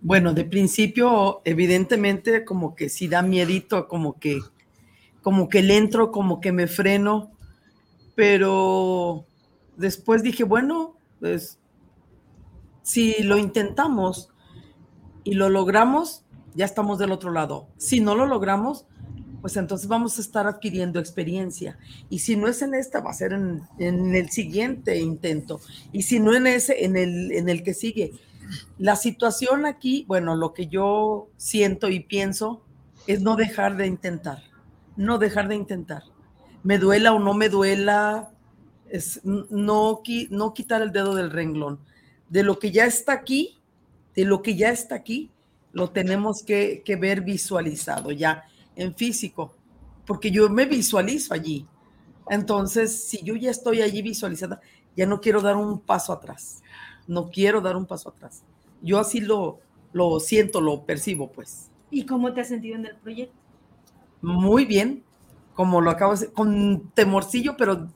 Bueno, 0.00 0.32
de 0.32 0.44
principio, 0.44 1.42
evidentemente, 1.44 2.44
como 2.44 2.76
que 2.76 2.88
sí 2.88 3.08
da 3.08 3.22
miedito, 3.22 3.88
como 3.88 4.18
que, 4.18 4.40
como 5.22 5.48
que 5.48 5.62
le 5.62 5.76
entro, 5.76 6.12
como 6.12 6.40
que 6.40 6.52
me 6.52 6.68
freno, 6.68 7.32
pero 8.14 9.26
después 9.76 10.22
dije, 10.22 10.44
bueno, 10.44 10.96
pues 11.18 11.58
si 12.82 13.22
lo 13.22 13.38
intentamos 13.38 14.30
y 15.24 15.34
lo 15.34 15.48
logramos, 15.48 16.24
ya 16.54 16.64
estamos 16.64 16.98
del 16.98 17.12
otro 17.12 17.32
lado. 17.32 17.68
Si 17.76 18.00
no 18.00 18.14
lo 18.14 18.26
logramos, 18.26 18.86
pues 19.40 19.56
entonces 19.56 19.88
vamos 19.88 20.18
a 20.18 20.20
estar 20.20 20.46
adquiriendo 20.46 20.98
experiencia. 20.98 21.78
Y 22.10 22.20
si 22.20 22.36
no 22.36 22.48
es 22.48 22.62
en 22.62 22.74
esta, 22.74 23.00
va 23.00 23.10
a 23.10 23.14
ser 23.14 23.32
en, 23.32 23.62
el 23.78 24.30
siguiente 24.30 24.98
intento. 24.98 25.60
Y 25.92 26.02
si 26.02 26.20
no 26.20 26.34
en 26.34 26.46
ese, 26.46 26.84
en 26.84 26.96
el, 26.96 27.32
en 27.32 27.48
el 27.48 27.62
que 27.62 27.74
sigue. 27.74 28.12
La 28.78 28.96
situación 28.96 29.66
aquí, 29.66 30.04
bueno, 30.08 30.34
lo 30.34 30.54
que 30.54 30.68
yo 30.68 31.28
siento 31.36 31.88
y 31.88 32.00
pienso 32.00 32.62
es 33.06 33.20
no 33.20 33.36
dejar 33.36 33.76
de 33.76 33.86
intentar, 33.86 34.42
no 34.96 35.18
dejar 35.18 35.48
de 35.48 35.54
intentar 35.54 36.02
me 36.62 36.78
duela 36.78 37.12
o 37.12 37.18
no 37.18 37.34
me 37.34 37.48
duela, 37.48 38.30
es 38.88 39.24
no, 39.24 40.02
no 40.30 40.54
quitar 40.54 40.82
el 40.82 40.92
dedo 40.92 41.14
del 41.14 41.30
renglón. 41.30 41.80
De 42.28 42.42
lo 42.42 42.58
que 42.58 42.70
ya 42.70 42.84
está 42.84 43.12
aquí, 43.12 43.58
de 44.14 44.24
lo 44.24 44.42
que 44.42 44.56
ya 44.56 44.70
está 44.70 44.94
aquí, 44.94 45.30
lo 45.72 45.90
tenemos 45.90 46.42
que, 46.42 46.82
ver 47.00 47.22
visualizado 47.22 48.10
ya 48.10 48.44
en 48.78 48.94
físico, 48.94 49.52
porque 50.06 50.30
yo 50.30 50.48
me 50.48 50.64
visualizo 50.64 51.34
allí. 51.34 51.66
Entonces, 52.30 53.04
si 53.04 53.22
yo 53.22 53.34
ya 53.34 53.50
estoy 53.50 53.82
allí 53.82 54.00
visualizada, 54.02 54.60
ya 54.96 55.04
no 55.04 55.20
quiero 55.20 55.42
dar 55.42 55.56
un 55.56 55.80
paso 55.80 56.12
atrás. 56.12 56.62
No 57.06 57.30
quiero 57.30 57.60
dar 57.60 57.76
un 57.76 57.86
paso 57.86 58.10
atrás. 58.10 58.44
Yo 58.80 58.98
así 58.98 59.20
lo, 59.20 59.58
lo 59.92 60.20
siento, 60.20 60.60
lo 60.60 60.84
percibo, 60.84 61.30
pues. 61.30 61.70
¿Y 61.90 62.06
cómo 62.06 62.32
te 62.32 62.40
has 62.40 62.48
sentido 62.48 62.76
en 62.76 62.86
el 62.86 62.96
proyecto? 62.96 63.34
Muy 64.20 64.64
bien, 64.64 65.02
como 65.54 65.80
lo 65.80 65.90
acabo 65.90 66.12
de 66.12 66.20
decir, 66.20 66.34
con 66.34 66.90
temorcillo, 66.94 67.56
pero 67.56 67.88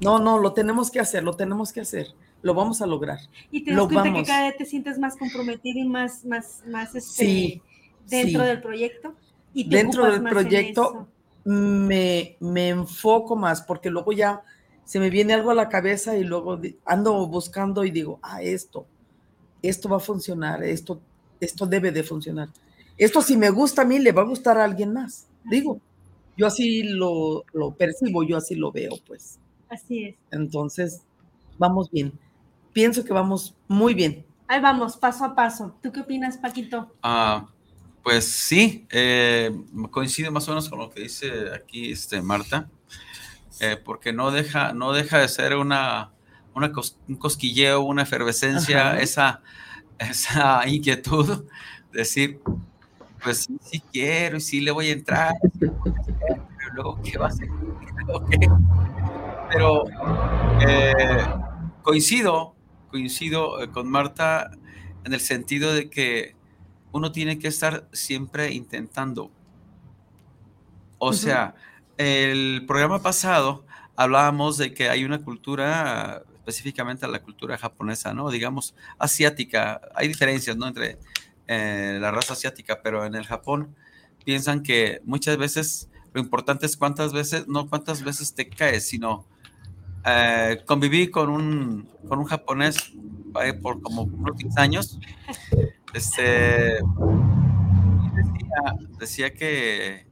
no, 0.00 0.18
no, 0.18 0.38
lo 0.38 0.52
tenemos 0.52 0.90
que 0.90 1.00
hacer, 1.00 1.22
lo 1.22 1.34
tenemos 1.34 1.72
que 1.72 1.80
hacer, 1.80 2.08
lo 2.42 2.54
vamos 2.54 2.80
a 2.80 2.86
lograr. 2.86 3.18
Y 3.50 3.64
te 3.64 3.74
das 3.74 3.86
cuenta 3.86 4.12
que 4.12 4.24
cada 4.24 4.48
vez 4.48 4.56
te 4.56 4.64
sientes 4.64 4.98
más 4.98 5.16
comprometido 5.16 5.78
y 5.80 5.88
más, 5.88 6.24
más, 6.24 6.62
más 6.66 6.94
este, 6.94 7.60
dentro 8.06 8.42
del 8.44 8.62
proyecto. 8.62 9.14
¿Y 9.52 9.68
dentro 9.68 10.10
del 10.10 10.22
proyecto 10.22 11.08
me, 11.44 12.36
me 12.40 12.68
enfoco 12.68 13.36
más 13.36 13.62
porque 13.62 13.90
luego 13.90 14.12
ya 14.12 14.42
se 14.84 14.98
me 15.00 15.10
viene 15.10 15.34
algo 15.34 15.50
a 15.50 15.54
la 15.54 15.68
cabeza 15.68 16.16
y 16.16 16.24
luego 16.24 16.60
ando 16.84 17.26
buscando 17.28 17.84
y 17.84 17.90
digo, 17.90 18.18
ah, 18.22 18.42
esto, 18.42 18.86
esto 19.62 19.88
va 19.88 19.98
a 19.98 20.00
funcionar, 20.00 20.64
esto, 20.64 21.00
esto 21.40 21.66
debe 21.66 21.92
de 21.92 22.02
funcionar. 22.02 22.48
Esto 22.98 23.22
si 23.22 23.36
me 23.36 23.50
gusta 23.50 23.82
a 23.82 23.84
mí, 23.84 23.98
le 23.98 24.12
va 24.12 24.22
a 24.22 24.26
gustar 24.26 24.58
a 24.58 24.64
alguien 24.64 24.92
más. 24.92 25.26
Digo, 25.44 25.80
yo 26.36 26.46
así 26.46 26.82
lo, 26.82 27.44
lo 27.52 27.72
percibo, 27.74 28.22
yo 28.24 28.36
así 28.36 28.54
lo 28.54 28.72
veo, 28.72 28.92
pues. 29.06 29.38
Así 29.68 30.04
es. 30.04 30.16
Entonces, 30.30 31.02
vamos 31.56 31.90
bien. 31.90 32.12
Pienso 32.72 33.04
que 33.04 33.12
vamos 33.12 33.54
muy 33.68 33.94
bien. 33.94 34.24
Ahí 34.48 34.60
vamos, 34.60 34.96
paso 34.96 35.24
a 35.24 35.34
paso. 35.34 35.74
¿Tú 35.80 35.92
qué 35.92 36.00
opinas, 36.00 36.36
Paquito? 36.36 36.92
Ah, 37.02 37.48
pues 38.02 38.24
sí, 38.26 38.86
eh, 38.90 39.50
coincide 39.90 40.30
más 40.30 40.48
o 40.48 40.52
menos 40.52 40.68
con 40.68 40.78
lo 40.78 40.90
que 40.90 41.02
dice 41.02 41.30
aquí 41.54 41.92
este, 41.92 42.22
Marta, 42.22 42.68
eh, 43.60 43.76
porque 43.82 44.12
no 44.12 44.30
deja, 44.30 44.72
no 44.72 44.92
deja 44.92 45.18
de 45.18 45.28
ser 45.28 45.56
una, 45.56 46.12
una 46.54 46.72
cos- 46.72 46.96
un 47.08 47.16
cosquilleo, 47.16 47.80
una 47.82 48.02
efervescencia, 48.02 48.92
Ajá. 48.92 49.00
esa, 49.00 49.42
esa 49.98 50.66
inquietud, 50.68 51.44
decir, 51.92 52.40
pues 53.22 53.44
sí, 53.44 53.56
sí 53.60 53.82
quiero 53.92 54.38
y 54.38 54.40
sí 54.40 54.60
le 54.60 54.70
voy 54.70 54.88
a 54.88 54.92
entrar, 54.92 55.34
pero 55.58 55.72
luego 56.74 57.00
qué 57.02 57.18
va 57.18 57.26
a 57.26 57.30
¿qué? 57.30 58.38
pero 59.50 59.84
eh, 60.66 61.26
coincido, 61.82 62.54
coincido 62.90 63.62
eh, 63.62 63.70
con 63.70 63.88
Marta 63.90 64.50
en 65.04 65.12
el 65.12 65.20
sentido 65.20 65.74
de 65.74 65.90
que 65.90 66.34
uno 66.92 67.12
tiene 67.12 67.38
que 67.38 67.48
estar 67.48 67.88
siempre 67.92 68.52
intentando. 68.52 69.30
O 70.98 71.12
sea, 71.12 71.54
el 71.96 72.64
programa 72.66 73.00
pasado 73.00 73.64
hablábamos 73.96 74.58
de 74.58 74.74
que 74.74 74.88
hay 74.88 75.04
una 75.04 75.22
cultura, 75.22 76.22
específicamente 76.38 77.06
la 77.06 77.22
cultura 77.22 77.56
japonesa, 77.58 78.12
¿no? 78.12 78.30
Digamos, 78.30 78.74
asiática. 78.98 79.80
Hay 79.94 80.08
diferencias, 80.08 80.56
¿no? 80.56 80.66
Entre 80.66 80.98
eh, 81.46 81.98
la 82.00 82.10
raza 82.10 82.34
asiática, 82.34 82.80
pero 82.82 83.04
en 83.04 83.14
el 83.14 83.26
Japón 83.26 83.74
piensan 84.24 84.62
que 84.62 85.00
muchas 85.04 85.36
veces 85.36 85.90
lo 86.12 86.20
importante 86.20 86.66
es 86.66 86.76
cuántas 86.76 87.12
veces, 87.12 87.46
no 87.48 87.68
cuántas 87.68 88.02
veces 88.02 88.34
te 88.34 88.48
caes, 88.48 88.88
sino 88.88 89.26
eh, 90.04 90.62
conviví 90.66 91.08
con 91.08 91.28
un, 91.28 91.88
con 92.08 92.18
un 92.18 92.24
japonés 92.24 92.92
eh, 93.42 93.52
por 93.52 93.80
como 93.80 94.02
unos 94.02 94.36
10 94.36 94.56
años. 94.58 94.98
Este, 95.92 96.78
decía, 98.14 98.76
decía 98.98 99.34
que 99.34 100.06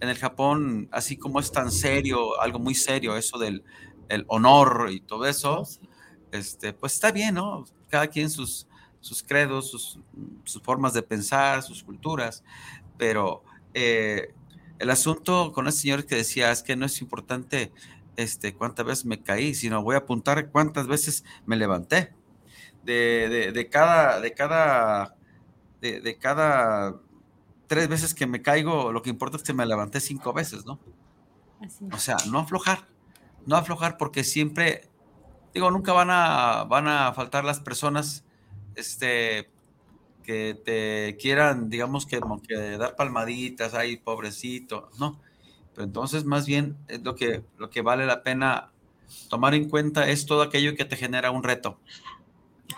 en 0.00 0.08
el 0.08 0.16
Japón, 0.16 0.88
así 0.92 1.16
como 1.16 1.40
es 1.40 1.50
tan 1.50 1.70
serio, 1.70 2.40
algo 2.40 2.58
muy 2.58 2.74
serio, 2.74 3.16
eso 3.16 3.38
del 3.38 3.64
el 4.08 4.24
honor 4.28 4.88
y 4.90 5.00
todo 5.00 5.26
eso, 5.26 5.66
este, 6.32 6.72
pues 6.72 6.94
está 6.94 7.12
bien, 7.12 7.34
¿no? 7.34 7.64
Cada 7.88 8.06
quien 8.08 8.30
sus, 8.30 8.66
sus 9.00 9.22
credos, 9.22 9.70
sus, 9.70 9.98
sus 10.44 10.62
formas 10.62 10.94
de 10.94 11.02
pensar, 11.02 11.62
sus 11.62 11.82
culturas, 11.82 12.42
pero 12.98 13.42
eh, 13.72 14.32
el 14.78 14.90
asunto 14.90 15.52
con 15.52 15.66
el 15.66 15.72
señor 15.72 16.06
que 16.06 16.16
decía 16.16 16.50
es 16.50 16.62
que 16.62 16.76
no 16.76 16.86
es 16.86 17.00
importante 17.00 17.72
este, 18.16 18.54
cuántas 18.54 18.86
veces 18.86 19.04
me 19.04 19.22
caí, 19.22 19.54
sino 19.54 19.82
voy 19.82 19.94
a 19.94 19.98
apuntar 19.98 20.50
cuántas 20.50 20.86
veces 20.86 21.24
me 21.46 21.56
levanté. 21.56 22.12
De, 22.82 23.28
de, 23.30 23.52
de 23.52 23.68
cada, 23.70 24.20
de 24.20 24.34
cada, 24.34 25.13
de, 25.84 26.00
de 26.00 26.18
cada 26.18 26.98
tres 27.66 27.88
veces 27.88 28.14
que 28.14 28.26
me 28.26 28.40
caigo, 28.40 28.90
lo 28.90 29.02
que 29.02 29.10
importa 29.10 29.36
es 29.36 29.42
que 29.42 29.52
me 29.52 29.66
levanté 29.66 30.00
cinco 30.00 30.32
veces, 30.32 30.64
¿no? 30.64 30.80
Así 31.60 31.86
O 31.92 31.98
sea, 31.98 32.16
no 32.30 32.38
aflojar, 32.38 32.88
no 33.46 33.56
aflojar 33.56 33.98
porque 33.98 34.24
siempre, 34.24 34.88
digo, 35.52 35.70
nunca 35.70 35.92
van 35.92 36.08
a, 36.10 36.64
van 36.64 36.88
a 36.88 37.12
faltar 37.12 37.44
las 37.44 37.60
personas, 37.60 38.24
este, 38.76 39.50
que 40.22 40.54
te 40.54 41.18
quieran, 41.18 41.68
digamos 41.68 42.06
que 42.06 42.18
como 42.18 42.40
que 42.40 42.78
dar 42.78 42.96
palmaditas, 42.96 43.74
ay, 43.74 43.98
pobrecito, 43.98 44.90
no. 44.98 45.20
Pero 45.74 45.84
entonces 45.84 46.24
más 46.24 46.46
bien 46.46 46.78
es 46.88 47.02
lo 47.02 47.14
que, 47.14 47.44
lo 47.58 47.68
que 47.68 47.82
vale 47.82 48.06
la 48.06 48.22
pena 48.22 48.72
tomar 49.28 49.54
en 49.54 49.68
cuenta 49.68 50.08
es 50.08 50.24
todo 50.24 50.40
aquello 50.42 50.76
que 50.76 50.86
te 50.86 50.96
genera 50.96 51.30
un 51.30 51.42
reto, 51.42 51.78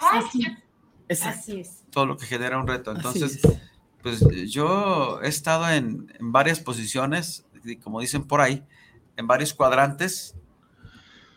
Así, 0.00 0.44
así 1.09 1.61
es. 1.61 1.86
Todo 1.97 2.05
lo 2.05 2.18
que 2.18 2.26
genera 2.26 2.59
un 2.59 2.66
reto. 2.66 2.92
Entonces, 2.92 3.42
es. 3.42 3.59
pues 4.03 4.20
yo 4.53 5.18
he 5.22 5.28
estado 5.28 5.66
en, 5.70 6.12
en 6.20 6.30
varias 6.30 6.61
posiciones, 6.61 7.47
como 7.82 8.01
dicen 8.01 8.24
por 8.24 8.42
ahí, 8.42 8.62
en 9.16 9.26
varios 9.26 9.55
cuadrantes 9.55 10.34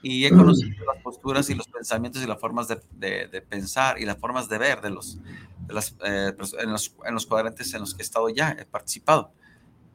y 0.02 0.26
he 0.26 0.32
conocido 0.32 0.84
las 0.86 1.02
posturas 1.02 1.50
y 1.50 1.56
los 1.56 1.66
pensamientos 1.70 2.22
y 2.22 2.28
las 2.28 2.38
formas 2.42 2.68
de, 2.68 2.82
de- 2.92 3.28
de 3.30 3.42
pensar 3.42 4.02
y 4.02 4.06
las 4.06 4.18
formas 4.18 4.50
de 4.50 4.58
ver 4.58 4.82
de 4.82 4.90
los, 4.90 5.18
de 5.66 5.74
las, 5.74 5.96
eh, 6.04 6.34
en, 6.60 6.70
los, 6.72 6.94
en 7.06 7.14
los 7.14 7.26
cuadrantes 7.26 7.74
en 7.74 7.80
los 7.80 7.96
que 7.96 8.02
he 8.02 8.06
estado 8.06 8.28
ya, 8.28 8.52
he 8.60 8.66
participado. 8.66 9.32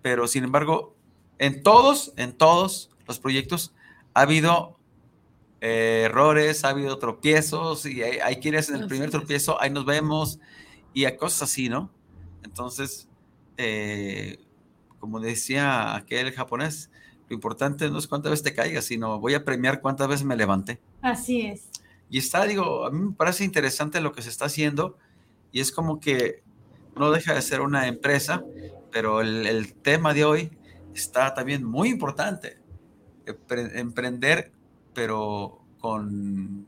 Pero 0.00 0.26
sin 0.28 0.44
embargo, 0.44 0.96
en 1.38 1.62
todos, 1.62 2.14
en 2.16 2.32
todos 2.32 2.90
los 3.06 3.18
proyectos 3.18 3.74
ha 4.14 4.22
habido 4.22 4.73
eh, 5.60 6.02
errores, 6.06 6.64
ha 6.64 6.70
habido 6.70 6.98
tropiezos 6.98 7.86
y 7.86 8.02
hay, 8.02 8.18
hay 8.18 8.36
quienes 8.36 8.68
en 8.68 8.76
el 8.76 8.86
primer 8.86 9.10
tropiezo, 9.10 9.60
ahí 9.60 9.70
nos 9.70 9.84
vemos 9.86 10.38
y 10.92 11.06
a 11.06 11.16
cosas 11.16 11.42
así, 11.50 11.68
¿no? 11.68 11.90
Entonces, 12.42 13.08
eh, 13.56 14.38
como 14.98 15.20
decía 15.20 15.94
aquel 15.94 16.32
japonés, 16.32 16.90
lo 17.28 17.34
importante 17.34 17.90
no 17.90 17.98
es 17.98 18.06
cuántas 18.06 18.30
veces 18.30 18.44
te 18.44 18.54
caigas, 18.54 18.84
sino 18.84 19.18
voy 19.18 19.34
a 19.34 19.44
premiar 19.44 19.80
cuántas 19.80 20.08
veces 20.08 20.26
me 20.26 20.36
levanté. 20.36 20.80
Así 21.00 21.42
es. 21.42 21.68
Y 22.10 22.18
está, 22.18 22.44
digo, 22.44 22.86
a 22.86 22.90
mí 22.90 22.98
me 23.00 23.12
parece 23.12 23.44
interesante 23.44 24.00
lo 24.00 24.12
que 24.12 24.22
se 24.22 24.28
está 24.28 24.44
haciendo 24.44 24.98
y 25.50 25.60
es 25.60 25.72
como 25.72 26.00
que 26.00 26.42
no 26.96 27.10
deja 27.10 27.34
de 27.34 27.42
ser 27.42 27.60
una 27.62 27.88
empresa, 27.88 28.44
pero 28.92 29.20
el, 29.20 29.46
el 29.46 29.74
tema 29.74 30.14
de 30.14 30.24
hoy 30.24 30.50
está 30.94 31.34
también 31.34 31.64
muy 31.64 31.88
importante. 31.88 32.58
Empre- 33.26 33.72
Emprender, 33.74 34.52
pero 34.94 35.60
con 35.80 36.66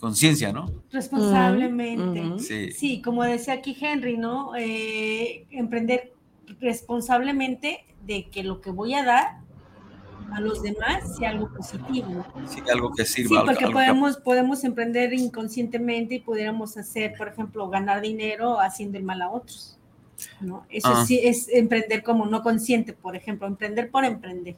conciencia, 0.00 0.52
¿no? 0.52 0.66
Responsablemente. 0.90 2.38
Sí. 2.42 2.72
Sí, 2.72 3.02
como 3.02 3.22
decía 3.22 3.54
aquí 3.54 3.76
Henry, 3.80 4.16
¿no? 4.16 4.54
Eh, 4.56 5.46
emprender 5.50 6.12
responsablemente 6.60 7.84
de 8.06 8.28
que 8.30 8.42
lo 8.42 8.60
que 8.60 8.70
voy 8.70 8.94
a 8.94 9.04
dar 9.04 9.38
a 10.32 10.40
los 10.40 10.62
demás 10.62 11.16
sea 11.16 11.30
algo 11.30 11.52
positivo. 11.52 12.08
¿no? 12.34 12.48
Sí, 12.48 12.60
algo 12.72 12.92
que 12.92 13.04
sirva. 13.04 13.40
Sí, 13.40 13.46
porque 13.46 13.64
algo 13.64 13.68
que- 13.68 13.84
podemos, 13.86 14.16
podemos 14.18 14.64
emprender 14.64 15.12
inconscientemente 15.12 16.16
y 16.16 16.20
pudiéramos 16.20 16.76
hacer, 16.76 17.14
por 17.16 17.28
ejemplo, 17.28 17.68
ganar 17.68 18.00
dinero 18.00 18.60
haciendo 18.60 18.98
el 18.98 19.04
mal 19.04 19.22
a 19.22 19.30
otros. 19.30 19.78
¿no? 20.40 20.64
Eso 20.70 20.88
Ah. 20.90 21.04
sí 21.06 21.20
es 21.22 21.46
emprender 21.50 22.02
como 22.02 22.24
no 22.26 22.42
consciente, 22.42 22.94
por 22.94 23.14
ejemplo, 23.16 23.46
emprender 23.46 23.90
por 23.90 24.02
emprender. 24.04 24.56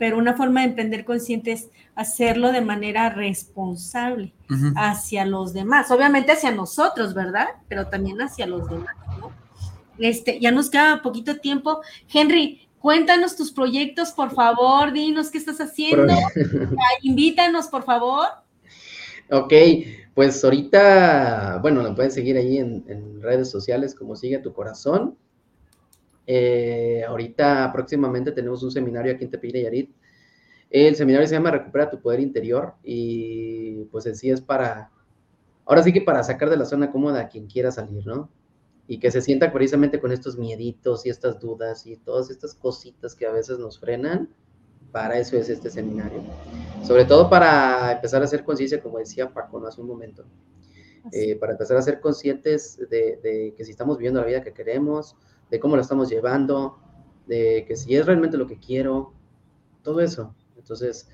Pero 0.00 0.16
una 0.16 0.32
forma 0.32 0.62
de 0.62 0.68
emprender 0.68 1.04
consciente 1.04 1.52
es 1.52 1.68
hacerlo 1.94 2.52
de 2.52 2.62
manera 2.62 3.10
responsable 3.10 4.32
hacia 4.74 5.26
los 5.26 5.52
demás, 5.52 5.90
obviamente 5.90 6.32
hacia 6.32 6.52
nosotros, 6.52 7.12
¿verdad? 7.12 7.48
Pero 7.68 7.88
también 7.88 8.18
hacia 8.22 8.46
los 8.46 8.66
demás, 8.70 8.96
¿no? 9.18 9.30
Este, 9.98 10.40
ya 10.40 10.52
nos 10.52 10.70
queda 10.70 11.02
poquito 11.02 11.36
tiempo. 11.36 11.82
Henry, 12.10 12.66
cuéntanos 12.78 13.36
tus 13.36 13.52
proyectos, 13.52 14.12
por 14.12 14.30
favor, 14.30 14.90
dinos 14.90 15.30
qué 15.30 15.36
estás 15.36 15.60
haciendo, 15.60 16.14
invítanos, 17.02 17.66
por 17.66 17.84
favor. 17.84 18.26
Ok, 19.30 19.52
pues 20.14 20.42
ahorita, 20.42 21.58
bueno, 21.60 21.82
lo 21.82 21.94
pueden 21.94 22.10
seguir 22.10 22.38
ahí 22.38 22.56
en, 22.56 22.84
en 22.88 23.20
redes 23.20 23.50
sociales 23.50 23.94
como 23.94 24.16
Sigue 24.16 24.38
tu 24.38 24.54
Corazón. 24.54 25.18
Eh, 26.32 27.02
ahorita 27.08 27.72
próximamente 27.72 28.30
tenemos 28.30 28.62
un 28.62 28.70
seminario 28.70 29.12
aquí 29.12 29.24
en 29.24 29.30
Tepic 29.30 29.52
Nayarit. 29.52 29.90
El 30.70 30.94
seminario 30.94 31.26
se 31.26 31.34
llama 31.34 31.50
Recupera 31.50 31.90
tu 31.90 32.00
Poder 32.00 32.20
Interior 32.20 32.74
y 32.84 33.82
pues 33.86 34.06
en 34.06 34.14
sí 34.14 34.30
es 34.30 34.40
para, 34.40 34.92
ahora 35.64 35.82
sí 35.82 35.92
que 35.92 36.02
para 36.02 36.22
sacar 36.22 36.48
de 36.48 36.56
la 36.56 36.66
zona 36.66 36.92
cómoda 36.92 37.22
a 37.22 37.28
quien 37.28 37.48
quiera 37.48 37.72
salir, 37.72 38.06
¿no? 38.06 38.30
Y 38.86 39.00
que 39.00 39.10
se 39.10 39.22
sienta 39.22 39.52
precisamente 39.52 39.98
con 39.98 40.12
estos 40.12 40.38
mieditos 40.38 41.04
y 41.04 41.10
estas 41.10 41.40
dudas 41.40 41.84
y 41.84 41.96
todas 41.96 42.30
estas 42.30 42.54
cositas 42.54 43.16
que 43.16 43.26
a 43.26 43.32
veces 43.32 43.58
nos 43.58 43.80
frenan. 43.80 44.28
Para 44.92 45.18
eso 45.18 45.36
es 45.36 45.48
este 45.48 45.68
seminario. 45.68 46.22
Sobre 46.84 47.06
todo 47.06 47.28
para 47.28 47.90
empezar 47.90 48.22
a 48.22 48.26
hacer 48.26 48.44
conciencia, 48.44 48.80
como 48.80 48.98
decía 48.98 49.34
Paco 49.34 49.58
¿no? 49.58 49.66
hace 49.66 49.80
un 49.80 49.88
momento. 49.88 50.24
Eh, 51.10 51.34
para 51.34 51.52
empezar 51.52 51.76
a 51.76 51.82
ser 51.82 52.00
conscientes 52.00 52.78
de, 52.88 53.18
de 53.20 53.54
que 53.56 53.64
si 53.64 53.72
estamos 53.72 53.98
viviendo 53.98 54.20
la 54.20 54.26
vida 54.26 54.44
que 54.44 54.52
queremos, 54.52 55.16
de 55.50 55.60
cómo 55.60 55.76
la 55.76 55.82
estamos 55.82 56.08
llevando, 56.08 56.78
de 57.26 57.64
que 57.66 57.76
si 57.76 57.94
es 57.96 58.06
realmente 58.06 58.36
lo 58.36 58.46
que 58.46 58.58
quiero, 58.58 59.12
todo 59.82 60.00
eso. 60.00 60.34
Entonces, 60.56 61.08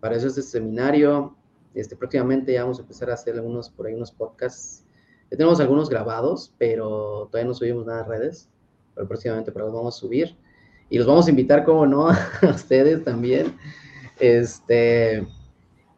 para 0.00 0.16
eso 0.16 0.26
es 0.26 0.38
este 0.38 0.58
seminario. 0.58 1.36
Este, 1.74 1.96
próximamente 1.96 2.52
ya 2.52 2.62
vamos 2.62 2.78
a 2.78 2.82
empezar 2.82 3.10
a 3.10 3.14
hacer 3.14 3.34
algunos, 3.34 3.68
por 3.70 3.86
ahí 3.86 3.94
unos 3.94 4.10
podcasts. 4.10 4.84
Ya 5.30 5.36
tenemos 5.36 5.60
algunos 5.60 5.88
grabados, 5.88 6.54
pero 6.58 7.28
todavía 7.30 7.48
no 7.48 7.54
subimos 7.54 7.84
nada 7.86 8.00
a 8.00 8.04
redes, 8.04 8.48
pero 8.94 9.06
próximamente 9.08 9.50
ahí 9.50 9.58
los 9.58 9.72
vamos 9.72 9.96
a 9.96 9.98
subir. 9.98 10.36
Y 10.88 10.98
los 10.98 11.06
vamos 11.06 11.26
a 11.26 11.30
invitar, 11.30 11.64
como 11.64 11.86
no, 11.86 12.08
a 12.08 12.18
ustedes 12.48 13.04
también. 13.04 13.56
Este, 14.20 15.26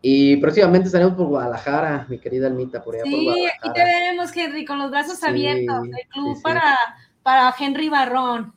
y 0.00 0.36
próximamente 0.38 0.86
estaremos 0.86 1.14
por 1.14 1.26
Guadalajara, 1.26 2.06
mi 2.08 2.18
querida 2.18 2.46
Almita, 2.46 2.82
por 2.82 2.94
allá 2.94 3.04
por 3.04 3.12
Sí, 3.12 3.24
Guadalajara. 3.24 3.58
aquí 3.62 3.72
te 3.72 3.84
veremos, 3.84 4.36
Henry, 4.36 4.64
con 4.64 4.78
los 4.78 4.90
brazos 4.90 5.18
Sí, 5.18 5.26
abiertos. 5.26 5.84
El 5.86 6.08
club 6.08 6.28
sí, 6.30 6.34
sí. 6.36 6.42
para 6.42 6.76
para 7.28 7.54
Henry 7.60 7.90
Barrón. 7.90 8.54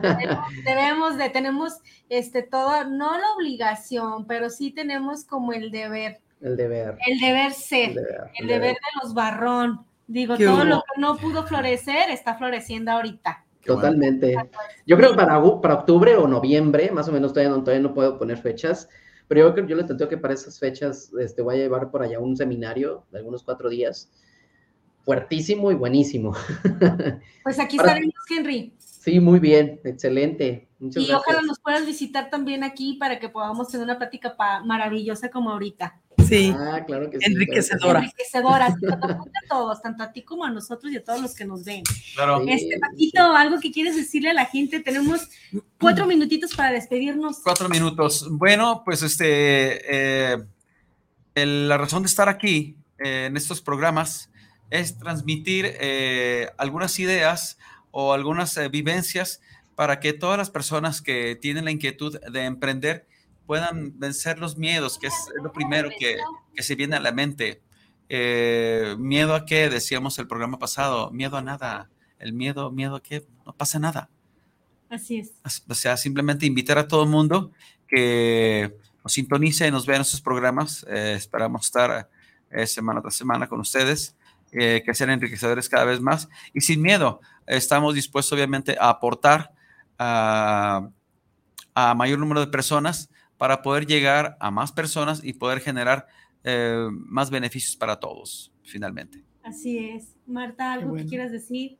Debemos- 0.00 0.48
debemos 0.64 1.16
de, 1.18 1.28
tenemos 1.28 1.74
este 2.08 2.40
todo, 2.42 2.86
no 2.86 3.18
la 3.18 3.32
obligación, 3.36 4.26
pero 4.26 4.48
sí 4.48 4.70
tenemos 4.70 5.26
como 5.26 5.52
el 5.52 5.70
deber, 5.70 6.22
El 6.40 6.56
deber. 6.56 6.96
el 7.06 7.20
deber 7.20 7.52
ser, 7.52 7.90
El 7.90 7.94
deber. 7.96 8.30
el 8.40 8.46
deber 8.46 8.72
de 8.72 9.02
los 9.02 9.12
Barrón. 9.12 9.84
Digo, 10.06 10.38
¿Qué 10.38 10.46
todo 10.46 10.54
hubo? 10.56 10.64
lo 10.64 10.76
que 10.78 11.00
no 11.02 11.16
pudo 11.18 11.46
florecer 11.46 12.08
está 12.08 12.34
floreciendo 12.36 12.92
ahorita. 12.92 13.44
Totalmente. 13.62 14.34
Yo 14.86 14.96
creo 14.96 15.10
que 15.10 15.16
para, 15.16 15.42
para 15.60 15.74
octubre 15.74 16.16
o 16.16 16.26
noviembre, 16.26 16.90
más 16.92 17.06
o 17.08 17.12
menos, 17.12 17.34
todavía 17.34 17.50
no, 17.54 17.62
todavía 17.62 17.82
no 17.82 17.92
puedo 17.92 18.18
poner 18.18 18.38
fechas, 18.38 18.88
pero 19.28 19.48
yo 19.48 19.54
creo 19.54 19.66
yo 19.66 19.76
le 19.76 19.84
tenteo 19.84 20.08
que 20.08 20.16
para 20.16 20.32
esas 20.32 20.58
fechas 20.58 21.12
este, 21.20 21.42
voy 21.42 21.56
a 21.56 21.58
llevar 21.58 21.90
por 21.90 22.02
allá 22.02 22.18
un 22.20 22.34
seminario 22.38 23.04
de 23.10 23.18
algunos 23.18 23.42
cuatro 23.42 23.68
días, 23.68 24.10
fuertísimo 25.04 25.70
y 25.70 25.74
buenísimo. 25.74 26.34
Pues 27.44 27.58
aquí 27.58 27.76
Ahora- 27.78 27.92
estaremos, 27.92 28.14
Henry. 28.30 28.72
Sí, 28.78 29.20
muy 29.20 29.38
bien, 29.38 29.78
excelente. 29.84 30.66
Muchas 30.78 31.02
Y 31.02 31.06
gracias. 31.08 31.20
ojalá 31.28 31.42
nos 31.46 31.60
puedas 31.60 31.84
visitar 31.84 32.30
también 32.30 32.64
aquí 32.64 32.94
para 32.98 33.18
que 33.18 33.28
podamos 33.28 33.68
tener 33.68 33.84
una 33.84 33.98
plática 33.98 34.34
pa- 34.34 34.64
maravillosa 34.64 35.28
como 35.30 35.50
ahorita. 35.50 36.00
Sí, 36.26 36.54
Ah, 36.56 36.82
claro 36.86 37.10
que 37.10 37.18
sí. 37.18 37.24
Enriquecedora. 37.26 37.98
Enriquecedora, 37.98 38.66
a 38.68 38.74
todos, 39.46 39.82
tanto 39.82 40.02
a 40.04 40.10
ti 40.10 40.22
como 40.22 40.42
a 40.46 40.50
nosotros 40.50 40.90
y 40.90 40.96
a 40.96 41.04
todos 41.04 41.20
los 41.20 41.34
que 41.34 41.44
nos 41.44 41.64
ven. 41.64 41.82
Claro. 42.14 42.42
Este, 42.48 42.78
Paquito, 42.78 43.20
algo 43.36 43.60
que 43.60 43.70
quieres 43.72 43.94
decirle 43.94 44.30
a 44.30 44.34
la 44.34 44.46
gente, 44.46 44.80
tenemos 44.80 45.28
cuatro 45.78 46.06
minutitos 46.06 46.54
para 46.54 46.72
despedirnos. 46.72 47.40
Cuatro 47.44 47.68
minutos. 47.68 48.26
Bueno, 48.30 48.80
pues 48.86 49.02
este, 49.02 49.82
eh, 50.32 50.38
el- 51.34 51.68
la 51.68 51.76
razón 51.76 52.02
de 52.04 52.06
estar 52.06 52.30
aquí 52.30 52.78
eh, 53.04 53.26
en 53.26 53.36
estos 53.36 53.60
programas 53.60 54.30
es 54.70 54.98
transmitir 54.98 55.66
eh, 55.80 56.50
algunas 56.58 56.98
ideas 56.98 57.58
o 57.90 58.12
algunas 58.12 58.56
eh, 58.56 58.68
vivencias 58.68 59.40
para 59.74 60.00
que 60.00 60.12
todas 60.12 60.38
las 60.38 60.50
personas 60.50 61.02
que 61.02 61.36
tienen 61.36 61.64
la 61.64 61.70
inquietud 61.70 62.18
de 62.20 62.44
emprender 62.44 63.06
puedan 63.46 63.98
vencer 63.98 64.38
los 64.38 64.56
miedos, 64.56 64.98
que 64.98 65.08
es 65.08 65.14
lo 65.42 65.52
primero 65.52 65.90
que, 65.98 66.16
que 66.54 66.62
se 66.62 66.74
viene 66.74 66.96
a 66.96 67.00
la 67.00 67.12
mente. 67.12 67.60
Eh, 68.08 68.96
miedo 68.98 69.34
a 69.34 69.46
qué, 69.46 69.68
decíamos 69.68 70.18
el 70.18 70.26
programa 70.26 70.58
pasado, 70.58 71.10
miedo 71.10 71.36
a 71.36 71.42
nada. 71.42 71.90
El 72.18 72.32
miedo, 72.32 72.70
miedo 72.70 72.96
a 72.96 73.02
qué, 73.02 73.26
no 73.44 73.54
pasa 73.54 73.78
nada. 73.78 74.08
Así 74.88 75.18
es. 75.18 75.32
O 75.68 75.74
sea, 75.74 75.96
simplemente 75.96 76.46
invitar 76.46 76.78
a 76.78 76.86
todo 76.86 77.02
el 77.02 77.10
mundo 77.10 77.50
que 77.88 78.76
nos 79.02 79.12
sintonice 79.12 79.66
y 79.66 79.70
nos 79.70 79.86
vea 79.86 79.96
en 79.96 80.02
estos 80.02 80.20
programas. 80.20 80.86
Eh, 80.88 81.14
esperamos 81.16 81.66
estar 81.66 82.08
eh, 82.50 82.66
semana 82.66 83.00
tras 83.00 83.14
semana 83.14 83.48
con 83.48 83.60
ustedes, 83.60 84.16
eh, 84.54 84.82
que 84.84 84.94
sean 84.94 85.10
enriquecedores 85.10 85.68
cada 85.68 85.84
vez 85.84 86.00
más. 86.00 86.28
Y 86.52 86.60
sin 86.60 86.80
miedo, 86.80 87.20
estamos 87.46 87.94
dispuestos 87.94 88.32
obviamente 88.32 88.76
a 88.80 88.88
aportar 88.88 89.52
a, 89.98 90.88
a 91.74 91.94
mayor 91.94 92.18
número 92.18 92.40
de 92.40 92.46
personas 92.46 93.10
para 93.36 93.62
poder 93.62 93.86
llegar 93.86 94.36
a 94.40 94.50
más 94.50 94.72
personas 94.72 95.22
y 95.22 95.34
poder 95.34 95.60
generar 95.60 96.06
eh, 96.44 96.88
más 96.90 97.30
beneficios 97.30 97.76
para 97.76 97.98
todos, 97.98 98.52
finalmente. 98.62 99.24
Así 99.42 99.78
es. 99.78 100.14
Marta, 100.26 100.72
¿algo 100.72 100.90
bueno. 100.90 101.04
que 101.04 101.08
quieras 101.08 101.32
decir? 101.32 101.78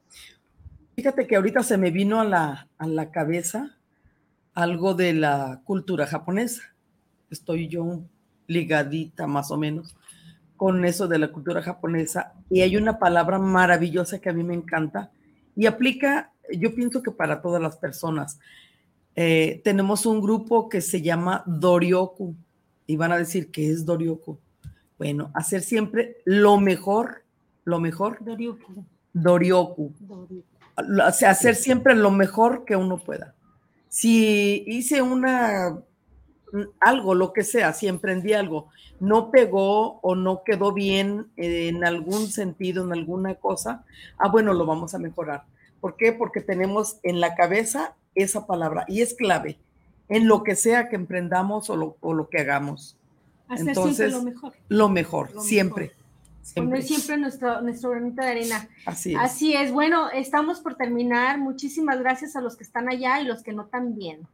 Fíjate 0.97 1.27
que 1.27 1.37
ahorita 1.37 1.63
se 1.63 1.79
me 1.79 1.91
vino 1.91 2.21
a 2.21 2.25
la, 2.25 2.69
a 2.79 2.87
la 2.87 3.11
cabeza 3.11 3.79
algo 4.53 4.95
de 4.95 5.13
la 5.15 5.63
cultura 5.65 6.07
japonesa. 6.07 6.63
Estoy 7.31 7.69
yo 7.69 8.05
ligadita 8.47 9.27
más 9.27 9.51
o 9.51 9.57
menos 9.57 9.97
con 10.57 10.85
eso 10.85 11.09
de 11.09 11.19
la 11.19 11.33
cultura 11.33 11.63
japonesa 11.63 12.33
y 12.51 12.61
hay 12.63 12.77
una 12.77 12.99
palabra 12.99 13.39
maravillosa 13.39 14.21
que 14.21 14.29
a 14.31 14.33
mí 14.33 14.43
me 14.45 14.55
encanta 14.55 15.11
y 15.57 15.67
aplica, 15.67 16.33
yo 16.53 16.75
pienso 16.75 17.03
que 17.03 17.11
para 17.11 17.41
todas 17.43 17.61
las 17.63 17.77
personas. 17.77 18.39
Eh, 19.17 19.61
tenemos 19.63 20.07
un 20.07 20.21
grupo 20.21 20.69
que 20.69 20.81
se 20.81 21.01
llama 21.01 21.43
Doryoku 21.47 22.35
y 22.87 22.97
van 22.97 23.13
a 23.13 23.19
decir 23.19 23.51
que 23.53 23.71
es 23.71 23.85
Doryoku. 23.85 24.39
Bueno, 24.99 25.31
hacer 25.35 25.63
siempre 25.63 26.17
lo 26.25 26.59
mejor, 26.59 27.23
lo 27.65 27.79
mejor, 27.81 28.19
lo- 30.87 31.07
o 31.07 31.13
sea, 31.13 31.31
hacer 31.31 31.55
siempre 31.55 31.95
lo 31.95 32.11
mejor 32.11 32.65
que 32.65 32.75
uno 32.77 32.99
pueda. 32.99 33.35
Si 33.89 34.65
hice 34.67 35.03
una 35.03 35.79
algo, 36.81 37.15
lo 37.15 37.33
que 37.33 37.43
sea, 37.43 37.73
si 37.73 37.89
emprendí 37.89 38.33
algo, 38.33 38.69
no 39.01 39.31
pegó 39.31 40.01
o 40.01 40.15
no 40.15 40.43
quedó 40.45 40.73
bien 40.73 41.27
en 41.37 41.85
algún 41.85 42.29
sentido, 42.29 42.85
en 42.85 42.93
alguna 42.93 43.35
cosa, 43.35 43.85
ah, 44.19 44.29
bueno, 44.29 44.55
lo 44.55 44.67
vamos 44.67 44.95
a 44.95 44.99
mejorar. 44.99 45.45
¿Por 45.81 45.97
qué? 45.97 46.13
Porque 46.13 46.41
tenemos 46.41 46.99
en 47.03 47.21
la 47.21 47.35
cabeza 47.35 47.95
esa 48.15 48.47
palabra 48.47 48.85
y 48.89 49.03
es 49.03 49.15
clave 49.15 49.59
en 50.09 50.29
lo 50.29 50.43
que 50.43 50.57
sea 50.57 50.89
que 50.89 50.97
emprendamos 50.97 51.71
o 51.71 51.77
lo, 51.77 51.97
o 52.01 52.15
lo 52.15 52.29
que 52.29 52.39
hagamos. 52.39 52.97
Hacer 53.49 53.69
Entonces, 53.69 54.11
siempre 54.11 54.19
lo 54.19 54.23
mejor. 54.23 54.53
Lo 54.69 54.89
mejor, 54.89 55.35
Lo 55.35 55.41
siempre. 55.43 55.87
Poner 55.89 56.05
Siempre. 56.45 56.83
siempre 56.83 57.17
nuestro, 57.17 57.63
nuestro 57.63 57.91
granito 57.91 58.21
de 58.21 58.29
arena. 58.29 58.69
Así 58.85 59.15
es. 59.15 59.19
Así 59.19 59.55
es. 59.55 59.73
Bueno, 59.73 60.11
estamos 60.11 60.61
por 60.61 60.75
terminar. 60.75 61.39
Muchísimas 61.39 61.99
gracias 61.99 62.37
a 62.37 62.43
los 62.43 62.57
que 62.57 62.65
están 62.65 62.87
allá 62.91 63.19
y 63.23 63.25
los 63.25 63.43
que 63.43 63.55
no 63.55 63.65
también. 63.65 64.29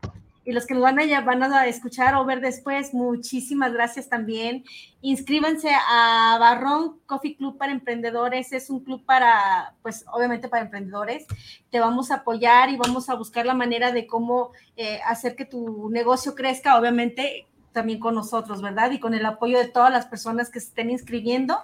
Y 0.44 0.52
los 0.52 0.66
que 0.66 0.74
nos 0.74 0.82
van 0.82 0.98
a, 0.98 1.20
van 1.20 1.42
a 1.42 1.66
escuchar 1.66 2.14
o 2.14 2.24
ver 2.24 2.40
después, 2.40 2.94
muchísimas 2.94 3.72
gracias 3.72 4.08
también. 4.08 4.64
Inscríbanse 5.02 5.70
a 5.70 6.38
Barrón 6.40 6.98
Coffee 7.06 7.36
Club 7.36 7.58
para 7.58 7.72
Emprendedores. 7.72 8.52
Es 8.52 8.70
un 8.70 8.80
club 8.80 9.04
para, 9.04 9.74
pues 9.82 10.04
obviamente 10.12 10.48
para 10.48 10.64
emprendedores. 10.64 11.26
Te 11.70 11.78
vamos 11.80 12.10
a 12.10 12.16
apoyar 12.16 12.70
y 12.70 12.76
vamos 12.76 13.10
a 13.10 13.14
buscar 13.14 13.44
la 13.44 13.54
manera 13.54 13.92
de 13.92 14.06
cómo 14.06 14.52
eh, 14.76 15.00
hacer 15.06 15.36
que 15.36 15.44
tu 15.44 15.90
negocio 15.90 16.34
crezca, 16.34 16.78
obviamente 16.78 17.46
también 17.72 18.00
con 18.00 18.14
nosotros, 18.14 18.62
¿verdad? 18.62 18.90
Y 18.90 19.00
con 19.00 19.14
el 19.14 19.24
apoyo 19.26 19.58
de 19.58 19.68
todas 19.68 19.92
las 19.92 20.06
personas 20.06 20.50
que 20.50 20.60
se 20.60 20.68
estén 20.68 20.90
inscribiendo. 20.90 21.58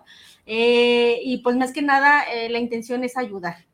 Eh, 0.47 1.21
y 1.23 1.39
pues 1.39 1.57
más 1.57 1.73
que 1.73 1.83
nada, 1.83 2.23
eh, 2.33 2.49
la 2.49 2.59
intención 2.59 3.03
es 3.05 3.17
ayudar. 3.17 3.67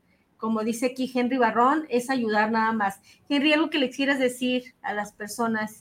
Como 0.42 0.64
dice 0.64 0.86
aquí 0.86 1.08
Henry 1.14 1.38
Barrón, 1.38 1.86
es 1.88 2.10
ayudar 2.10 2.50
nada 2.50 2.72
más. 2.72 2.98
Henry, 3.28 3.52
algo 3.52 3.70
que 3.70 3.78
le 3.78 3.90
quieras 3.90 4.18
decir 4.18 4.74
a 4.82 4.92
las 4.92 5.12
personas. 5.12 5.78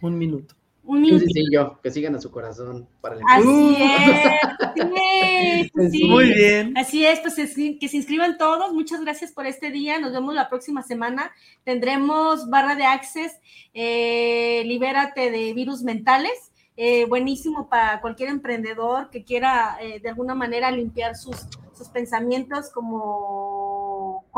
Un 0.00 0.16
minuto. 0.16 0.54
Un 0.84 1.00
minuto. 1.00 1.24
sí, 1.26 1.32
sí, 1.34 1.44
yo, 1.52 1.80
que 1.82 1.90
sigan 1.90 2.14
a 2.14 2.20
su 2.20 2.30
corazón 2.30 2.86
para 3.00 3.16
el 3.16 3.22
Así 3.28 3.46
Uh. 3.48 3.74
es. 3.76 5.70
sí, 5.74 5.90
sí. 5.90 6.04
Muy 6.08 6.32
bien. 6.32 6.78
Así 6.78 7.04
es, 7.04 7.18
pues 7.18 7.38
es- 7.40 7.56
que 7.56 7.88
se 7.88 7.96
inscriban 7.96 8.38
todos. 8.38 8.72
Muchas 8.72 9.00
gracias 9.00 9.32
por 9.32 9.46
este 9.46 9.72
día. 9.72 9.98
Nos 9.98 10.12
vemos 10.12 10.32
la 10.32 10.48
próxima 10.48 10.84
semana. 10.84 11.32
Tendremos 11.64 12.48
barra 12.48 12.76
de 12.76 12.84
access, 12.84 13.32
eh, 13.74 14.62
libérate 14.64 15.32
de 15.32 15.52
virus 15.54 15.82
mentales. 15.82 16.52
eh, 16.80 17.06
buenísimo 17.06 17.68
para 17.68 18.00
cualquier 18.00 18.28
emprendedor 18.28 19.10
que 19.10 19.24
quiera 19.24 19.76
eh, 19.82 19.98
de 19.98 20.10
alguna 20.10 20.36
manera 20.36 20.70
limpiar 20.70 21.16
sus, 21.16 21.34
sus 21.76 21.88
pensamientos 21.88 22.70
como 22.70 23.57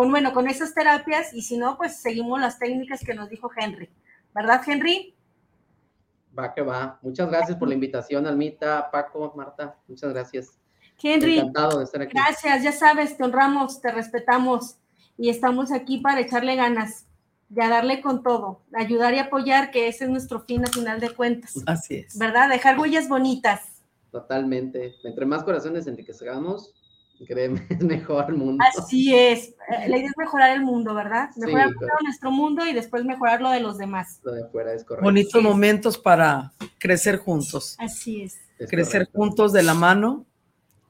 con 0.01 0.11
bueno 0.11 0.33
con 0.33 0.49
esas 0.49 0.73
terapias 0.73 1.35
y 1.35 1.43
si 1.43 1.59
no 1.59 1.77
pues 1.77 1.99
seguimos 1.99 2.41
las 2.41 2.59
técnicas 2.59 3.01
que 3.05 3.13
nos 3.13 3.29
dijo 3.29 3.51
Henry 3.55 3.91
verdad 4.35 4.63
Henry 4.67 5.15
Va 6.39 6.55
que 6.55 6.63
va. 6.63 6.99
Muchas 7.03 7.29
gracias 7.29 7.59
por 7.59 7.69
la 7.69 7.75
invitación, 7.75 8.25
Almita, 8.25 8.89
Paco, 8.91 9.33
Marta. 9.37 9.77
Muchas 9.89 10.13
gracias. 10.13 10.57
Henry 11.03 11.41
Encantado 11.41 11.79
de 11.79 11.85
estar 11.85 12.01
aquí. 12.01 12.13
Gracias, 12.15 12.63
ya 12.63 12.71
sabes, 12.71 13.17
te 13.17 13.25
honramos, 13.25 13.81
te 13.83 13.91
respetamos 13.91 14.77
y 15.19 15.29
estamos 15.29 15.73
aquí 15.73 15.99
para 15.99 16.21
echarle 16.21 16.55
ganas 16.55 17.05
y 17.55 17.61
a 17.61 17.69
darle 17.69 18.01
con 18.01 18.23
todo, 18.23 18.63
ayudar 18.73 19.13
y 19.15 19.19
apoyar, 19.19 19.73
que 19.73 19.89
ese 19.89 20.05
es 20.05 20.11
nuestro 20.11 20.39
fin 20.39 20.65
a 20.65 20.69
final 20.69 21.01
de 21.01 21.11
cuentas, 21.11 21.55
Así 21.67 21.97
es. 21.97 22.17
¿verdad? 22.17 22.49
Dejar 22.49 22.79
huellas 22.79 23.09
bonitas. 23.09 23.83
Totalmente. 24.13 24.95
Entre 25.03 25.27
más 25.27 25.43
corazones 25.43 25.89
enriquezcamos, 25.89 26.73
créeme, 27.27 27.67
es 27.71 27.81
mejor 27.83 28.27
el 28.29 28.37
mundo. 28.37 28.65
Así 28.79 29.15
es. 29.17 29.49
Eh, 29.49 29.89
La 29.89 29.97
idea 29.99 30.09
es 30.09 30.17
mejorar 30.17 30.51
el 30.57 30.63
mundo, 30.63 30.95
¿verdad? 30.95 31.31
Sí, 31.35 31.41
Mejorar 31.41 31.73
claro. 31.75 31.95
nuestro 32.03 32.31
mundo 32.31 32.67
y 32.67 32.73
después 32.73 33.05
mejorar 33.05 33.41
lo 33.41 33.51
de 33.51 33.61
los 33.61 33.79
demás. 33.79 34.21
Lo 34.23 34.33
de 34.33 34.45
afuera 34.45 34.73
es 34.73 34.85
correcto. 34.85 35.05
Bonitos 35.05 35.43
momentos 35.43 35.99
para 35.99 36.53
crecer 36.79 37.19
juntos. 37.19 37.77
Así 37.79 38.23
es. 38.23 38.41
Es 38.59 38.69
crecer 38.71 39.03
correcto. 39.07 39.19
juntos 39.19 39.53
de 39.53 39.63
la 39.63 39.75
mano 39.75 40.27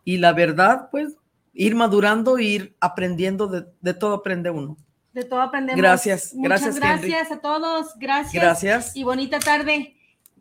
y 0.04 0.16
la 0.18 0.32
verdad, 0.32 0.88
pues, 0.90 1.14
ir 1.52 1.74
madurando, 1.74 2.38
ir 2.38 2.74
aprendiendo, 2.80 3.46
de, 3.48 3.66
de 3.80 3.94
todo 3.94 4.14
aprende 4.14 4.50
uno. 4.50 4.76
De 5.12 5.24
todo 5.24 5.40
aprendemos. 5.40 5.80
Gracias, 5.80 6.32
Muchas 6.34 6.76
gracias, 6.76 6.76
Henry. 6.76 7.10
gracias 7.10 7.38
a 7.38 7.40
todos. 7.40 7.94
Gracias. 7.98 8.32
Gracias. 8.42 8.96
Y 8.96 9.02
bonita 9.02 9.40
tarde. 9.40 9.96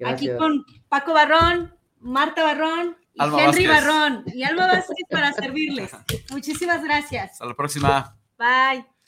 Aquí 0.05 0.29
con 0.37 0.63
Paco 0.87 1.13
Barrón, 1.13 1.73
Marta 1.99 2.43
Barrón 2.43 2.95
y 3.19 3.23
Alma 3.23 3.43
Henry 3.43 3.67
Vázquez. 3.67 3.85
Barrón 3.85 4.23
y 4.27 4.43
Alma 4.43 4.67
Vázquez 4.73 5.05
para 5.09 5.33
servirles. 5.33 5.91
Muchísimas 6.31 6.83
gracias. 6.83 7.33
Hasta 7.33 7.45
la 7.45 7.55
próxima. 7.55 8.15
Bye. 8.37 8.98